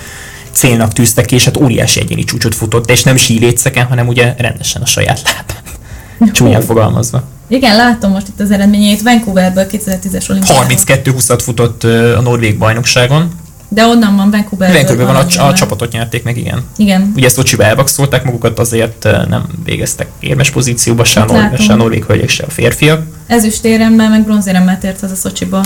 célnak 0.53 0.93
tűztek 0.93 1.25
ki, 1.25 1.35
és 1.35 1.45
hát 1.45 1.57
óriási 1.57 2.01
egyéni 2.01 2.25
csúcsot 2.25 2.55
futott, 2.55 2.91
és 2.91 3.03
nem 3.03 3.17
síléceken, 3.17 3.87
hanem 3.87 4.09
ugye 4.09 4.35
rendesen 4.39 4.83
a 4.83 4.87
saját 4.87 5.21
lábán. 5.25 6.33
Csúnyán 6.35 6.61
fogalmazva. 6.63 7.23
Igen, 7.49 7.77
látom 7.77 8.11
most 8.11 8.29
itt 8.29 8.41
az 8.41 8.51
eredményeit. 8.51 9.03
Vancouverből 9.03 9.67
2010-es 9.71 10.31
olimpiáról. 10.31 10.67
32-20-at 10.69 11.39
futott 11.43 11.85
a 12.17 12.21
Norvég 12.21 12.59
bajnokságon. 12.59 13.31
De 13.69 13.85
onnan 13.87 14.17
van 14.17 14.31
Vancouverből. 14.31 14.77
Vancouverben 14.77 15.15
van 15.15 15.25
a, 15.39 15.43
a 15.43 15.45
mert- 15.45 15.57
csapatot 15.57 15.93
nyerték 15.93 16.23
meg, 16.23 16.37
igen. 16.37 16.65
Igen. 16.77 17.13
Ugye 17.17 17.29
Szocsiba 17.29 17.65
elvakszolták 17.65 18.25
magukat, 18.25 18.59
azért 18.59 19.03
nem 19.29 19.45
végeztek 19.65 20.09
érmes 20.21 20.51
pozícióba, 20.51 21.05
se 21.05 21.21
a, 21.21 21.33
Hát 21.37 21.51
nor- 21.51 21.61
se 21.61 21.73
a 21.73 21.77
norvég 21.77 22.05
hölgyek, 22.05 22.29
se 22.29 22.45
a 22.47 22.51
férfiak. 22.51 23.03
Ezüstéremmel, 23.27 24.09
meg 24.11 24.25
bronzéremmel 24.25 24.79
tért 24.79 25.03
az 25.03 25.11
a 25.11 25.15
Szocsiba. 25.15 25.65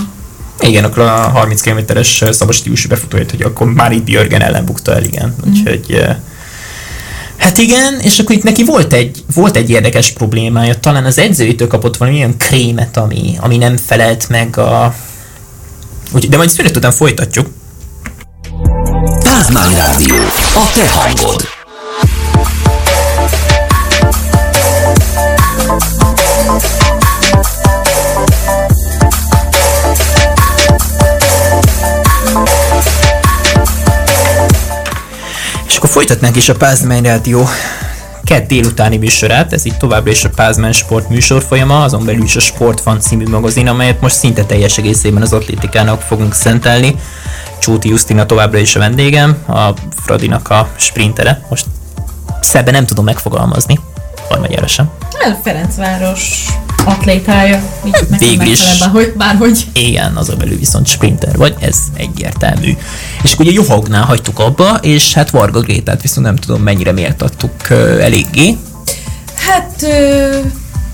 Igen, 0.59 0.83
akkor 0.83 1.03
a 1.03 1.09
30 1.09 1.61
km-es 1.61 2.23
szabad 2.31 2.53
stílusú 2.53 2.89
befutóját, 2.89 3.31
hogy 3.31 3.41
akkor 3.41 3.73
már 3.73 3.91
itt 3.91 4.03
Björgen 4.03 4.41
ellen 4.41 4.65
bukta 4.65 4.93
el, 4.93 5.03
igen. 5.03 5.35
Úgyhogy 5.47 5.85
ö, 5.87 6.11
Hát 7.37 7.57
igen, 7.57 7.99
és 7.99 8.19
akkor 8.19 8.35
itt 8.35 8.43
neki 8.43 8.63
volt 8.63 8.93
egy, 8.93 9.23
volt 9.33 9.55
egy 9.55 9.69
érdekes 9.69 10.11
problémája, 10.11 10.79
talán 10.79 11.05
az 11.05 11.17
edzőitől 11.17 11.67
kapott 11.67 11.97
valami 11.97 12.17
olyan 12.17 12.37
krémet, 12.37 12.97
ami, 12.97 13.35
ami 13.39 13.57
nem 13.57 13.77
felelt 13.77 14.29
meg 14.29 14.57
a... 14.57 14.95
Úgy, 16.11 16.29
de 16.29 16.37
majd 16.37 16.49
szünet 16.49 16.77
után 16.77 16.91
folytatjuk. 16.91 17.47
Pázmány 19.23 19.75
Rádió. 19.75 20.15
A 20.53 20.71
te 20.73 20.89
hangod. 20.89 21.64
Akkor 35.85 35.97
folytatnánk 35.97 36.35
is 36.35 36.49
a 36.49 36.55
Pázmány 36.55 37.03
Rádió 37.03 37.47
kett 38.23 38.47
délutáni 38.47 38.97
műsorát, 38.97 39.53
ez 39.53 39.65
itt 39.65 39.77
továbbra 39.77 40.11
is 40.11 40.23
a 40.23 40.29
Pázmány 40.29 40.71
Sport 40.71 41.09
műsorfolyama, 41.09 41.83
azon 41.83 42.05
belül 42.05 42.23
is 42.23 42.35
a 42.35 42.39
Sportfan 42.39 42.99
című 42.99 43.27
magazin, 43.27 43.67
amelyet 43.67 44.01
most 44.01 44.15
szinte 44.15 44.43
teljes 44.43 44.77
egészében 44.77 45.21
az 45.21 45.33
atlétikának 45.33 46.01
fogunk 46.01 46.33
szentelni. 46.33 46.95
Csóti 47.59 47.89
Justina 47.89 48.25
továbbra 48.25 48.57
is 48.57 48.75
a 48.75 48.79
vendégem, 48.79 49.37
a 49.47 49.69
Fradinak 50.03 50.49
a 50.49 50.69
sprintere. 50.75 51.45
Most 51.49 51.65
szebben 52.41 52.73
nem 52.73 52.85
tudom 52.85 53.05
megfogalmazni, 53.05 53.79
Armagyára 54.29 54.67
sem. 54.67 54.89
El 55.23 55.39
Ferencváros 55.43 56.45
atlétája. 56.85 57.61
Nekem 57.83 58.17
Végül 58.17 58.45
is. 58.47 58.79
megfelel, 58.79 59.11
Bárhogy. 59.17 59.65
Igen, 59.73 60.15
az 60.15 60.29
a 60.29 60.35
belül 60.35 60.57
viszont 60.57 60.87
sprinter 60.87 61.37
vagy, 61.37 61.55
ez 61.59 61.77
egyértelmű. 61.97 62.77
És 63.23 63.33
akkor 63.33 63.45
ugye 63.45 63.53
Johagnál 63.55 64.03
hagytuk 64.03 64.39
abba, 64.39 64.75
és 64.75 65.13
hát 65.13 65.29
Varga 65.29 65.59
Grétát 65.59 66.01
viszont 66.01 66.25
nem 66.25 66.35
tudom 66.35 66.61
mennyire 66.61 66.91
méltattuk 66.91 67.51
uh, 67.69 67.77
eléggé. 68.01 68.57
Hát, 69.35 69.81
ö, 69.81 70.37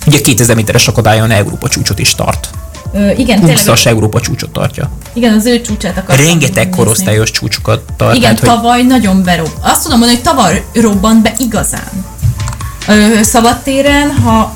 Ugye 0.07 0.21
2000 0.21 0.55
méteres 0.55 0.87
akadályon 0.87 1.31
Európa 1.31 1.67
csúcsot 1.69 1.99
is 1.99 2.15
tart. 2.15 2.49
ö, 2.93 3.09
igen, 3.09 3.39
tényleg, 3.39 3.57
20-as 3.65 3.85
Európa 3.85 4.21
csúcsot 4.21 4.49
tartja. 4.49 4.89
igen, 5.13 5.33
az 5.33 5.45
ő 5.45 5.61
csúcsát 5.61 5.97
akartam 5.97 6.25
Rengeteg 6.25 6.65
nézni. 6.65 6.77
korosztályos 6.77 7.31
csúcsokat 7.31 7.81
tart. 7.97 8.15
Igen, 8.15 8.29
hogy 8.29 8.39
tavaly 8.49 8.81
nagyon 8.83 9.23
berob. 9.23 9.49
Azt 9.61 9.83
tudom 9.83 9.99
mondani, 9.99 10.19
hogy 10.21 10.33
tavaly 10.33 10.63
robbant 10.73 11.21
be 11.21 11.33
igazán. 11.37 11.89
Ö, 12.87 13.23
szabadtéren, 13.23 14.11
ha 14.11 14.53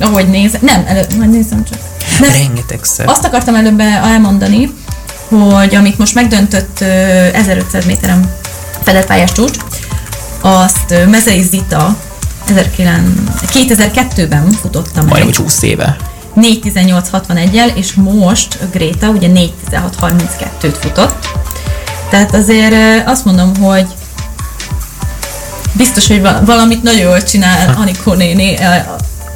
ahogy 0.00 0.28
nézem, 0.28 0.60
nem, 0.64 0.84
előbb, 0.86 1.16
majd 1.16 1.30
nézem 1.30 1.64
csak. 1.64 1.78
Nem, 2.20 2.30
rengetegszer. 2.30 3.08
azt 3.08 3.24
akartam 3.24 3.54
előbb 3.54 3.80
elmondani, 3.80 4.72
hogy 5.28 5.74
amit 5.74 5.98
most 5.98 6.14
megdöntött 6.14 6.80
ö, 6.80 6.86
1500 7.32 7.84
méteren 7.84 8.34
fedett 8.82 9.06
pályás 9.06 9.32
csúcs, 9.32 9.56
azt 10.40 10.90
ö, 10.90 11.06
Mezei 11.06 11.42
Zita 11.42 11.96
2002-ben 13.52 14.50
futotta 14.50 15.00
meg. 15.02 15.08
Majdnem, 15.08 15.26
hogy 15.26 15.36
20 15.36 15.62
éve. 15.62 15.96
4.18.61-el, 16.36 17.76
és 17.76 17.94
most 17.94 18.58
Gréta 18.72 19.08
ugye 19.08 19.28
4.16.32-t 19.28 20.74
futott. 20.80 21.28
Tehát 22.10 22.34
azért 22.34 23.08
azt 23.08 23.24
mondom, 23.24 23.56
hogy 23.56 23.86
biztos, 25.76 26.06
hogy 26.06 26.20
val- 26.20 26.46
valamit 26.46 26.82
nagyon 26.82 27.00
jól 27.00 27.22
csinál 27.22 27.74
Anikó 27.78 28.12
néni, 28.12 28.54
ö, 28.54 28.64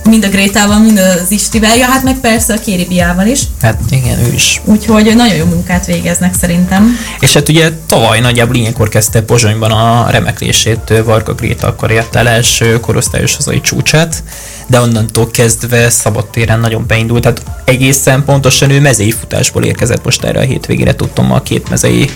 mind 0.08 0.24
a 0.24 0.28
Grétával, 0.28 0.78
mind 0.78 0.98
az 0.98 1.30
Istivel, 1.30 1.76
ja, 1.76 1.86
hát 1.86 2.02
meg 2.02 2.18
persze 2.20 2.54
a 2.54 2.58
Kéribiával 2.58 3.26
is. 3.26 3.40
Hát 3.62 3.78
igen, 3.90 4.18
ő 4.18 4.32
is. 4.32 4.60
Úgyhogy 4.64 5.14
nagyon 5.16 5.36
jó 5.36 5.44
munkát 5.44 5.86
végeznek 5.86 6.34
szerintem. 6.34 6.98
És 7.20 7.32
hát 7.32 7.48
ugye 7.48 7.70
tavaly 7.86 8.20
nagyjából 8.20 8.54
ilyenkor 8.54 8.88
kezdte 8.88 9.22
Pozsonyban 9.22 9.70
a 9.70 10.10
remeklését 10.10 10.90
ö, 10.90 11.04
Varga 11.04 11.34
Gréta, 11.34 11.66
akkor 11.66 11.90
ért 11.90 12.16
el 12.16 12.28
első 12.28 12.80
korosztályos 12.80 13.34
hazai 13.34 13.60
csúcsát, 13.60 14.22
de 14.66 14.80
onnantól 14.80 15.30
kezdve 15.30 15.90
szabadtéren 15.90 16.60
nagyon 16.60 16.84
beindult, 16.86 17.22
tehát 17.22 17.42
egészen 17.64 18.24
pontosan 18.24 18.70
ő 18.70 18.80
mezei 18.80 19.10
futásból 19.10 19.64
érkezett 19.64 20.04
most 20.04 20.24
erre 20.24 20.40
a 20.40 20.42
hétvégére, 20.42 20.94
tudtam, 20.94 21.32
a 21.32 21.42
két 21.42 21.68
mezei 21.68 22.10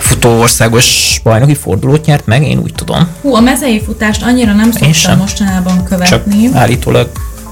futó 0.00 0.40
országos 0.40 1.20
bajnoki 1.22 1.54
fordulót 1.54 2.04
nyert 2.04 2.26
meg, 2.26 2.42
én 2.42 2.58
úgy 2.58 2.72
tudom. 2.74 3.08
Hú, 3.22 3.34
a 3.34 3.40
mezei 3.40 3.82
futást 3.82 4.22
annyira 4.22 4.52
nem 4.52 4.70
szoktam 4.70 4.92
sem. 4.92 5.18
mostanában 5.18 5.76
Csak 5.76 5.84
követni. 5.84 6.50
állítólag 6.52 7.10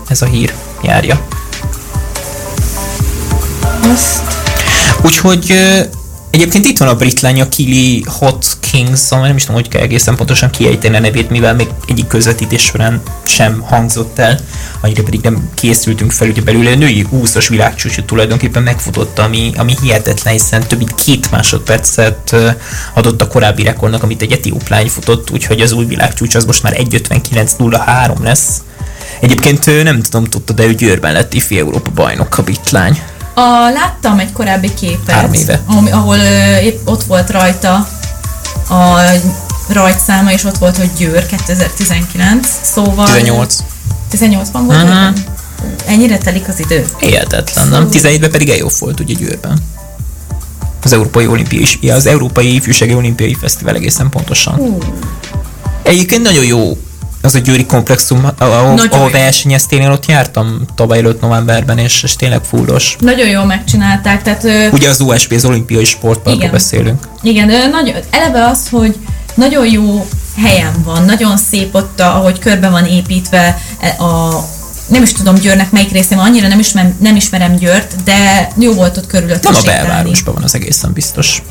ez 0.08 0.22
a 0.22 0.26
hír 0.26 0.54
járja. 0.82 1.26
Azt 3.92 4.22
Úgyhogy 5.02 5.54
egyébként 6.30 6.66
itt 6.66 6.78
van 6.78 6.88
a 6.88 6.94
brit 6.94 7.20
lány, 7.20 7.40
a 7.40 7.48
Kili 7.48 8.04
Hotkins, 8.06 9.10
ami 9.10 9.26
nem 9.26 9.36
is 9.36 9.44
tudom, 9.44 9.60
hogy 9.60 9.68
kell 9.68 9.82
egészen 9.82 10.16
pontosan 10.16 10.50
kiejteni 10.50 10.96
a 10.96 11.00
nevét, 11.00 11.30
mivel 11.30 11.54
még 11.54 11.68
egyik 11.86 12.06
közvetítés 12.06 12.62
során 12.62 13.02
sem 13.26 13.60
hangzott 13.60 14.18
el, 14.18 14.38
annyira 14.80 15.02
pedig 15.02 15.20
nem 15.20 15.50
készültünk 15.54 16.10
fel, 16.12 16.28
ugye 16.28 16.42
belőle 16.42 16.70
a 16.70 16.74
női 16.74 17.06
20-as 17.12 17.46
világcsúcsot 17.48 18.04
tulajdonképpen 18.04 18.62
megfutotta, 18.62 19.22
ami, 19.22 19.52
ami 19.56 19.74
hihetetlen, 19.82 20.32
hiszen 20.32 20.66
több 20.66 20.78
mint 20.78 20.94
két 20.94 21.30
másodpercet 21.30 22.36
adott 22.94 23.22
a 23.22 23.28
korábbi 23.28 23.62
rekordnak, 23.62 24.02
amit 24.02 24.22
egy 24.22 24.32
etióp 24.32 24.68
lány 24.68 24.88
futott, 24.88 25.30
úgyhogy 25.30 25.60
az 25.60 25.72
új 25.72 25.84
világcsúcs 25.84 26.34
az 26.34 26.44
most 26.44 26.62
már 26.62 26.76
1.59.03 26.76 28.22
lesz. 28.22 28.62
Egyébként 29.20 29.82
nem 29.82 30.02
tudom, 30.02 30.24
tudta, 30.24 30.52
de 30.52 30.64
ő 30.64 30.74
Győrben 30.74 31.12
lett 31.12 31.34
ifi 31.34 31.58
Európa 31.58 31.90
bajnok 31.90 32.38
a 32.38 32.42
brit 32.42 32.70
lány. 32.70 33.02
A, 33.38 33.70
láttam 33.70 34.18
egy 34.18 34.32
korábbi 34.32 34.74
képet, 34.74 35.14
Három 35.14 35.32
éve. 35.32 35.60
Ahol, 35.90 36.18
ö, 36.18 36.56
épp 36.56 36.88
ott 36.88 37.02
volt 37.02 37.30
rajta 37.30 37.88
a 38.68 39.00
rajtszáma, 39.68 40.32
és 40.32 40.44
ott 40.44 40.58
volt, 40.58 40.76
hogy 40.76 40.90
Győr 40.96 41.26
2019, 41.26 42.48
szóval... 42.62 43.06
18. 43.06 43.56
18-ban 44.12 44.48
volt. 44.52 44.78
Győrben? 44.78 45.14
Ennyire 45.86 46.18
telik 46.18 46.48
az 46.48 46.60
idő? 46.60 46.86
Hihetetlen, 46.98 47.68
nem? 47.68 47.88
17-ben 47.92 48.30
pedig 48.30 48.48
EOF 48.48 48.78
volt 48.78 49.00
ugye 49.00 49.14
Győrben. 49.14 49.58
Az 50.82 50.92
Európai 50.92 51.26
Olimpia 51.26 51.60
is, 51.60 51.78
ja, 51.80 51.94
az 51.94 52.06
Európai 52.06 52.54
Ifjúsági 52.54 52.94
Olimpiai 52.94 53.34
Fesztivál 53.34 53.74
egészen 53.74 54.08
pontosan. 54.08 54.78
Egyébként 55.82 56.22
nagyon 56.22 56.44
jó 56.44 56.78
az 57.22 57.34
a 57.34 57.38
győri 57.38 57.66
komplexum, 57.66 58.30
ahol, 58.38 58.74
Nagyon 58.74 58.98
ahol 58.98 59.10
versenyeztél, 59.10 59.80
én 59.80 59.90
ott 59.90 60.06
jártam 60.06 60.60
tavaly 60.74 60.98
előtt 60.98 61.20
novemberben, 61.20 61.78
és, 61.78 62.02
és 62.02 62.16
tényleg 62.16 62.44
fullos. 62.44 62.96
Nagyon 62.98 63.28
jól 63.28 63.44
megcsinálták, 63.44 64.22
tehát 64.22 64.72
Ugye 64.72 64.88
az 64.88 65.00
OSP, 65.00 65.32
az 65.32 65.44
olimpiai 65.44 65.84
sportparkról 65.84 66.50
beszélünk. 66.50 67.08
Igen, 67.22 67.50
ö, 67.50 67.68
nagyon, 67.68 67.94
eleve 68.10 68.44
az, 68.44 68.68
hogy 68.68 68.96
nagyon 69.34 69.66
jó 69.66 70.06
helyen 70.36 70.72
van, 70.84 71.04
nagyon 71.04 71.36
szép 71.36 71.74
ott, 71.74 72.00
ahogy 72.00 72.38
körbe 72.38 72.68
van 72.68 72.84
építve 72.84 73.58
e, 73.80 74.04
a 74.04 74.44
nem 74.86 75.02
is 75.02 75.12
tudom 75.12 75.34
Győrnek 75.34 75.70
melyik 75.70 75.92
részén 75.92 76.18
van, 76.18 76.26
annyira 76.26 76.48
nem 76.48 76.58
ismerem, 76.58 76.96
nem 77.00 77.16
ismerem 77.16 77.54
Győrt, 77.56 78.02
de 78.04 78.48
jó 78.58 78.72
volt 78.72 78.96
ott 78.96 79.06
körülötte 79.06 79.50
Nem 79.50 79.60
a 79.62 79.64
belvárosban 79.64 80.34
van 80.34 80.42
az 80.42 80.54
egészen 80.54 80.92
biztos. 80.92 81.42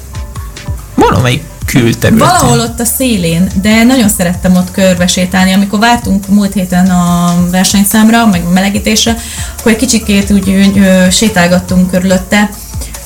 Valamelyik 0.95 1.43
külterületén. 1.67 2.17
Valahol 2.17 2.59
ott 2.59 2.79
a 2.79 2.85
szélén, 2.85 3.49
de 3.61 3.83
nagyon 3.83 4.09
szerettem 4.09 4.55
ott 4.55 4.71
körbe 4.71 5.07
sétálni. 5.07 5.51
Amikor 5.51 5.79
vártunk 5.79 6.27
múlt 6.27 6.53
héten 6.53 6.89
a 6.89 7.35
versenyszámra, 7.51 8.25
meg 8.25 8.41
a 8.45 8.49
melegítésre, 8.49 9.17
akkor 9.59 9.71
egy 9.71 9.77
kicsikét 9.77 10.31
úgy, 10.31 10.49
úgy 10.49 10.81
sétálgattunk 11.11 11.91
körülötte. 11.91 12.49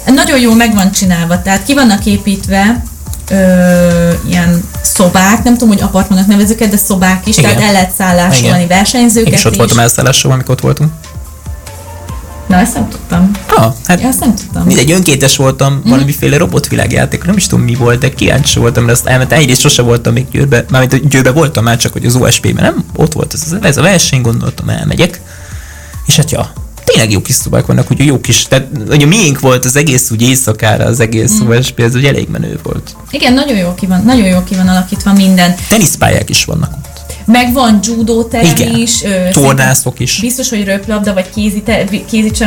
Nagyon 0.05 0.39
jó 0.39 0.53
meg 0.53 0.73
van 0.73 0.91
csinálva, 0.91 1.41
tehát 1.41 1.63
ki 1.63 1.73
vannak 1.73 2.05
építve 2.05 2.83
ö, 3.29 4.11
ilyen 4.27 4.63
szobák, 4.81 5.43
nem 5.43 5.53
tudom, 5.53 5.69
hogy 5.69 5.81
apartmannak 5.81 6.27
nevezük 6.27 6.63
de 6.63 6.77
szobák 6.77 7.27
is, 7.27 7.37
Igen. 7.37 7.49
tehát 7.49 7.67
el 7.67 7.71
lehet 7.71 7.91
szállásolni 7.97 8.63
Igen. 8.63 8.67
versenyzőket 8.67 9.27
Én 9.27 9.33
is 9.33 9.45
ott 9.45 9.55
voltam 9.55 9.79
elszállással, 9.79 10.31
amikor 10.31 10.53
ott 10.53 10.61
voltunk. 10.61 10.91
Na, 12.51 12.57
ezt 12.57 12.73
nem 12.73 12.89
tudtam. 12.89 13.31
Ah, 13.55 13.73
hát 13.85 14.01
Ja, 14.01 14.07
ezt 14.07 14.19
nem 14.19 14.35
tudtam. 14.35 14.63
mindegy, 14.63 14.91
önkéntes 14.91 15.35
voltam 15.35 15.73
Mhm. 15.73 15.89
valamiféle 15.89 16.37
robotvilágjáték, 16.37 17.23
nem 17.23 17.37
is 17.37 17.47
tudom 17.47 17.65
mi 17.65 17.75
volt, 17.75 17.99
de 17.99 18.13
kíváncsi 18.13 18.59
voltam, 18.59 18.85
de 18.85 18.91
azt 18.91 19.05
elmentem, 19.07 19.39
egyrészt 19.39 19.61
sose 19.61 19.81
voltam 19.81 20.13
még 20.13 20.25
Győrbe, 20.31 20.65
mármint 20.69 21.09
Győrbe 21.09 21.31
voltam 21.31 21.63
már, 21.63 21.77
csak 21.77 21.91
hogy 21.93 22.05
az 22.05 22.15
OSP-ben 22.15 22.63
nem, 22.63 22.85
ott 22.95 23.13
volt 23.13 23.33
ez, 23.33 23.55
ez 23.61 23.77
a 23.77 23.81
verseny, 23.81 24.21
gondoltam, 24.21 24.69
elmegyek. 24.69 25.21
És 26.07 26.15
hát 26.15 26.31
ja, 26.31 26.53
tényleg 26.83 27.11
jó 27.11 27.21
kis 27.21 27.35
szobák 27.35 27.65
vannak, 27.65 27.89
ugye 27.89 28.03
jó 28.03 28.19
kis, 28.21 28.43
tehát 28.43 28.67
ugye 28.89 29.05
miénk 29.05 29.39
volt 29.39 29.65
az 29.65 29.75
egész 29.75 30.11
úgy 30.11 30.21
éjszakára, 30.21 30.85
az 30.85 30.99
egész 30.99 31.39
Mhm. 31.39 31.49
OSP, 31.49 31.79
ez 31.79 31.95
ugye 31.95 32.07
elég 32.07 32.27
menő 32.31 32.59
volt. 32.63 32.95
Igen, 33.11 33.33
nagyon 33.33 33.57
jó 33.57 33.73
ki 33.75 33.85
van, 33.85 34.01
nagyon 34.05 34.25
jó 34.25 34.43
ki 34.43 34.55
van 34.55 34.67
alakítva 34.67 35.13
minden. 35.13 35.55
Teniszpályák 35.69 36.29
is 36.29 36.45
vannak 36.45 36.73
ott. 37.21 37.27
Meg 37.27 37.53
van 37.53 37.79
judó 37.83 38.23
terem 38.23 38.51
Igen. 38.55 38.75
is. 38.75 39.03
Ö, 39.03 39.29
Tornászok 39.31 39.99
is. 39.99 40.19
Biztos, 40.19 40.49
hogy 40.49 40.63
röplabda, 40.63 41.13
vagy 41.13 41.29
kézi, 41.29 41.61
te, 41.61 41.83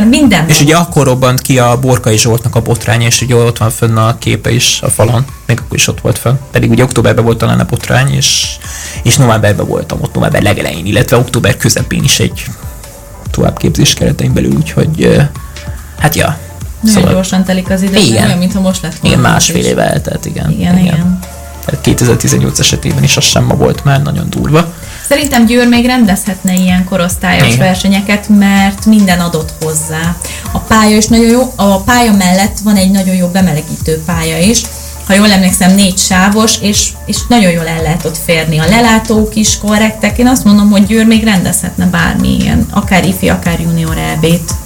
minden 0.09 0.49
És 0.49 0.55
van. 0.57 0.67
ugye 0.67 0.77
akkor 0.77 1.07
robbant 1.07 1.41
ki 1.41 1.59
a 1.59 1.79
Borkai 1.79 2.19
Zsoltnak 2.19 2.55
a 2.55 2.61
botrány, 2.61 3.01
és 3.01 3.21
ugye 3.21 3.35
ott 3.35 3.59
van 3.59 3.71
fönn 3.71 3.97
a 3.97 4.19
képe 4.19 4.51
is 4.51 4.79
a 4.83 4.89
falon, 4.91 5.25
még 5.47 5.59
akkor 5.65 5.77
is 5.77 5.89
ott 5.89 6.01
volt 6.01 6.19
fönn. 6.19 6.35
Pedig 6.51 6.71
ugye 6.71 6.83
októberben 6.83 7.25
volt 7.25 7.39
talán 7.39 7.61
a 7.61 7.65
botrány, 7.65 8.13
és, 8.15 8.57
és 9.03 9.17
novemberben 9.17 9.67
voltam 9.67 9.99
ott, 10.03 10.15
november 10.15 10.43
legelején, 10.43 10.87
illetve 10.87 11.17
október 11.17 11.57
közepén 11.57 12.03
is 12.05 12.21
egy 12.21 12.45
továbbképzés 13.31 13.95
keretein 13.95 14.33
belül, 14.33 14.53
úgyhogy 14.57 15.21
hát 15.99 16.15
ja. 16.15 16.39
Nagyon 16.81 16.97
Szóval, 16.97 17.13
gyorsan 17.13 17.45
telik 17.45 17.71
az 17.71 17.83
idő, 17.83 17.99
Igen. 17.99 18.25
olyan, 18.27 18.39
mintha 18.39 18.61
most 18.61 18.83
lett 18.83 18.99
volna. 18.99 19.17
igen, 19.17 19.31
másfél 19.33 19.57
is. 19.61 19.67
év 19.67 19.79
eltelt, 19.79 20.27
igen. 20.27 20.51
Igen, 20.51 20.79
igen. 20.79 20.95
Tehát 20.95 21.34
2018 21.81 22.59
esetében 22.59 23.03
is 23.03 23.17
az 23.17 23.25
sem 23.25 23.45
ma 23.45 23.55
volt 23.55 23.85
már, 23.85 24.03
nagyon 24.03 24.31
durva. 24.31 24.73
Szerintem 25.09 25.47
Győr 25.47 25.69
még 25.69 25.87
rendezhetne 25.87 26.55
ilyen 26.55 26.85
korosztályos 26.85 27.47
Igen. 27.47 27.59
versenyeket, 27.59 28.29
mert 28.29 28.87
minden 28.87 29.21
adott 29.21 29.53
hozzá. 29.63 30.17
A 30.53 30.59
pálya 30.59 30.97
is 30.97 31.07
nagyon 31.07 31.31
jó, 31.31 31.53
a 31.57 31.81
pálya 31.81 32.13
mellett 32.13 32.59
van 32.59 32.77
egy 32.77 32.91
nagyon 32.91 33.15
jó 33.15 33.27
bemelegítő 33.27 34.03
pálya 34.07 34.39
is, 34.39 34.63
ha 35.07 35.15
jól 35.15 35.31
emlékszem, 35.31 35.75
négy 35.75 35.99
sávos, 35.99 36.59
és, 36.61 36.89
és 37.07 37.17
nagyon 37.29 37.51
jól 37.51 37.67
el 37.67 37.83
lehet 37.83 38.05
ott 38.05 38.19
férni. 38.25 38.59
A 38.59 38.69
lelátók 38.69 39.35
is 39.35 39.59
korrektek. 39.59 40.19
Én 40.19 40.27
azt 40.27 40.45
mondom, 40.45 40.71
hogy 40.71 40.87
Győr 40.87 41.07
még 41.07 41.25
rendezhetne 41.25 41.87
bármilyen, 41.87 42.67
akár 42.71 43.07
ifi, 43.07 43.29
akár 43.29 43.61
junior 43.61 43.99
EB-t. 43.99 44.64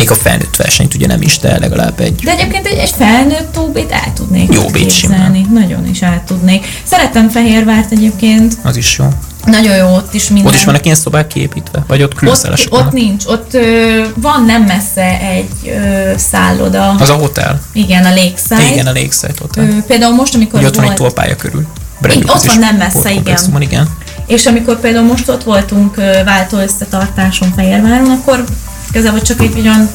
Még 0.00 0.10
a 0.10 0.14
felnőtt 0.14 0.56
versenyt 0.56 0.94
ugye 0.94 1.06
nem 1.06 1.22
is, 1.22 1.38
de 1.38 1.58
legalább 1.58 2.00
egy 2.00 2.14
De 2.14 2.30
egyébként 2.30 2.66
egy, 2.66 2.78
egy 2.78 2.90
felnőtt 2.90 3.52
tóbét 3.52 3.90
el 3.90 4.12
tudnék 4.14 4.52
Jó 4.52 4.66
képzelni. 4.66 5.46
Nagyon 5.52 5.88
is 5.88 6.02
el 6.02 6.22
tudnék. 6.26 6.66
Szeretem 6.84 7.28
Fehérvárt 7.28 7.92
egyébként. 7.92 8.56
az 8.62 8.76
is 8.76 8.98
jó. 8.98 9.08
Nagyon 9.44 9.76
jó 9.76 9.94
ott 9.94 10.14
is 10.14 10.28
minden. 10.28 10.46
Ott 10.46 10.58
is 10.58 10.64
vannak 10.64 10.84
ilyen 10.84 10.96
szobák 10.96 11.26
kiépítve? 11.26 11.84
Vagy 11.86 12.02
ott 12.02 12.14
külön 12.14 12.34
ott, 12.34 12.66
ott 12.70 12.92
nincs, 12.92 13.24
ott 13.24 13.54
ö, 13.54 14.04
van 14.16 14.44
nem 14.44 14.62
messze 14.62 15.20
egy 15.20 15.48
ö, 15.64 16.12
szálloda. 16.16 16.88
Az 16.88 17.08
a 17.08 17.14
hotel. 17.14 17.60
Igen, 17.72 18.04
a 18.04 18.08
Lakeside. 18.08 18.72
Igen, 18.72 18.86
a 18.86 18.92
Lakeside 18.92 19.34
Hotel. 19.40 19.64
Ö, 19.64 19.82
például 19.86 20.14
most, 20.14 20.34
amikor 20.34 20.58
Ugye 20.58 20.68
ott 20.68 20.74
van 20.74 20.84
egy 20.84 20.98
volt, 20.98 21.14
tolpálya 21.14 21.36
körül. 21.36 21.66
Igen, 22.04 22.28
ott 22.28 22.44
van 22.44 22.58
nem 22.58 22.76
messze, 22.76 22.98
sportkomplexumon, 22.98 23.62
igen. 23.62 23.88
és 24.26 24.46
amikor 24.46 24.80
például 24.80 25.06
most 25.06 25.28
ott 25.28 25.42
voltunk 25.42 25.94
váltó 26.24 26.58
összetartáson 26.58 27.52
Fehérváron, 27.56 28.10
akkor 28.10 28.44
igazából 28.90 29.20
csak 29.20 29.40
egy 29.40 29.58
olyan 29.58 29.90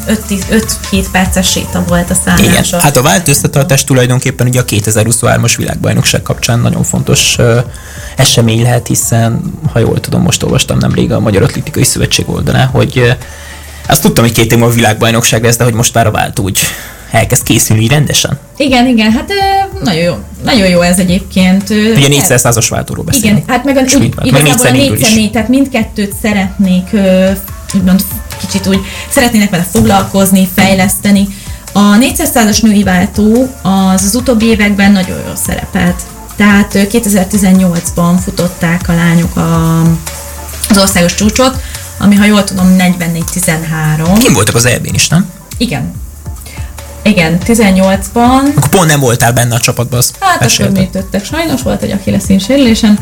5-7 0.91 1.05
perces 1.11 1.51
séta 1.51 1.83
volt 1.87 2.09
a 2.09 2.15
Igen, 2.37 2.51
szállása. 2.51 2.79
hát 2.79 2.97
a 2.97 3.01
vált 3.01 3.27
összetartás 3.27 3.83
tulajdonképpen 3.83 4.47
ugye 4.47 4.59
a 4.59 4.65
2023-as 4.65 5.53
világbajnokság 5.57 6.21
kapcsán 6.21 6.59
nagyon 6.59 6.83
fontos 6.83 7.35
uh, 7.37 7.57
esemény 8.15 8.61
lehet, 8.61 8.87
hiszen, 8.87 9.41
ha 9.71 9.79
jól 9.79 9.99
tudom, 9.99 10.21
most 10.21 10.43
olvastam 10.43 10.77
nemrég 10.77 11.11
a 11.11 11.19
Magyar 11.19 11.43
Atlétikai 11.43 11.83
Szövetség 11.83 12.29
oldalán, 12.29 12.67
hogy 12.67 12.97
uh, 12.97 13.09
azt 13.87 14.01
tudtam, 14.01 14.23
hogy 14.23 14.33
két 14.33 14.51
év 14.51 14.63
a 14.63 14.69
világbajnokság 14.69 15.43
lesz, 15.43 15.57
de 15.57 15.63
hogy 15.63 15.73
most 15.73 15.93
már 15.93 16.07
a 16.07 16.11
vált 16.11 16.39
úgy 16.39 16.59
elkezd 17.11 17.43
készülni 17.43 17.87
rendesen. 17.87 18.39
Igen, 18.57 18.87
igen, 18.87 19.11
hát 19.11 19.31
nagyon 19.83 20.03
jó, 20.03 20.15
nagyon 20.43 20.67
jó 20.67 20.81
ez 20.81 20.99
egyébként. 20.99 21.69
Ugye 21.69 22.07
400-as 22.09 22.65
váltóról 22.69 23.03
beszélünk. 23.03 23.37
Igen, 23.37 23.55
hát 23.55 23.65
meg 23.65 23.77
a, 23.77 23.81
úgy, 23.81 24.15
meg 24.15 24.25
igazából 24.25 24.65
a 24.65 24.69
4x4-ről 24.69 24.99
4 24.99 25.15
4 25.15 25.31
tehát 25.31 25.47
mindkettőt 25.47 26.13
szeretnék, 26.21 26.89
úgymond 27.73 28.03
kicsit 28.39 28.67
úgy, 28.67 28.79
szeretnének 29.09 29.49
vele 29.49 29.67
foglalkozni, 29.71 30.49
fejleszteni. 30.55 31.27
A 31.73 31.79
400-as 31.79 32.61
női 32.61 32.83
váltó 32.83 33.55
az 33.61 34.03
az 34.03 34.15
utóbbi 34.15 34.45
években 34.45 34.91
nagyon 34.91 35.17
jól 35.25 35.35
szerepelt. 35.35 36.01
Tehát 36.35 36.75
ö, 36.75 36.81
2018-ban 36.91 38.15
futották 38.23 38.89
a 38.89 38.93
lányok 38.93 39.35
a, 39.35 39.79
az 40.69 40.77
országos 40.77 41.13
csúcsot, 41.15 41.57
ami 41.97 42.15
ha 42.15 42.25
jól 42.25 42.43
tudom 42.43 42.75
44-13. 42.79 44.15
Kim 44.17 44.33
voltak 44.33 44.55
az 44.55 44.65
EB-n 44.65 44.93
is, 44.93 45.07
nem? 45.07 45.29
Igen. 45.57 45.93
Igen, 47.03 47.37
18-ban 47.45 48.55
Akkor 48.55 48.69
pont 48.69 48.89
nem 48.89 48.99
voltál 48.99 49.33
benne 49.33 49.55
a 49.55 49.59
csapatban, 49.59 49.99
azt 49.99 50.15
Hát 50.19 50.29
akkor 50.29 50.41
mesélted. 50.41 50.77
műtöttek. 50.77 51.25
Sajnos 51.25 51.61
volt 51.61 51.81
egy 51.81 51.91
achilleszín 51.91 52.39
sérülésem, 52.39 52.99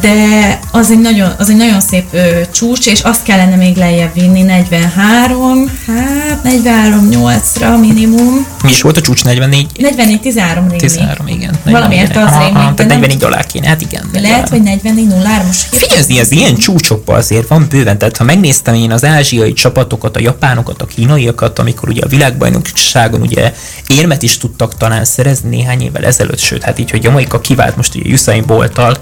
de 0.00 0.58
az 0.70 0.90
egy 0.90 1.00
nagyon, 1.00 1.32
az 1.38 1.50
egy 1.50 1.56
nagyon 1.56 1.80
szép 1.80 2.04
ö, 2.10 2.40
csúcs, 2.52 2.86
és 2.86 3.00
azt 3.00 3.22
kellene 3.22 3.56
még 3.56 3.76
lejjebb 3.76 4.14
vinni 4.14 4.42
43, 4.42 5.70
hát 5.86 6.40
43-8-ra 6.44 7.80
minimum. 7.80 8.46
Mi 8.62 8.70
is 8.70 8.82
volt 8.82 8.96
a 8.96 9.00
csúcs 9.00 9.24
44? 9.24 9.66
44-13 9.78 10.64
rémi. 10.68 10.76
13, 10.76 11.26
igen. 11.26 11.54
Valamiért 11.64 12.16
az 12.16 12.30
rémlik, 12.30 12.54
Tehát 12.54 12.76
nem- 12.76 12.86
44 12.86 13.24
alá 13.24 13.42
kéne, 13.42 13.66
hát 13.68 13.80
igen. 13.80 14.10
Lehet, 14.12 14.48
hogy 14.48 14.60
44-0 14.64 15.46
most 15.46 15.62
Figyelni, 15.76 16.18
az 16.20 16.32
ilyen 16.32 16.54
csúcsokban 16.54 17.16
azért 17.16 17.48
van 17.48 17.66
bőven, 17.70 17.98
tehát 17.98 18.16
ha 18.16 18.24
megnéztem 18.24 18.74
én 18.74 18.92
az 18.92 19.04
ázsiai 19.04 19.52
csapatokat, 19.52 20.16
a 20.16 20.20
japánokat, 20.20 20.82
a 20.82 20.86
kínaiakat, 20.86 21.58
amikor 21.58 21.88
ugye 21.88 22.00
a 22.04 22.08
világbajnokságon 22.08 23.20
ugye 23.20 23.54
érmet 23.86 24.22
is 24.22 24.36
tudtak 24.38 24.76
talán 24.76 25.04
szerezni 25.04 25.48
néhány 25.56 25.82
évvel 25.82 26.04
ezelőtt, 26.04 26.38
sőt, 26.38 26.62
hát 26.62 26.78
így, 26.78 26.90
hogy 26.90 27.04
Jamaika 27.04 27.40
kivált 27.40 27.76
most 27.76 27.94
ugye 27.94 28.12
Usain 28.12 28.44
Bolttal, 28.46 28.96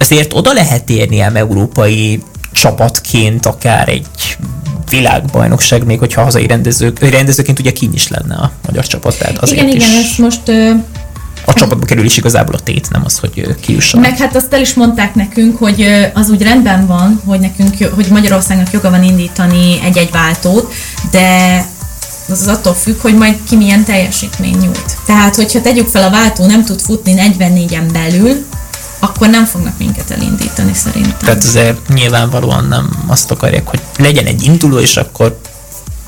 azért 0.00 0.34
oda 0.34 0.52
lehet 0.52 0.90
érni 0.90 1.20
ám 1.20 1.36
európai 1.36 2.22
csapatként 2.52 3.46
akár 3.46 3.88
egy 3.88 4.36
világbajnokság, 4.90 5.84
még 5.84 5.98
hogyha 5.98 6.22
hazai 6.22 6.46
rendezők, 6.46 6.98
rendezőként 6.98 7.58
ugye 7.58 7.72
kín 7.72 7.90
is 7.92 8.08
lenne 8.08 8.34
a 8.34 8.52
magyar 8.66 8.86
csapat, 8.86 9.18
tehát 9.18 9.38
azért 9.38 9.62
Igen, 9.62 9.76
is 9.76 9.86
igen, 9.86 9.98
ez 9.98 10.16
most... 10.18 10.48
Ö, 10.48 10.70
a 11.44 11.52
csapatba 11.52 11.84
kerül 11.86 12.04
is 12.04 12.16
igazából 12.16 12.54
a 12.54 12.58
tét, 12.58 12.90
nem 12.90 13.02
az, 13.04 13.18
hogy 13.18 13.56
kijusson. 13.60 14.00
Meg 14.00 14.18
hát 14.18 14.36
azt 14.36 14.52
el 14.52 14.60
is 14.60 14.74
mondták 14.74 15.14
nekünk, 15.14 15.58
hogy 15.58 15.86
az 16.14 16.30
úgy 16.30 16.42
rendben 16.42 16.86
van, 16.86 17.20
hogy 17.24 17.40
nekünk, 17.40 17.94
hogy 17.94 18.06
Magyarországnak 18.10 18.72
joga 18.72 18.90
van 18.90 19.02
indítani 19.02 19.80
egy-egy 19.84 20.10
váltót, 20.10 20.72
de 21.10 21.64
az 22.30 22.46
attól 22.46 22.74
függ, 22.74 23.00
hogy 23.00 23.14
majd 23.14 23.36
ki 23.48 23.56
milyen 23.56 23.84
teljesítmény 23.84 24.56
nyújt. 24.60 24.96
Tehát, 25.06 25.34
hogyha 25.34 25.60
tegyük 25.60 25.88
fel 25.88 26.02
a 26.02 26.10
váltó 26.10 26.46
nem 26.46 26.64
tud 26.64 26.80
futni 26.80 27.14
44-en 27.16 27.88
belül, 27.92 28.44
akkor 29.00 29.28
nem 29.28 29.44
fognak 29.44 29.78
minket 29.78 30.10
elindítani 30.10 30.74
szerintem. 30.74 31.18
Tehát 31.18 31.44
azért 31.44 31.88
nyilvánvalóan 31.88 32.64
nem 32.64 33.04
azt 33.06 33.30
akarják, 33.30 33.66
hogy 33.66 33.80
legyen 33.98 34.26
egy 34.26 34.42
induló, 34.42 34.78
és 34.78 34.96
akkor 34.96 35.40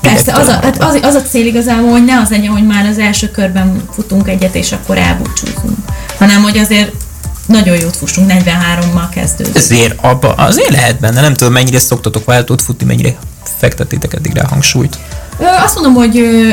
Persze, 0.01 0.33
az 0.33 0.47
a, 0.47 0.51
hát 0.51 0.83
az, 0.83 0.99
az 1.01 1.13
a 1.15 1.21
cél 1.21 1.45
igazából, 1.45 1.91
hogy 1.91 2.05
ne 2.05 2.19
az 2.19 2.29
legyen, 2.29 2.51
hogy 2.51 2.65
már 2.65 2.85
az 2.85 2.97
első 2.97 3.31
körben 3.31 3.83
futunk 3.93 4.27
egyet, 4.27 4.55
és 4.55 4.71
akkor 4.71 4.97
elbúcsúzunk. 4.97 5.77
Hanem, 6.17 6.41
hogy 6.41 6.57
azért 6.57 6.91
nagyon 7.45 7.79
jót 7.79 7.95
fussunk, 7.95 8.31
43-mal 8.31 9.07
kezdődik. 9.11 9.55
Azért 9.55 10.03
abba, 10.03 10.33
azért 10.33 10.69
lehet 10.69 10.99
benne, 10.99 11.21
nem 11.21 11.33
tudom 11.33 11.53
mennyire 11.53 11.79
szoktatok 11.79 12.25
váltót 12.25 12.61
futni, 12.61 12.85
mennyire 12.85 13.15
fektettétek 13.57 14.13
eddig 14.13 14.33
rá 14.33 14.45
hangsúlyt. 14.45 14.97
Ö, 15.39 15.45
azt 15.45 15.73
mondom, 15.75 15.93
hogy 15.93 16.17
ö, 16.17 16.49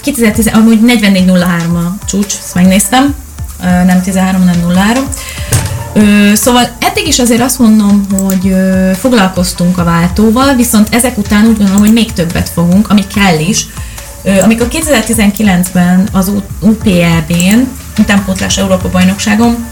2010, 0.00 0.46
amúgy 0.46 0.78
44.03 0.82 1.74
a 1.74 1.94
csúcs, 2.06 2.34
ezt 2.44 2.54
megnéztem, 2.54 3.14
Ö, 3.62 3.84
nem 3.84 4.02
13, 4.02 4.44
nem 4.44 4.76
03. 4.76 5.08
Ö, 5.94 6.34
szóval 6.34 6.68
eddig 6.78 7.06
is 7.06 7.18
azért 7.18 7.40
azt 7.40 7.58
mondom, 7.58 8.06
hogy 8.20 8.48
ö, 8.48 8.90
foglalkoztunk 8.98 9.78
a 9.78 9.84
váltóval, 9.84 10.54
viszont 10.54 10.94
ezek 10.94 11.18
után 11.18 11.46
úgy 11.46 11.56
gondolom, 11.56 11.80
hogy 11.80 11.92
még 11.92 12.12
többet 12.12 12.48
fogunk, 12.48 12.90
ami 12.90 13.06
kell 13.14 13.38
is. 13.38 13.66
Ö, 14.22 14.40
amikor 14.40 14.68
2019-ben 14.70 16.08
az 16.12 16.28
U- 16.28 16.44
UPEB-n, 16.60 17.58
utánpótlás 17.98 18.58
Európa 18.58 18.88
bajnokságon, 18.90 19.66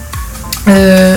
ö, 0.65 1.13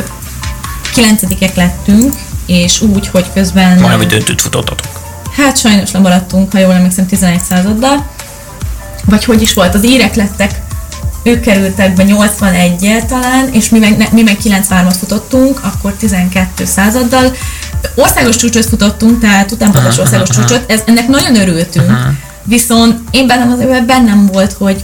kilencedikek 0.93 1.55
lettünk, 1.55 2.13
és 2.45 2.81
úgy, 2.81 3.07
hogy 3.07 3.25
közben... 3.33 3.67
Majdnem, 3.69 3.97
hogy 3.97 4.07
döntőt 4.07 4.41
futottatok. 4.41 5.03
Hát 5.37 5.57
sajnos 5.57 5.91
lemaradtunk, 5.91 6.51
ha 6.51 6.59
jól 6.59 6.73
emlékszem, 6.73 7.05
11 7.05 7.39
századdal. 7.49 8.05
Vagy 9.05 9.25
hogy 9.25 9.41
is 9.41 9.53
volt, 9.53 9.73
az 9.75 9.85
írek 9.85 10.15
lettek, 10.15 10.61
ők 11.25 11.39
kerültek 11.39 11.93
be 11.93 12.03
81 12.03 13.03
talán, 13.07 13.49
és 13.51 13.69
mi 13.69 13.79
meg, 13.79 14.07
mi 14.11 14.21
meg 14.21 14.37
93-at 14.43 14.95
futottunk, 14.99 15.59
akkor 15.63 15.93
12 15.93 16.65
századdal. 16.65 17.31
Országos 17.95 18.35
csúcsot 18.35 18.65
futottunk, 18.65 19.19
tehát 19.19 19.51
utánpótlás 19.51 19.97
országos 19.97 20.29
csúcsot, 20.29 20.71
ez, 20.71 20.81
ennek 20.85 21.07
nagyon 21.07 21.35
örültünk. 21.35 21.91
Viszont 22.43 22.99
én 23.11 23.27
bennem 23.27 23.51
az 23.51 23.85
bennem 23.85 24.25
volt, 24.25 24.53
hogy 24.53 24.83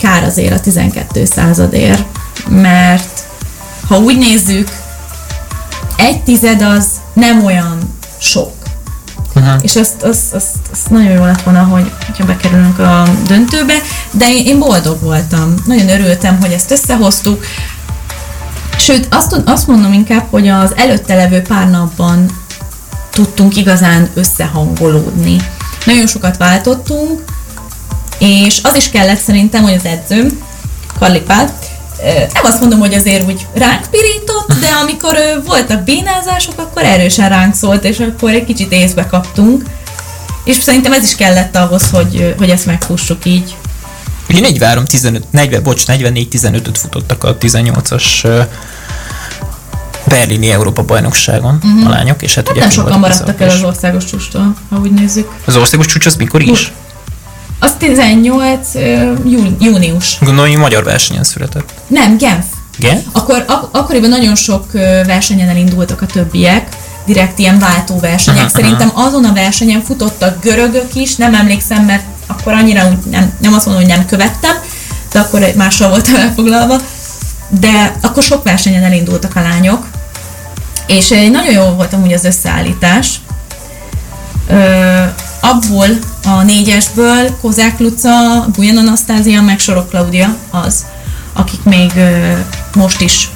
kár 0.00 0.22
azért 0.24 0.54
a 0.54 0.60
12 0.60 1.24
századért, 1.24 2.04
mert 2.48 3.20
ha 3.88 3.98
úgy 3.98 4.18
nézzük, 4.18 4.68
egy 5.96 6.22
tized 6.22 6.62
az 6.62 6.86
nem 7.12 7.44
olyan 7.44 7.78
sok. 8.18 8.61
Uh-huh. 9.42 9.60
És 9.62 9.76
azt, 9.76 10.02
azt, 10.02 10.34
azt, 10.34 10.56
azt 10.72 10.90
nagyon 10.90 11.12
jó 11.12 11.24
lett 11.24 11.42
volna, 11.42 11.62
hogy, 11.62 11.92
hogyha 12.06 12.24
bekerülünk 12.24 12.78
a 12.78 13.02
döntőbe, 13.26 13.74
de 14.10 14.28
én, 14.28 14.46
én 14.46 14.58
boldog 14.58 15.00
voltam. 15.00 15.54
Nagyon 15.66 15.88
örültem, 15.88 16.40
hogy 16.40 16.52
ezt 16.52 16.70
összehoztuk. 16.70 17.44
Sőt, 18.78 19.08
azt, 19.10 19.42
azt 19.44 19.66
mondom 19.66 19.92
inkább, 19.92 20.26
hogy 20.30 20.48
az 20.48 20.76
előtte 20.76 21.14
levő 21.14 21.42
pár 21.42 21.70
napban 21.70 22.30
tudtunk 23.10 23.56
igazán 23.56 24.10
összehangolódni. 24.14 25.36
Nagyon 25.84 26.06
sokat 26.06 26.36
váltottunk, 26.36 27.24
és 28.18 28.60
az 28.62 28.74
is 28.74 28.90
kellett 28.90 29.20
szerintem, 29.20 29.62
hogy 29.62 29.74
az 29.74 29.84
edzőm, 29.84 30.38
Karlipát, 30.98 31.61
nem 32.32 32.44
azt 32.44 32.60
mondom, 32.60 32.78
hogy 32.78 32.94
azért 32.94 33.26
úgy 33.26 33.46
ránk 33.54 33.86
pirított, 33.90 34.60
de 34.60 34.68
amikor 34.82 35.14
ö, 35.16 35.42
voltak 35.46 35.84
bénázások, 35.84 36.58
akkor 36.58 36.82
erősen 36.82 37.28
ránk 37.28 37.54
szólt, 37.54 37.84
és 37.84 37.98
akkor 37.98 38.30
egy 38.30 38.44
kicsit 38.44 38.72
észbe 38.72 39.06
kaptunk. 39.06 39.64
És 40.44 40.56
szerintem 40.56 40.92
ez 40.92 41.04
is 41.04 41.14
kellett 41.14 41.56
ahhoz, 41.56 41.90
hogy, 41.90 42.34
hogy 42.38 42.50
ezt 42.50 42.66
megfussuk 42.66 43.24
így. 43.24 43.56
Ugye 44.28 44.40
43, 44.40 44.84
15, 44.84 45.24
40, 45.30 45.62
bocs, 45.62 45.86
44, 45.86 46.28
15-öt 46.32 46.78
futottak 46.78 47.24
a 47.24 47.36
18-as 47.36 48.24
ö, 48.24 48.42
berlini 50.04 50.50
Európa 50.50 50.82
bajnokságon 50.82 51.58
uh-huh. 51.62 51.86
a 51.86 51.90
lányok, 51.90 52.22
és 52.22 52.34
hát, 52.34 52.46
Hát 52.46 52.56
ugye 52.56 52.64
nem 52.64 52.74
sokan 52.74 52.98
maradtak 52.98 53.40
el 53.40 53.48
az 53.48 53.62
országos 53.62 54.04
csústól, 54.04 54.54
ha 54.70 54.78
úgy 54.78 54.92
nézzük. 54.92 55.30
Az 55.44 55.56
országos 55.56 55.86
csúcs 55.86 56.06
az 56.06 56.16
mikor 56.16 56.42
is? 56.42 56.72
Az 57.82 57.88
18 57.88 58.74
ö, 58.74 59.12
jú, 59.24 59.56
június. 59.60 60.18
Gondolom, 60.20 60.50
hogy 60.50 60.58
magyar 60.60 60.84
versenyen 60.84 61.24
született. 61.24 61.72
Nem, 61.86 62.16
Genf. 62.18 62.44
Igen? 62.78 63.02
Akkor 63.12 63.44
ak- 63.48 63.76
akkoriban 63.76 64.08
nagyon 64.08 64.34
sok 64.34 64.72
versenyen 65.06 65.48
elindultak 65.48 66.02
a 66.02 66.06
többiek, 66.06 66.68
direkt 67.06 67.38
ilyen 67.38 67.58
váltóversenyek. 67.58 68.48
Szerintem 68.48 68.90
azon 68.94 69.24
a 69.24 69.32
versenyen 69.32 69.82
futottak 69.82 70.40
görögök 70.42 70.94
is, 70.94 71.16
nem 71.16 71.34
emlékszem, 71.34 71.84
mert 71.84 72.02
akkor 72.26 72.52
annyira 72.52 72.88
úgy 72.88 73.10
nem, 73.10 73.32
nem 73.40 73.52
azt 73.54 73.66
mondom, 73.66 73.84
hogy 73.84 73.92
nem 73.94 74.06
követtem, 74.06 74.56
de 75.12 75.18
akkor 75.18 75.46
mással 75.56 75.88
voltam 75.88 76.14
elfoglalva. 76.26 76.76
De 77.48 77.94
akkor 78.02 78.22
sok 78.22 78.42
versenyen 78.44 78.82
elindultak 78.84 79.36
a 79.36 79.40
lányok, 79.40 79.86
és 80.86 81.08
nagyon 81.08 81.52
jó 81.52 81.62
volt 81.64 81.92
amúgy 81.92 82.12
az 82.12 82.24
összeállítás. 82.24 83.20
Ö, 84.48 85.02
abból 85.42 85.86
a 86.24 86.42
négyesből 86.42 87.36
Kozák 87.40 87.78
Luca, 87.78 88.46
Bujan 88.56 88.76
Anasztázia, 88.76 89.42
meg 89.42 89.58
Sorok 89.58 89.88
Klaudia 89.88 90.36
az, 90.50 90.84
akik 91.32 91.62
még 91.62 91.92
most 92.74 93.00
is 93.00 93.30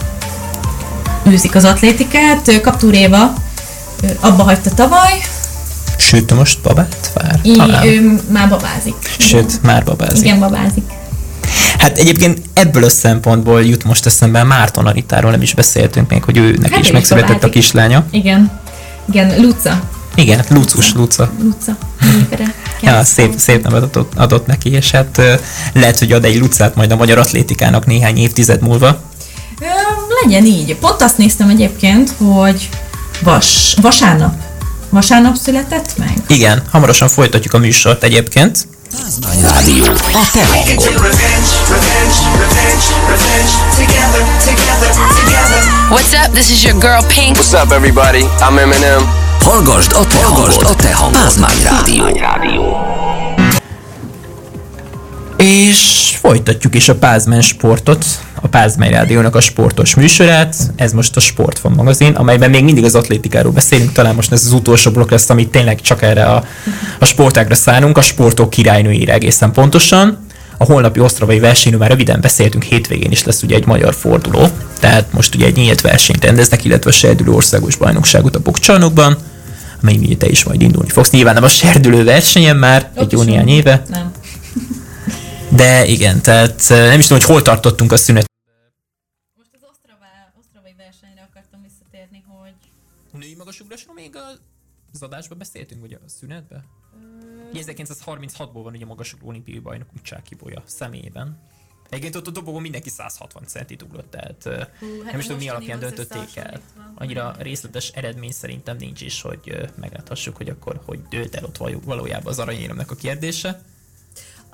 űzik 1.28 1.54
az 1.54 1.64
atlétikát. 1.64 2.60
Kaptúr 2.60 2.94
Éva 2.94 3.32
abba 4.20 4.42
hagyta 4.42 4.70
tavaly, 4.70 5.20
Sőt, 5.98 6.34
most 6.34 6.60
babát 6.62 7.10
vár? 7.14 7.40
Talán. 7.56 7.86
ő 7.86 8.20
már 8.30 8.48
babázik. 8.48 8.94
Sőt, 9.18 9.62
már 9.62 9.84
babázik. 9.84 10.24
Igen, 10.24 10.38
babázik. 10.38 10.84
Hát 11.78 11.98
egyébként 11.98 12.40
ebből 12.52 12.84
a 12.84 12.88
szempontból 12.88 13.64
jut 13.64 13.84
most 13.84 14.06
eszembe 14.06 14.42
Márton 14.42 14.86
Anitáról, 14.86 15.30
nem 15.30 15.42
is 15.42 15.54
beszéltünk 15.54 16.10
még, 16.10 16.24
hogy 16.24 16.36
őnek 16.36 16.70
Hát 16.70 16.80
is 16.80 16.90
megszületett 16.90 17.28
a 17.30 17.32
babázik. 17.32 17.52
kislánya. 17.60 18.04
Igen. 18.10 18.60
Igen, 19.12 19.40
Luca. 19.40 19.80
Igen, 20.16 20.44
Lucus, 20.48 20.92
Luca. 20.94 21.30
Luca. 21.42 21.76
Névre. 22.00 22.54
Ja, 22.80 23.04
szép, 23.04 23.34
szép 23.38 23.62
nevet 23.62 23.82
adott, 23.82 24.12
adott 24.16 24.46
neki, 24.46 24.70
és 24.70 24.90
hát 24.90 25.20
lehet, 25.72 25.98
hogy 25.98 26.12
ad 26.12 26.24
egy 26.24 26.38
Lucát 26.38 26.74
majd 26.74 26.90
a 26.90 26.96
magyar 26.96 27.18
atlétikának 27.18 27.86
néhány 27.86 28.18
évtized 28.18 28.62
múlva. 28.62 29.00
Legyen 30.22 30.44
így. 30.44 30.76
Pont 30.76 31.02
azt 31.02 31.18
néztem 31.18 31.48
egyébként, 31.48 32.12
hogy 32.18 32.68
vas, 33.22 33.74
vasárnap. 33.82 34.34
Vasárnap 34.90 35.36
született 35.36 35.98
meg? 35.98 36.12
Igen, 36.26 36.62
hamarosan 36.70 37.08
folytatjuk 37.08 37.54
a 37.54 37.58
műsort 37.58 38.02
egyébként. 38.02 38.68
Pázmány 38.96 39.40
Rádió. 39.42 39.84
A 40.12 40.30
te 40.32 40.46
hangod. 40.46 40.82
What's 45.90 46.26
up? 46.26 46.32
This 46.32 46.50
is 46.50 46.64
your 46.64 46.78
girl 46.78 47.02
Pink. 47.06 47.36
What's 47.36 47.62
up, 47.62 47.72
everybody? 47.72 48.24
I'm 48.40 48.58
Eminem. 48.58 49.25
Hallgasd 49.46 49.92
a 49.92 50.06
te 50.06 50.24
hangod. 50.24 50.62
A 50.62 50.74
te 50.74 50.94
hangod. 50.94 51.20
Pázmány 51.20 51.62
Rádió. 51.62 52.76
És 55.36 56.16
folytatjuk 56.20 56.74
is 56.74 56.88
a 56.88 56.94
Pázmen 56.94 57.40
sportot, 57.40 58.04
a 58.42 58.48
Pázmen 58.48 58.90
Rádiónak 58.90 59.34
a 59.34 59.40
sportos 59.40 59.94
műsorát. 59.94 60.56
Ez 60.76 60.92
most 60.92 61.16
a 61.16 61.20
Sportfan 61.20 61.72
magazin, 61.72 62.12
amelyben 62.12 62.50
még 62.50 62.64
mindig 62.64 62.84
az 62.84 62.94
atlétikáról 62.94 63.52
beszélünk. 63.52 63.92
Talán 63.92 64.14
most 64.14 64.32
ez 64.32 64.44
az 64.44 64.52
utolsó 64.52 64.90
blokk 64.90 65.10
lesz, 65.10 65.30
amit 65.30 65.50
tényleg 65.50 65.80
csak 65.80 66.02
erre 66.02 66.24
a, 66.24 66.44
a 66.98 67.04
sportágra 67.04 67.54
szállunk, 67.54 67.98
a 67.98 68.02
sportok 68.02 68.50
királynőjére 68.50 69.12
egészen 69.12 69.52
pontosan. 69.52 70.26
A 70.58 70.64
holnapi 70.64 71.00
osztravai 71.00 71.38
versenyről 71.38 71.80
már 71.80 71.90
röviden 71.90 72.20
beszéltünk, 72.20 72.62
hétvégén 72.62 73.10
is 73.10 73.24
lesz 73.24 73.42
ugye 73.42 73.56
egy 73.56 73.66
magyar 73.66 73.94
forduló, 73.94 74.48
tehát 74.80 75.12
most 75.12 75.34
ugye 75.34 75.46
egy 75.46 75.56
nyílt 75.56 75.80
versenyt 75.80 76.24
rendeznek, 76.24 76.64
illetve 76.64 76.90
a 76.90 76.92
serdülő 76.92 77.30
országos 77.30 77.76
bajnokságot 77.76 78.36
a 78.36 78.40
bokcsarnokban, 78.40 79.16
ugye 79.94 80.16
te 80.16 80.28
is 80.28 80.44
majd 80.44 80.62
indulni 80.62 80.90
fogsz. 80.90 81.10
Nyilván 81.10 81.34
nem 81.34 81.42
a 81.42 81.48
serdülő 81.48 82.04
versenyen 82.04 82.56
már, 82.56 82.90
egy 82.94 83.12
jó 83.12 83.22
néhány 83.22 83.48
éve, 83.48 83.82
Nem. 83.88 84.12
de 85.60 85.86
igen, 85.86 86.22
tehát 86.22 86.70
eh, 86.70 86.88
nem 86.88 86.98
is 86.98 87.06
tudom, 87.06 87.22
hogy 87.22 87.30
hol 87.30 87.42
tartottunk 87.42 87.92
a 87.92 87.96
szünet. 87.96 88.26
Most 89.36 89.50
az 89.52 89.68
osztravá, 89.70 90.32
osztravai 90.38 90.74
versenyre 90.76 91.28
akartam 91.30 91.62
visszatérni, 91.62 92.24
hogy 92.26 92.54
Női 93.20 93.34
magasugrásról 93.38 93.94
még 93.94 94.16
az 94.92 95.02
adásban 95.02 95.38
beszéltünk, 95.38 95.80
vagy 95.80 95.92
a 95.92 95.98
szünetben? 96.06 96.64
Ugye 97.52 97.62
1936-ból 97.66 98.60
van 98.62 98.74
ugye 98.74 98.84
a 98.84 98.88
magasugró 98.88 99.28
olimpiai 99.28 99.58
bajnokunk 99.58 100.02
Csáki 100.02 100.34
Bolya 100.34 100.62
személyében. 100.66 101.38
Egyébként 101.88 102.16
ott 102.16 102.26
a 102.26 102.30
dobogón 102.30 102.62
mindenki 102.62 102.88
160 102.88 103.42
centit 103.46 103.82
ugrott, 103.82 104.10
tehát 104.10 104.68
Hú, 104.78 105.02
hát 105.02 105.10
nem 105.10 105.18
is 105.18 105.26
tudom 105.26 105.40
mi 105.40 105.48
alapján 105.48 105.78
döntötték 105.78 106.36
el. 106.36 106.60
Annyira 106.94 107.34
részletes 107.38 107.88
eredmény 107.88 108.32
szerintem 108.32 108.76
nincs 108.76 109.00
is, 109.00 109.20
hogy 109.22 109.70
megláthassuk, 109.74 110.36
hogy 110.36 110.48
akkor 110.48 110.80
hogy 110.84 111.02
dőlt 111.08 111.34
el 111.34 111.44
ott 111.44 111.56
való- 111.56 111.82
valójában 111.84 112.32
az 112.32 112.38
aranyéremnek 112.38 112.90
a 112.90 112.94
kérdése. 112.94 113.62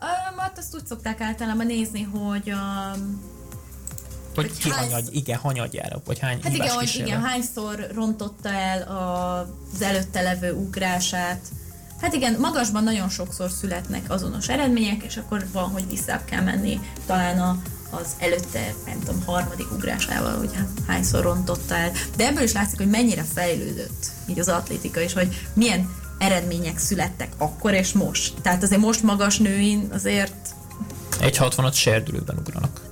Um, 0.02 0.38
hát 0.38 0.58
azt 0.58 0.74
úgy 0.74 0.86
szokták 0.86 1.20
általában 1.20 1.66
nézni, 1.66 2.02
hogy 2.02 2.50
a... 2.50 2.90
Hogy, 4.34 4.46
Hogy 4.48 4.58
ki 4.58 4.70
hány- 4.70 4.92
hanyag, 4.92 5.14
igen, 5.14 5.38
hanyagyára, 5.38 6.02
vagy 6.04 6.18
hány 6.18 6.42
Hát 6.42 6.52
igen, 6.54 6.68
hogy 6.68 6.94
igen, 6.98 7.20
hányszor 7.22 7.88
rontotta 7.94 8.48
el 8.48 8.82
az 9.72 9.82
előtte 9.82 10.20
levő 10.20 10.52
ugrását. 10.52 11.40
Hát 12.02 12.14
igen, 12.14 12.36
magasban 12.40 12.84
nagyon 12.84 13.08
sokszor 13.08 13.50
születnek 13.50 14.10
azonos 14.10 14.48
eredmények, 14.48 15.02
és 15.02 15.16
akkor 15.16 15.46
van, 15.52 15.70
hogy 15.70 15.88
vissza 15.88 16.20
kell 16.24 16.42
menni 16.42 16.80
talán 17.06 17.38
a, 17.38 17.62
az 17.90 18.06
előtte, 18.18 18.74
nem 18.86 18.98
tudom, 18.98 19.22
harmadik 19.24 19.72
ugrásával, 19.72 20.38
hogy 20.38 20.54
há- 20.54 20.68
hányszor 20.86 21.22
rontotta 21.22 21.74
el. 21.74 21.92
De 22.16 22.26
ebből 22.26 22.42
is 22.42 22.52
látszik, 22.52 22.78
hogy 22.78 22.88
mennyire 22.88 23.24
fejlődött 23.34 24.06
így 24.26 24.38
az 24.38 24.48
atlétika, 24.48 25.00
és 25.00 25.12
hogy 25.12 25.48
milyen 25.54 25.90
eredmények 26.18 26.78
születtek 26.78 27.32
akkor 27.38 27.72
és 27.72 27.92
most. 27.92 28.34
Tehát 28.42 28.62
azért 28.62 28.80
most 28.80 29.02
magas 29.02 29.38
nőin 29.38 29.88
azért 29.92 30.34
Egy 31.20 31.36
60-at 31.40 31.74
serdülőben 31.74 32.36
ugranak. 32.38 32.91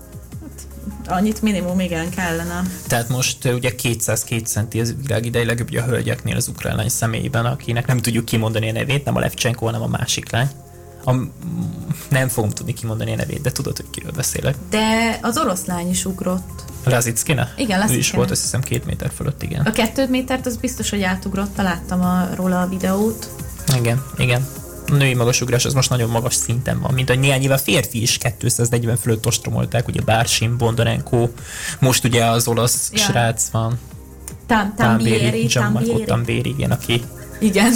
Annyit 1.11 1.43
minimum 1.43 1.81
igen 1.81 2.11
kellene. 2.11 2.63
Tehát 2.87 3.09
most 3.09 3.45
ugye 3.45 3.75
202 3.75 4.47
centi 4.47 4.81
az 4.81 4.95
világ 5.03 5.27
idei 5.27 5.45
legjobbja 5.45 5.83
a 5.83 5.87
hölgyeknél 5.87 6.37
az 6.37 6.49
ukrán 6.49 6.77
lány 6.77 6.89
személyében, 6.89 7.47
akinek 7.47 7.87
nem 7.87 7.99
tudjuk 7.99 8.25
kimondani 8.25 8.69
a 8.69 8.73
nevét, 8.73 9.05
nem 9.05 9.17
a 9.17 9.21
Levcsenko, 9.21 9.65
hanem 9.65 9.83
a 9.83 9.87
másik 9.87 10.31
lány. 10.31 10.49
A, 11.05 11.15
nem 12.09 12.29
fogom 12.29 12.51
tudni 12.51 12.73
kimondani 12.73 13.13
a 13.13 13.17
nevét, 13.17 13.41
de 13.41 13.53
tudod, 13.53 13.77
hogy 13.77 13.91
kiről 13.91 14.13
beszélek. 14.13 14.55
De 14.71 15.19
az 15.23 15.39
orosz 15.39 15.65
lány 15.65 15.91
is 15.91 16.05
ugrott. 16.05 16.65
Lazickina? 16.85 17.49
Igen, 17.57 17.79
Ő 17.81 17.83
is 17.83 17.89
Lazickina. 17.89 18.17
volt, 18.17 18.31
azt 18.31 18.43
hiszem, 18.43 18.61
két 18.61 18.87
méter 18.87 19.11
fölött, 19.17 19.43
igen. 19.43 19.61
A 19.67 19.73
kettő 19.73 20.09
métert 20.09 20.47
az 20.47 20.57
biztos, 20.57 20.91
hogy 20.91 21.03
átugrott, 21.03 21.57
láttam 21.57 22.01
a, 22.01 22.29
róla 22.35 22.61
a 22.61 22.67
videót. 22.69 23.29
Igen, 23.79 24.05
igen. 24.17 24.47
A 24.91 24.95
női 24.95 25.14
magasugrás 25.14 25.64
az 25.64 25.74
most 25.74 25.91
nagyon 25.91 26.11
magas 26.11 26.34
szinten 26.34 26.80
van, 26.80 26.95
mint 26.95 27.11
a 27.11 27.14
néhány 27.14 27.43
éve 27.43 27.59
férfi 27.59 28.03
is 28.03 28.18
240 28.38 28.97
fölött 28.97 29.26
ostromolták, 29.26 29.88
ugye 29.88 30.01
Bársin, 30.01 30.57
Bondarenko, 30.57 31.28
most 31.78 32.05
ugye 32.05 32.24
az 32.24 32.49
olasz 32.49 32.91
Ja. 32.93 32.99
srác 33.03 33.49
van, 33.51 33.78
Tam, 34.47 34.74
Tambieri, 34.76 35.45
Gianmarco 35.45 35.99
Tambieri. 35.99 36.49
Igen, 36.49 36.70
aki 36.70 37.03
Igen. 37.41 37.72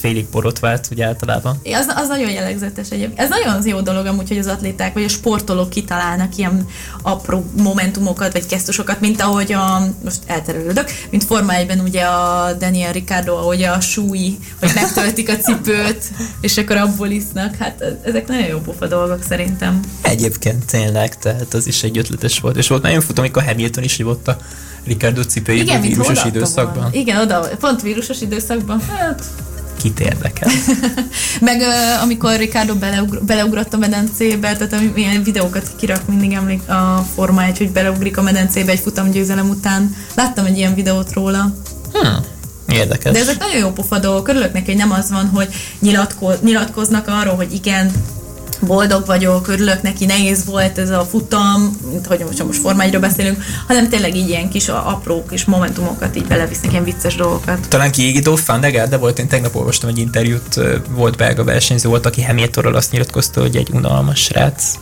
Félig 0.00 0.26
borotvált, 0.26 0.88
ugye 0.90 1.06
általában. 1.06 1.60
Az, 1.64 1.86
az 1.94 2.08
nagyon 2.08 2.30
jellegzetes 2.30 2.90
egyébként. 2.90 3.20
Ez 3.20 3.28
nagyon 3.28 3.54
az 3.54 3.66
jó 3.66 3.80
dolog 3.80 4.06
amúgy, 4.06 4.28
hogy 4.28 4.38
az 4.38 4.46
atléták 4.46 4.92
vagy 4.94 5.04
a 5.04 5.08
sportolók 5.08 5.70
kitalálnak 5.70 6.36
ilyen 6.36 6.66
apró 7.02 7.44
momentumokat 7.56 8.32
vagy 8.32 8.44
gesztusokat, 8.48 9.00
mint 9.00 9.20
ahogy 9.20 9.52
a, 9.52 9.86
most 10.04 10.18
elterelődök, 10.26 10.90
mint 11.10 11.24
Forma 11.24 11.52
1-ben 11.56 11.80
ugye 11.80 12.02
a 12.02 12.52
Daniel 12.52 12.92
Ricardo, 12.92 13.36
ahogy 13.36 13.62
a 13.62 13.80
súly, 13.80 14.38
hogy 14.60 14.70
megtöltik 14.74 15.28
a 15.28 15.36
cipőt, 15.36 16.04
és 16.40 16.56
akkor 16.56 16.76
abból 16.76 17.08
isznak. 17.08 17.56
Hát 17.56 17.84
ezek 18.02 18.28
nagyon 18.28 18.46
jó 18.46 18.58
pofa 18.58 18.86
dolgok 18.86 19.22
szerintem. 19.28 19.80
Egyébként 20.02 20.64
tényleg, 20.64 21.18
tehát 21.18 21.54
az 21.54 21.66
is 21.66 21.82
egy 21.82 21.98
ötletes 21.98 22.40
volt, 22.40 22.56
és 22.56 22.68
volt 22.68 22.82
nagyon 22.82 23.00
futó, 23.00 23.20
amikor 23.20 23.44
Hamilton 23.44 23.84
is 23.84 23.96
hívott 23.96 24.28
a 24.28 24.36
Ricardo 24.84 25.20
Igen, 25.46 25.80
mint 25.80 25.96
vírusos 25.96 26.24
időszakban. 26.24 26.74
volna. 26.74 26.90
Igen, 26.92 27.20
oda, 27.20 27.48
pont 27.60 27.82
vírusos 27.82 28.20
időszakban. 28.20 28.80
Hát, 28.80 29.22
Kit 29.82 30.00
érdekel? 30.00 30.50
Meg 31.40 31.60
uh, 31.60 32.02
amikor 32.02 32.36
Ricardo 32.36 32.74
beleugr- 32.74 33.24
beleugrott 33.24 33.74
a 33.74 33.76
medencébe, 33.76 34.56
tehát 34.56 34.84
ilyen 34.94 35.22
videókat 35.22 35.70
kirak 35.76 36.06
mindig 36.08 36.32
emlék 36.32 36.68
a 36.68 37.06
Forma 37.14 37.42
1, 37.44 37.58
hogy 37.58 37.70
beleugrik 37.70 38.16
a 38.16 38.22
medencébe 38.22 38.72
egy 38.72 38.80
futamgyőzelem 38.80 39.48
után. 39.48 39.96
Láttam 40.14 40.44
egy 40.44 40.56
ilyen 40.56 40.74
videót 40.74 41.12
róla. 41.12 41.54
Hmm, 41.92 42.16
érdekes. 42.68 43.12
De 43.12 43.18
ezek 43.18 43.38
nagyon 43.38 43.58
jó 43.58 43.70
pofa 43.70 43.98
dolgok. 43.98 44.28
Örülök 44.28 44.52
neki, 44.52 44.66
hogy 44.66 44.76
nem 44.80 44.92
az 44.92 45.10
van, 45.10 45.28
hogy 45.28 45.48
nyilatko- 45.80 46.42
nyilatkoznak 46.42 47.08
arról, 47.08 47.34
hogy 47.34 47.52
igen, 47.52 47.90
boldog 48.60 49.06
vagyok, 49.06 49.48
örülök 49.48 49.82
neki, 49.82 50.04
nehéz 50.04 50.44
volt 50.44 50.78
ez 50.78 50.90
a 50.90 51.04
futam, 51.04 51.76
mint 51.90 52.06
hogy 52.06 52.24
most, 52.26 52.44
most 52.44 52.60
Forma 52.60 52.82
1 52.82 52.98
beszélünk, 52.98 53.42
hanem 53.66 53.88
tényleg 53.88 54.16
így 54.16 54.28
ilyen 54.28 54.48
kis 54.48 54.68
apró 54.68 55.24
kis 55.24 55.44
momentumokat 55.44 56.16
így 56.16 56.26
belevisznek, 56.26 56.72
ilyen 56.72 56.84
vicces 56.84 57.14
dolgokat. 57.14 57.68
Talán 57.68 57.90
kiégító 57.90 58.38
Van 58.46 58.60
de 58.60 58.96
volt, 58.96 59.18
én 59.18 59.28
tegnap 59.28 59.54
olvastam 59.54 59.88
egy 59.88 59.98
interjút, 59.98 60.60
volt 60.88 61.16
belga 61.16 61.44
versenyző 61.44 61.88
volt, 61.88 62.06
aki 62.06 62.22
Hamiltonról 62.22 62.74
azt 62.74 62.92
nyilatkozta, 62.92 63.40
hogy 63.40 63.56
egy 63.56 63.68
unalmas 63.72 64.20
srác. 64.20 64.74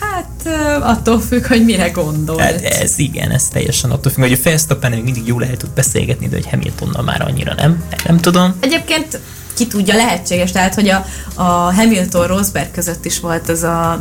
Hát 0.00 0.48
attól 0.82 1.20
függ, 1.20 1.46
hogy 1.46 1.64
mire 1.64 1.88
gondol. 1.88 2.38
Hát 2.38 2.62
ez 2.62 2.98
igen, 2.98 3.30
ez 3.30 3.48
teljesen 3.48 3.90
attól 3.90 4.12
függ, 4.12 4.22
hogy 4.22 4.32
a 4.32 4.36
Verstappen 4.42 4.90
még 4.90 5.02
mindig 5.02 5.26
jól 5.26 5.40
lehet 5.40 5.58
tud 5.58 5.70
beszélgetni, 5.70 6.28
de 6.28 6.36
hogy 6.36 6.48
Hamiltonnal 6.50 7.02
már 7.02 7.22
annyira 7.22 7.54
nem. 7.54 7.84
Nem 8.06 8.20
tudom. 8.20 8.54
Egyébként 8.60 9.20
ki 9.54 9.66
tudja, 9.66 9.94
lehetséges, 9.94 10.52
tehát 10.52 10.74
hogy 10.74 10.88
a, 10.88 11.06
a 11.34 11.42
Hamilton 11.72 12.26
Rosberg 12.26 12.70
között 12.70 13.04
is 13.04 13.20
volt 13.20 13.48
ez 13.48 13.62
a 13.62 14.00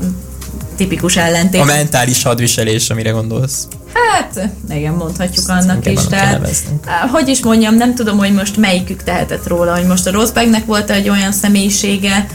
tipikus 0.75 1.17
ellentét. 1.17 1.61
A 1.61 1.65
mentális 1.65 2.23
hadviselés, 2.23 2.89
amire 2.89 3.09
gondolsz. 3.09 3.67
Hát, 3.93 4.49
igen, 4.69 4.93
mondhatjuk 4.93 5.49
annak 5.49 5.85
is. 5.85 5.97
annak 5.97 6.09
kell 6.09 6.39
Tehát, 6.83 7.09
hogy 7.09 7.27
is 7.27 7.43
mondjam, 7.43 7.75
nem 7.75 7.95
tudom, 7.95 8.17
hogy 8.17 8.33
most 8.33 8.57
melyikük 8.57 9.03
tehetett 9.03 9.47
róla, 9.47 9.75
hogy 9.75 9.85
most 9.85 10.07
a 10.07 10.11
Rosbergnek 10.11 10.65
volt 10.65 10.89
egy 10.89 11.09
olyan 11.09 11.31
személyisége, 11.31 12.27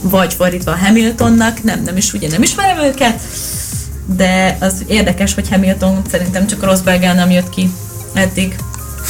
vagy 0.00 0.34
fordítva 0.34 0.70
a 0.70 0.76
Hamiltonnak, 0.76 1.62
nem, 1.62 1.82
nem 1.82 1.96
is, 1.96 2.12
ugye 2.12 2.28
nem 2.28 2.42
ismerem 2.42 2.84
őket, 2.84 3.20
de 4.16 4.56
az 4.60 4.84
érdekes, 4.86 5.34
hogy 5.34 5.48
Hamilton 5.48 6.02
szerintem 6.10 6.46
csak 6.46 6.64
Rosberggel 6.64 7.14
nem 7.14 7.30
jött 7.30 7.48
ki 7.48 7.70
eddig. 8.14 8.56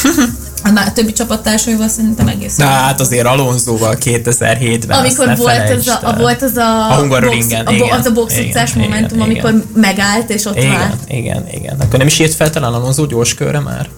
A 0.75 0.93
többi 0.93 1.13
csapattársaival 1.13 1.89
szerintem 1.89 2.29
egész 2.29 2.57
Na 2.57 2.65
hát 2.65 3.01
azért 3.01 3.27
Alonsoval 3.27 3.97
2007-ben 4.05 4.99
Amikor 4.99 5.37
volt 5.37 5.71
az 5.71 5.89
a, 5.89 5.99
a, 6.03 6.17
volt 6.17 6.43
az 6.43 6.57
a, 6.57 6.91
A 6.91 6.95
Hungaroringen, 6.95 7.65
box, 7.65 7.81
a, 7.81 7.85
igen, 7.85 7.99
az 7.99 8.07
a 8.07 8.13
box 8.13 8.33
igen, 8.33 8.47
utcás 8.47 8.71
igen, 8.71 8.83
momentum, 8.83 9.19
igen. 9.19 9.31
amikor 9.31 9.65
megállt 9.75 10.31
és 10.31 10.45
ott 10.45 10.57
Igen, 10.57 10.71
várt. 10.71 11.11
igen, 11.11 11.47
igen. 11.51 11.77
Akkor 11.81 11.99
nem 11.99 12.07
is 12.07 12.19
írt 12.19 12.35
fel 12.35 12.51
talán 12.51 12.73
Alonso 12.73 13.07
gyors 13.07 13.35
körre 13.35 13.61
már? 13.61 13.89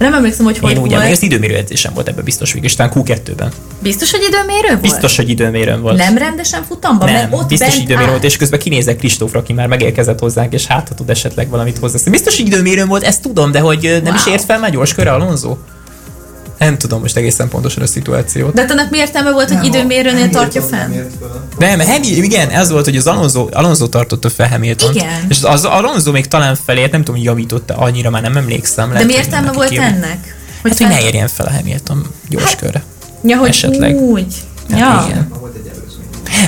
Nem 0.00 0.14
emlékszem, 0.14 0.44
hogy 0.44 0.58
hogy 0.58 0.70
Én 0.70 0.78
úgy 0.78 0.92
emlékszem, 0.92 1.12
az 1.12 1.22
időmérő 1.22 1.54
edzésem 1.54 1.92
volt 1.94 2.08
ebben 2.08 2.24
biztos 2.24 2.52
végig, 2.52 2.68
és 2.68 2.76
talán 2.76 2.92
Q2-ben. 2.94 3.52
Biztos, 3.78 4.10
hogy 4.10 4.22
időmérő 4.28 4.68
volt? 4.68 4.80
Biztos, 4.80 5.16
hogy 5.16 5.28
időmérőn 5.28 5.80
volt. 5.80 5.96
Nem 5.96 6.18
rendesen 6.18 6.64
futamban? 6.68 7.12
nem, 7.12 7.16
mert 7.16 7.32
ott 7.32 7.48
biztos 7.48 7.68
bent 7.68 7.80
időmérőn 7.80 8.04
áll. 8.04 8.10
volt, 8.10 8.24
és 8.24 8.36
közben 8.36 8.58
kinézek 8.58 8.96
Kristófra, 8.96 9.38
aki 9.38 9.52
már 9.52 9.66
megérkezett 9.66 10.18
hozzánk, 10.18 10.52
és 10.52 10.66
hát 10.66 10.92
tud 10.96 11.10
esetleg 11.10 11.48
valamit 11.48 11.78
hozzá. 11.78 12.10
Biztos, 12.10 12.36
hogy 12.36 12.46
időmérőn 12.46 12.88
volt, 12.88 13.02
ezt 13.02 13.22
tudom, 13.22 13.50
de 13.50 13.60
hogy 13.60 14.00
nem 14.04 14.14
is 14.14 14.24
Wow. 14.24 14.34
ért 14.34 14.44
fel 14.44 14.58
már 14.58 14.70
gyors 14.70 14.94
körre 14.94 15.12
Alonso? 15.12 15.56
Nem 16.60 16.78
tudom 16.78 17.00
most 17.00 17.16
egészen 17.16 17.48
pontosan 17.48 17.82
a 17.82 17.86
szituációt. 17.86 18.54
De 18.54 18.60
hát 18.60 18.70
annak 18.70 18.90
mi 18.90 18.98
értelme 18.98 19.30
volt, 19.30 19.50
hogy 19.50 19.64
időmérőnél 19.66 20.28
tartja 20.28 20.62
fenn? 20.62 20.90
Nem, 21.58 21.80
Hamilton, 21.80 22.24
igen, 22.24 22.48
ez 22.48 22.70
volt, 22.70 22.84
hogy 22.84 22.96
az 22.96 23.06
Alonso, 23.06 23.48
Alonso 23.50 23.86
tartotta 23.86 24.30
fel 24.30 24.48
Hamilton. 24.48 24.94
Igen. 24.94 25.26
És 25.28 25.42
az 25.42 25.64
Alonso 25.64 26.12
még 26.12 26.26
talán 26.26 26.58
felért, 26.64 26.92
nem 26.92 27.00
tudom, 27.00 27.16
hogy 27.16 27.24
javította, 27.24 27.76
annyira 27.76 28.10
már 28.10 28.22
nem 28.22 28.36
emlékszem. 28.36 28.86
De 28.86 28.92
lehet, 28.92 29.08
mi 29.08 29.14
hogy 29.14 29.24
értelme 29.24 29.52
volt 29.52 29.68
kijön. 29.68 29.84
ennek? 29.84 30.36
Hát, 30.62 30.78
hogy 30.78 30.86
ne 30.86 31.00
érjen 31.00 31.28
fel 31.28 31.46
a 31.46 31.50
Hamilton 31.50 32.06
gyors 32.28 32.54
körre. 32.56 32.82
Ja, 33.24 33.36
hogy 33.36 33.48
esetleg. 33.48 33.96
úgy. 33.96 34.34
Hát 34.70 34.78
ja. 34.78 35.04
igen. 35.08 35.28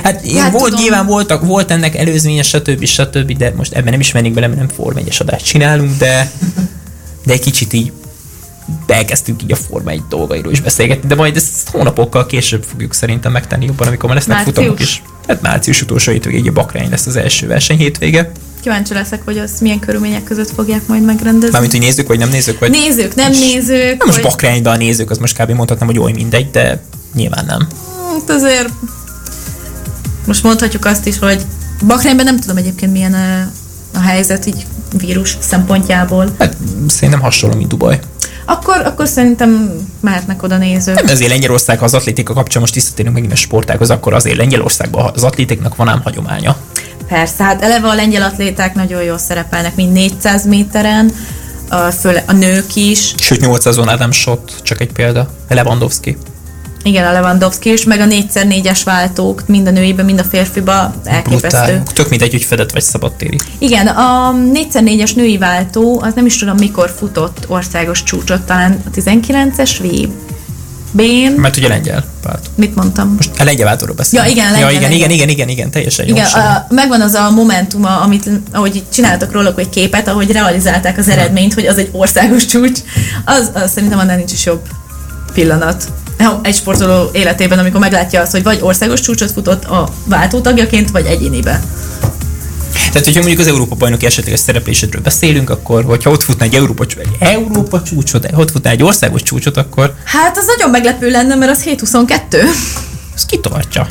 Hát, 0.03 0.25
igen, 0.25 0.41
Hát 0.41 0.51
volt, 0.51 0.63
tudom. 0.63 0.81
nyilván 0.81 1.05
voltak, 1.05 1.45
volt 1.45 1.71
ennek 1.71 1.95
előzménye, 1.95 2.43
stb. 2.43 2.85
stb. 2.85 3.37
De 3.37 3.53
most 3.55 3.73
ebben 3.73 3.91
nem 3.91 3.99
is 3.99 4.11
mennék 4.11 4.33
bele, 4.33 4.47
mert 4.47 4.59
nem 4.59 4.69
Forma 4.75 4.99
1 4.99 5.17
adást 5.19 5.45
csinálunk, 5.45 5.97
de, 5.97 6.31
de 7.25 7.33
egy 7.33 7.41
kicsit 7.41 7.73
így 7.73 7.91
elkezdtünk 8.87 9.43
így 9.43 9.51
a 9.51 9.55
Forma 9.55 9.89
1 9.91 10.01
dolgairól 10.09 10.51
is 10.51 10.61
beszélgetni, 10.61 11.07
de 11.07 11.15
majd 11.15 11.35
ezt 11.35 11.69
hónapokkal 11.69 12.25
később 12.25 12.63
fogjuk 12.63 12.93
szerintem 12.93 13.31
megtenni 13.31 13.65
jobban, 13.65 13.87
amikor 13.87 14.09
már 14.09 14.17
lesznek 14.17 14.35
Március? 14.35 14.55
futamok 14.57 14.79
is. 14.79 15.01
Hát 15.27 15.41
március 15.41 15.81
utolsó 15.81 16.11
hétvége, 16.11 16.39
ugye 16.39 16.51
Bakrány 16.51 16.89
lesz 16.89 17.05
az 17.05 17.15
első 17.15 17.47
verseny 17.47 17.77
hétvége. 17.77 18.31
Kíváncsi 18.61 18.93
leszek, 18.93 19.21
hogy 19.25 19.37
azt 19.37 19.61
milyen 19.61 19.79
körülmények 19.79 20.23
között 20.23 20.49
fogják 20.51 20.87
majd 20.87 21.03
megrendezni. 21.05 21.51
Mármint, 21.51 21.71
hogy 21.71 21.81
nézzük, 21.81 22.07
vagy 22.07 22.19
nem 22.19 22.29
nézzük, 22.29 22.59
vagy... 22.59 22.69
Nézők, 22.69 23.15
nem 23.15 23.31
nézők. 23.31 23.97
Na 23.97 24.05
most 24.05 24.17
hogy- 24.17 24.27
Bakrányban 24.29 24.73
a 24.73 24.77
nézők, 24.77 25.09
az 25.09 25.17
most 25.17 25.37
kb. 25.41 25.51
mondhatnám, 25.51 25.87
hogy 25.87 25.99
oly 25.99 26.11
mindegy, 26.11 26.51
de 26.51 26.83
nyilván 27.15 27.45
nem. 27.45 27.67
Hát 28.11 28.29
azért 28.29 28.69
most 30.27 30.43
mondhatjuk 30.43 30.85
azt 30.85 31.07
is, 31.07 31.19
hogy 31.19 31.41
Bakrányban 31.87 32.25
nem 32.25 32.39
tudom 32.39 32.57
egyébként 32.57 32.91
milyen 32.91 33.13
ö, 33.13 33.41
a 33.97 33.99
helyzet 34.01 34.45
így 34.45 34.65
vírus 34.97 35.37
szempontjából. 35.39 36.35
Hát 36.39 36.57
szerintem 36.87 37.19
hasonló, 37.21 37.55
mint 37.57 37.69
Dubaj. 37.69 37.99
Akkor, 38.45 38.81
akkor 38.85 39.07
szerintem 39.07 39.71
mehetnek 39.99 40.43
oda 40.43 40.57
nézők. 40.57 40.95
Nem, 40.95 41.05
azért 41.07 41.29
Lengyelország 41.29 41.81
az 41.81 41.93
atlétika 41.93 42.33
kapcsán 42.33 42.61
most 42.61 42.73
visszatérünk 42.73 43.15
megint 43.15 43.33
a 43.33 43.35
sportághoz, 43.35 43.89
akkor 43.89 44.13
azért 44.13 44.37
Lengyelországban 44.37 45.11
az 45.15 45.23
atlétiknak 45.23 45.75
van 45.75 45.87
ám 45.87 46.01
hagyománya. 46.01 46.57
Persze, 47.07 47.43
hát 47.43 47.61
eleve 47.61 47.87
a 47.87 47.93
lengyel 47.93 48.21
atléták 48.21 48.75
nagyon 48.75 49.03
jól 49.03 49.17
szerepelnek, 49.17 49.75
mind 49.75 49.91
400 49.91 50.45
méteren, 50.45 51.11
a, 51.69 51.91
főle, 51.91 52.23
a 52.27 52.31
nők 52.31 52.75
is. 52.75 53.13
Sőt, 53.17 53.45
800-on 53.45 53.87
Adam 53.87 54.11
Schott, 54.11 54.59
csak 54.61 54.81
egy 54.81 54.91
példa. 54.91 55.29
Lewandowski. 55.49 56.17
Igen, 56.83 57.05
a 57.05 57.11
Lewandowski 57.11 57.71
is, 57.71 57.83
meg 57.83 57.99
a 57.99 58.05
4x4-es 58.05 58.81
váltók, 58.85 59.47
mind 59.47 59.67
a 59.67 59.71
nőiben, 59.71 60.05
mind 60.05 60.19
a 60.19 60.23
férfiba 60.23 60.93
elképesztő. 61.03 61.47
Brutál. 61.49 61.83
Tök 61.93 62.09
mindegy, 62.09 62.31
hogy 62.31 62.43
fedett 62.43 62.71
vagy 62.71 62.81
szabadtéri. 62.81 63.39
Igen, 63.57 63.87
a 63.87 64.35
4x4-es 64.53 65.15
női 65.15 65.37
váltó, 65.37 66.01
az 66.01 66.13
nem 66.15 66.25
is 66.25 66.37
tudom 66.37 66.55
mikor 66.57 66.93
futott 66.97 67.45
országos 67.47 68.03
csúcsot, 68.03 68.41
talán 68.41 68.81
a 68.85 68.89
19-es 68.89 69.71
VB-n. 69.81 71.39
Mert 71.41 71.57
ugye 71.57 71.67
lengyel 71.67 72.03
vált. 72.23 72.49
Mit 72.55 72.75
mondtam? 72.75 73.13
Most 73.15 73.39
a 73.39 73.43
lengyel 73.43 73.65
váltóról 73.65 73.95
beszélünk. 73.95 74.27
Ja, 74.29 74.33
igen, 74.35 74.45
ja, 74.45 74.65
lengyel, 74.65 74.69
igen, 74.71 74.81
lengyel. 74.81 74.97
igen, 74.97 75.09
igen, 75.11 75.29
igen, 75.29 75.49
igen, 75.49 75.71
teljesen 75.71 76.07
jó. 76.07 76.15
Igen, 76.15 76.27
semmi. 76.27 76.45
a, 76.45 76.67
megvan 76.69 77.01
az 77.01 77.13
a 77.13 77.31
momentuma, 77.31 78.01
amit, 78.01 78.29
ahogy 78.51 78.83
csináltak 78.93 79.31
róla 79.31 79.53
egy 79.55 79.69
képet, 79.69 80.07
ahogy 80.07 80.31
realizálták 80.31 80.97
az 80.97 81.09
eredményt, 81.09 81.53
hogy 81.53 81.65
az 81.65 81.77
egy 81.77 81.89
országos 81.91 82.45
csúcs, 82.45 82.79
az, 83.25 83.51
az 83.53 83.71
szerintem 83.71 83.99
annál 83.99 84.17
nincs 84.17 84.31
is 84.31 84.45
jobb 84.45 84.61
pillanat. 85.33 85.87
Egy 86.41 86.55
sportoló 86.55 87.09
életében, 87.13 87.59
amikor 87.59 87.79
meglátja 87.79 88.21
azt, 88.21 88.31
hogy 88.31 88.43
vagy 88.43 88.59
országos 88.61 88.99
csúcsot 88.99 89.31
futott 89.31 89.65
a 89.65 89.89
váltótagjaként, 90.05 90.91
vagy 90.91 91.05
egyénibe. 91.05 91.63
Tehát, 92.73 93.07
hogyha 93.07 93.19
mondjuk 93.21 93.39
az 93.39 93.47
Európa 93.47 93.75
bajnoki 93.75 94.05
esetleges 94.05 94.39
szereplésedről 94.39 95.01
beszélünk, 95.01 95.49
akkor, 95.49 95.83
hogyha 95.83 96.09
ott 96.09 96.23
futna 96.23 96.45
egy 96.45 96.53
Európa, 96.55 96.83
egy 96.83 97.07
Európa 97.19 97.81
csúcsot, 97.81 98.27
ott 98.35 98.51
futna 98.51 98.69
egy 98.69 98.83
országos 98.83 99.21
csúcsot, 99.23 99.57
akkor 99.57 99.93
Hát 100.03 100.37
az 100.37 100.45
nagyon 100.45 100.69
meglepő 100.69 101.09
lenne, 101.09 101.35
mert 101.35 101.51
az 101.51 101.61
722. 101.61 102.43
az 103.15 103.25
kitartja. 103.25 103.87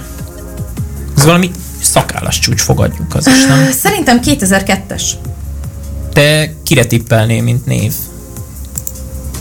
Ez 1.17 1.25
valami 1.25 1.51
szakállas 1.83 2.39
csúcs, 2.39 2.61
fogadjuk 2.61 3.15
az 3.15 3.27
is, 3.27 3.45
nem? 3.47 3.71
Szerintem 3.73 4.21
2002-es. 4.25 5.03
Te 6.13 6.55
kire 6.63 6.85
tippelné, 6.85 7.41
mint 7.41 7.67
név? 7.67 7.93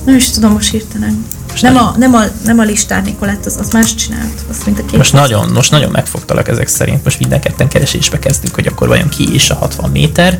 Nem 0.05 0.15
is 0.15 0.29
tudom 0.29 0.51
most 0.51 0.71
hirtelen. 0.71 1.25
Nem 1.59 1.77
a, 1.77 1.93
nem, 1.97 2.13
a, 2.13 2.23
nem 2.43 2.59
a 2.59 2.63
listár 2.63 3.03
Nikolett, 3.03 3.45
az, 3.45 3.57
az 3.57 3.69
más 3.69 3.95
csinált. 3.95 4.45
Az 4.49 4.61
mint 4.65 4.79
a 4.79 4.85
két 4.85 4.97
Most 4.97 5.13
nagyon, 5.13 5.49
most 5.53 5.71
nagyon 5.71 5.91
megfogtalak 5.91 6.47
ezek 6.47 6.67
szerint. 6.67 7.03
Most 7.03 7.19
minden 7.19 7.41
ketten 7.41 7.67
keresésbe 7.67 8.19
kezdünk, 8.19 8.55
hogy 8.55 8.67
akkor 8.67 8.87
vajon 8.87 9.09
ki 9.09 9.33
is 9.33 9.49
a 9.49 9.55
60 9.55 9.89
méter. 9.89 10.39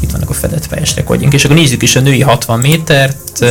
Itt 0.00 0.10
vannak 0.10 0.30
a 0.30 0.32
fedett 0.32 0.68
pályás 0.68 0.94
rekordjunk. 0.94 1.32
És 1.32 1.44
akkor 1.44 1.56
nézzük 1.56 1.82
is 1.82 1.96
a 1.96 2.00
női 2.00 2.20
60 2.20 2.58
métert. 2.58 3.44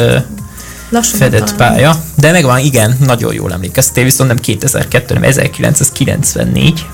Lassan 0.89 1.19
Fedett 1.19 1.55
talán. 1.55 1.73
pálya. 1.73 2.01
De 2.15 2.31
megvan, 2.31 2.59
igen, 2.59 2.97
nagyon 3.05 3.33
jól 3.33 3.53
emlékeztél, 3.53 4.03
viszont 4.03 4.29
nem 4.29 4.39
2002, 4.39 5.07
hanem 5.07 5.23
1994 5.23 6.85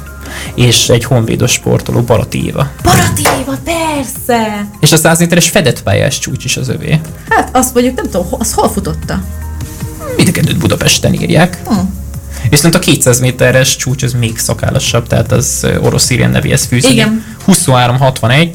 és 0.55 0.89
egy 0.89 1.03
honvédos 1.03 1.51
sportoló, 1.51 2.01
Barati 2.01 2.45
Éva. 2.45 2.68
Persze! 3.64 4.68
És 4.80 4.91
a 4.91 4.97
100 4.97 5.20
méteres 5.20 5.49
fedett 5.49 5.84
pályás 5.84 6.20
csúcs 6.20 6.45
is 6.45 6.57
az 6.57 6.70
övé. 6.70 6.99
Hát 7.30 7.49
azt 7.51 7.74
mondjuk, 7.74 7.95
nem 7.95 8.05
tudom, 8.05 8.28
az 8.30 8.53
hol 8.53 8.70
futotta? 8.70 9.24
Mind 10.16 10.28
a 10.28 10.32
kettőt 10.32 10.57
Budapesten 10.57 11.14
írják. 11.14 11.61
Hm. 11.66 11.74
Viszont 12.49 12.76
a 12.76 12.80
200 12.80 13.20
méteres 13.20 13.76
csúcs 13.76 14.03
az 14.03 14.14
még 14.14 14.38
szakállasabb, 14.38 15.07
tehát 15.07 15.32
az 15.32 15.68
orosz 15.82 16.03
szírián 16.03 16.32
nevéhez 16.32 16.66
fűződik. 16.66 16.97
Igen. 16.97 17.24
23-61, 17.47 18.49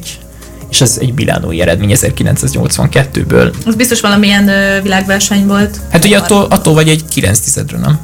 és 0.69 0.81
ez 0.81 0.97
egy 1.01 1.13
bilánói 1.13 1.61
eredmény 1.61 1.91
1982-ből. 1.93 3.53
Az 3.65 3.75
biztos 3.75 4.01
valamilyen 4.01 4.47
ö, 4.47 4.81
világverseny 4.81 5.47
volt. 5.47 5.79
Hát 5.91 6.05
ugye 6.05 6.17
attól, 6.17 6.47
attól 6.49 6.73
vagy 6.73 6.89
egy 6.89 7.05
9 7.05 7.39
tizedről, 7.39 7.79
nem? 7.79 7.99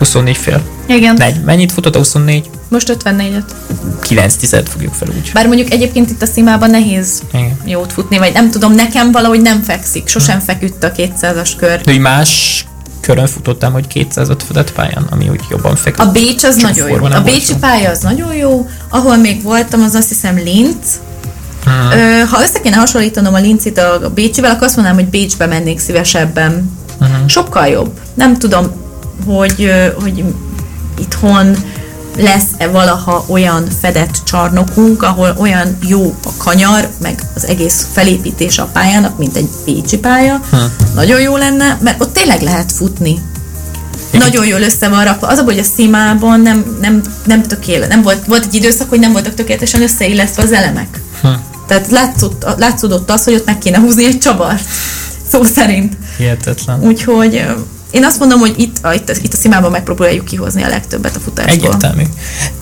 24 0.00 0.36
fél. 0.36 0.62
Igen, 0.86 1.14
Negy. 1.14 1.44
Mennyit 1.44 1.72
futott 1.72 1.94
a 1.94 1.98
24? 1.98 2.50
most 2.68 2.96
54-et. 3.04 3.42
9 4.02 4.34
tized 4.34 4.68
fogjuk 4.68 4.94
fel 4.94 5.08
úgy. 5.08 5.30
Bár 5.32 5.46
mondjuk 5.46 5.72
egyébként 5.72 6.10
itt 6.10 6.22
a 6.22 6.26
szimában 6.26 6.70
nehéz 6.70 7.22
Igen. 7.32 7.56
jót 7.64 7.92
futni, 7.92 8.18
vagy 8.18 8.32
nem 8.32 8.50
tudom, 8.50 8.72
nekem 8.74 9.12
valahogy 9.12 9.40
nem 9.40 9.62
fekszik. 9.62 10.08
Sosem 10.08 10.40
feküdt 10.40 10.84
a 10.84 10.92
200-as 10.92 11.50
kör. 11.56 11.80
De 11.80 11.98
más 11.98 12.64
körön 13.00 13.26
futottam, 13.26 13.72
hogy 13.72 13.86
205 13.86 14.42
fedett 14.42 14.72
pályán, 14.72 15.06
ami 15.10 15.28
úgy 15.28 15.40
jobban 15.50 15.76
feküdt. 15.76 16.08
A 16.08 16.12
Bécs 16.12 16.44
az 16.44 16.56
nagyon 16.56 16.88
jó. 16.88 17.04
A 17.04 17.20
Bécsi 17.20 17.54
pálya 17.60 17.90
az 17.90 18.00
nagyon 18.00 18.34
jó. 18.34 18.68
Ahol 18.88 19.16
még 19.16 19.42
voltam, 19.42 19.82
az 19.82 19.94
azt 19.94 20.08
hiszem 20.08 20.36
Linz. 20.36 21.00
Hmm. 21.64 21.98
Ö, 21.98 22.24
ha 22.24 22.42
össze 22.42 22.60
kéne 22.60 22.76
hasonlítanom 22.76 23.34
a 23.34 23.38
Linzit 23.38 23.78
a 23.78 24.10
Bécsivel, 24.14 24.50
akkor 24.50 24.66
azt 24.66 24.76
mondanám, 24.76 25.00
hogy 25.00 25.10
Bécsbe 25.10 25.46
mennék 25.46 25.78
szívesebben. 25.78 26.78
Hmm. 26.98 27.28
Sokkal 27.28 27.66
jobb. 27.66 27.90
Nem 28.14 28.38
tudom, 28.38 28.72
hogy, 29.26 29.70
hogy 30.02 30.24
itthon 30.98 31.56
lesz-e 32.16 32.68
valaha 32.68 33.24
olyan 33.28 33.68
fedett 33.80 34.20
csarnokunk, 34.24 35.02
ahol 35.02 35.34
olyan 35.38 35.76
jó 35.86 36.14
a 36.24 36.30
kanyar, 36.36 36.88
meg 37.00 37.22
az 37.34 37.46
egész 37.46 37.86
felépítés 37.92 38.58
a 38.58 38.64
pályának, 38.64 39.18
mint 39.18 39.36
egy 39.36 39.48
Bécsi 39.64 39.98
pálya. 39.98 40.40
Nagyon 40.94 41.20
jó 41.20 41.36
lenne, 41.36 41.78
mert 41.82 42.00
ott 42.00 42.12
tényleg 42.12 42.42
lehet 42.42 42.72
futni. 42.72 43.18
Nagyon 44.10 44.46
jól 44.46 44.60
össze 44.60 44.88
van 44.88 45.04
rakva. 45.04 45.26
Az 45.26 45.38
a 45.38 45.42
hogy 45.42 45.58
a 45.58 45.62
szimában 45.62 46.40
nem, 46.40 46.76
nem, 46.80 47.00
nem 47.24 47.42
tökéletes. 47.42 47.88
Nem 47.94 48.02
volt, 48.02 48.26
volt 48.26 48.44
egy 48.44 48.54
időszak, 48.54 48.88
hogy 48.88 48.98
nem 48.98 49.12
voltak 49.12 49.34
tökéletesen 49.34 49.82
összeillesztve 49.82 50.42
az 50.42 50.52
elemek. 50.52 51.00
Tehát 51.66 51.90
látszott, 51.90 52.46
látszódott 52.58 53.10
az, 53.10 53.24
hogy 53.24 53.34
ott 53.34 53.46
meg 53.46 53.58
kéne 53.58 53.78
húzni 53.78 54.04
egy 54.04 54.18
csavart. 54.18 54.64
Szó 55.30 55.44
szerint. 55.44 55.96
Hihetetlen. 56.16 56.80
Úgyhogy 56.80 57.46
én 57.90 58.04
azt 58.04 58.18
mondom, 58.18 58.38
hogy 58.38 58.54
itt, 58.56 58.76
a, 58.82 58.94
itt, 58.94 59.08
a, 59.08 59.12
itt 59.22 59.32
a 59.32 59.36
szimában 59.36 59.70
megpróbáljuk 59.70 60.24
kihozni 60.24 60.62
a 60.62 60.68
legtöbbet 60.68 61.16
a 61.16 61.20
futásból. 61.20 61.54
Egyértelmű. 61.54 62.02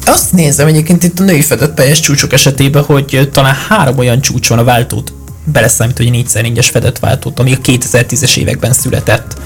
Azt 0.06 0.32
nézem 0.32 0.66
egyébként 0.66 1.04
itt 1.04 1.18
a 1.18 1.24
női 1.24 1.42
fedett 1.42 1.74
pályás 1.74 2.00
csúcsok 2.00 2.32
esetében, 2.32 2.82
hogy 2.84 3.28
talán 3.32 3.54
három 3.68 3.98
olyan 3.98 4.20
csúcs 4.20 4.48
van 4.48 4.58
a 4.58 4.64
váltót, 4.64 5.12
beleszámít, 5.44 5.96
hogy 5.96 6.10
4x4-es 6.12 6.66
fedett 6.70 6.98
váltót, 6.98 7.40
ami 7.40 7.52
a 7.54 7.58
2010-es 7.64 8.36
években 8.36 8.72
született. 8.72 9.36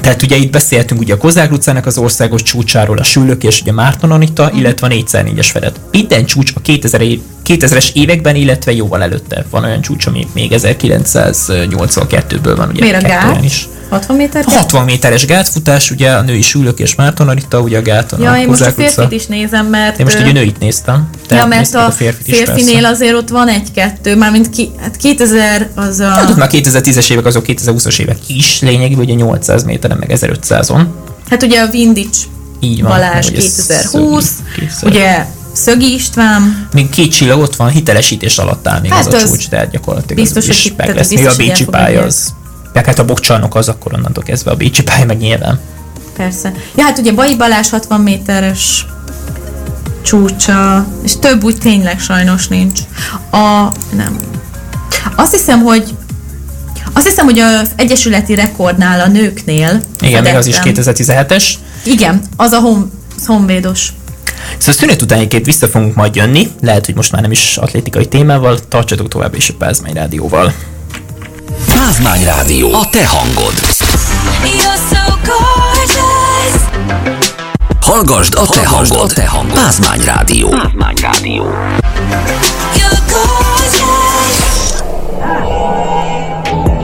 Tehát 0.00 0.22
ugye 0.22 0.36
itt 0.36 0.52
beszéltünk 0.52 1.00
ugye 1.00 1.14
a 1.14 1.16
Kozák 1.16 1.52
utcának 1.52 1.86
az 1.86 1.98
országos 1.98 2.42
csúcsáról, 2.42 2.98
a 2.98 3.02
Sülök 3.02 3.44
és 3.44 3.60
ugye 3.60 3.72
Márton 3.72 4.10
Anita, 4.10 4.44
Mhm. 4.46 4.56
illetve 4.58 4.86
a 4.86 4.90
4x4-es 4.90 5.46
fedett. 5.52 5.80
Minden 5.90 6.24
csúcs 6.24 6.52
a 6.54 6.60
2000 6.60 7.00
év, 7.00 7.20
2000-es 7.46 7.90
években, 7.92 8.36
illetve 8.36 8.72
jóval 8.72 9.02
előtte. 9.02 9.44
Van 9.50 9.64
olyan 9.64 9.80
csúcs, 9.80 10.06
ami 10.06 10.26
még 10.32 10.52
1982-ből 10.52 12.54
van, 12.56 12.68
ugye 12.68 12.80
Miért 12.82 13.04
a 13.04 13.08
gát? 13.08 13.44
is. 13.44 13.68
60 13.92 14.16
méter? 14.16 14.44
60 14.44 14.84
méteres 14.84 15.26
gátfutás, 15.26 15.90
ugye 15.90 16.10
a 16.10 16.22
női 16.22 16.42
Sülök 16.42 16.78
és 16.78 16.94
Márton 16.94 17.28
Anita, 17.28 17.60
ugye 17.60 17.78
a 17.78 17.82
gáton 17.82 18.20
Ja, 18.20 18.30
a 18.30 18.38
én 18.38 18.46
most 18.46 18.60
a 18.60 18.66
utca. 18.66 18.74
férfit 18.82 19.12
is 19.20 19.26
nézem, 19.26 19.66
mert... 19.66 19.98
Én 19.98 20.04
most 20.04 20.20
ugye 20.20 20.32
nőit 20.32 20.58
néztem. 20.58 21.08
te 21.26 21.36
Ja, 21.36 21.46
mert 21.46 21.60
nézted 21.60 21.80
a, 21.80 21.90
férfit 21.90 22.26
is, 22.28 22.36
férfinél 22.36 22.72
persze. 22.72 22.88
azért 22.88 23.14
ott 23.14 23.28
van 23.28 23.48
egy-kettő, 23.48 24.16
mármint 24.16 24.50
ki, 24.50 24.70
hát 24.80 24.96
2000 24.96 25.68
az 25.74 26.00
a... 26.00 26.08
Hát 26.08 26.30
ott 26.30 26.36
már 26.36 26.48
2010-es 26.52 27.10
évek, 27.10 27.26
azok 27.26 27.44
2020-as 27.48 27.98
évek 27.98 28.16
is 28.26 28.60
lényegében, 28.60 29.04
ugye 29.04 29.14
800 29.14 29.64
méteren, 29.64 29.96
meg 29.96 30.10
1500-on. 30.14 30.82
Hát 31.30 31.42
ugye 31.42 31.60
a 31.60 31.66
Vindics 31.70 32.16
Így 32.60 32.82
van. 32.82 32.90
Balázs 32.90 33.24
meg 33.24 33.34
ugye 33.34 33.40
2020, 33.42 34.24
Szögi, 34.24 34.66
2000. 34.66 34.90
ugye 34.90 35.26
Szögi 35.52 35.92
István, 35.94 36.68
Még 36.72 36.88
két 36.90 37.12
csillag 37.12 37.40
ott 37.40 37.56
van, 37.56 37.68
hitelesítés 37.68 38.38
alatt 38.38 38.68
áll 38.68 38.80
még 38.80 38.90
Hát 38.92 39.06
az 39.06 39.14
a 39.14 39.16
az 39.16 39.22
csúcs, 39.30 39.48
tehát 39.48 39.70
gyakorlatilag 39.70 40.22
biztos, 40.22 40.48
az 40.48 40.56
is 40.56 40.62
hogy- 40.62 40.74
meg 40.76 40.86
tehát 40.86 41.00
lesz. 41.00 41.12
Még 41.14 41.26
a 41.26 41.36
Bécsi 41.36 41.64
pálya 41.64 42.02
az. 42.02 42.34
Meg 42.72 42.86
hát 42.86 42.98
a 42.98 43.04
bokcsarnok 43.04 43.54
az 43.54 43.68
akkor 43.68 43.94
onnantól 43.94 44.24
kezdve 44.24 44.50
a 44.50 44.54
Bécsi 44.54 44.82
pálya 44.82 45.04
meg 45.04 45.18
nyilván. 45.18 45.60
persze. 46.16 46.52
Ja, 46.76 46.84
hát 46.84 46.98
ugye 46.98 47.12
Bai 47.12 47.36
Balázs 47.36 47.70
60 47.70 48.00
méteres 48.00 48.86
csúcsa, 50.02 50.86
és 51.02 51.18
több 51.18 51.44
úgy 51.44 51.58
tényleg 51.58 52.00
sajnos 52.00 52.48
nincs. 52.48 52.80
A, 53.30 53.68
nem. 53.96 54.18
Azt 55.16 55.32
hiszem, 55.32 55.60
hogy 55.62 55.94
azt 56.92 57.06
hiszem, 57.06 57.24
hogy 57.24 57.38
az 57.38 57.70
egyesületi 57.76 58.34
rekordnál 58.34 59.00
a 59.00 59.06
nőknél 59.06 59.80
Igen, 60.00 60.22
még 60.22 60.34
az 60.34 60.46
is 60.46 60.56
fedettem. 60.56 60.94
2017-es. 61.28 61.44
Igen, 61.84 62.22
az 62.36 62.52
a 62.52 62.60
hon, 62.60 62.90
honvédos. 63.26 63.92
Szóval 64.58 64.74
szünet 64.74 65.02
után 65.02 65.18
egyébként 65.18 65.46
vissza 65.46 65.66
fogunk 65.66 65.94
majd 65.94 66.14
jönni, 66.14 66.50
lehet, 66.60 66.86
hogy 66.86 66.94
most 66.94 67.12
már 67.12 67.22
nem 67.22 67.30
is 67.30 67.56
atlétikai 67.56 68.06
témával, 68.06 68.58
tartsatok 68.68 69.08
tovább 69.08 69.34
is 69.34 69.48
a 69.48 69.54
Pázmány 69.58 69.92
Rádióval. 69.92 70.52
Pázmány 71.66 72.24
Rádió, 72.24 72.74
a 72.74 72.84
te 72.84 73.04
hangod. 73.04 73.54
You're 74.44 74.78
so 74.90 75.18
gorgeous. 75.24 76.62
Hallgasd 77.82 78.34
a 78.34 78.46
te 78.46 78.62
hangod. 78.64 79.10
A 79.10 79.14
te 79.14 79.24
hangod. 79.24 79.54
Pázmány 79.54 80.04
Rádió. 80.04 80.48
Pázmány 80.48 80.94
Rádió. 81.00 81.46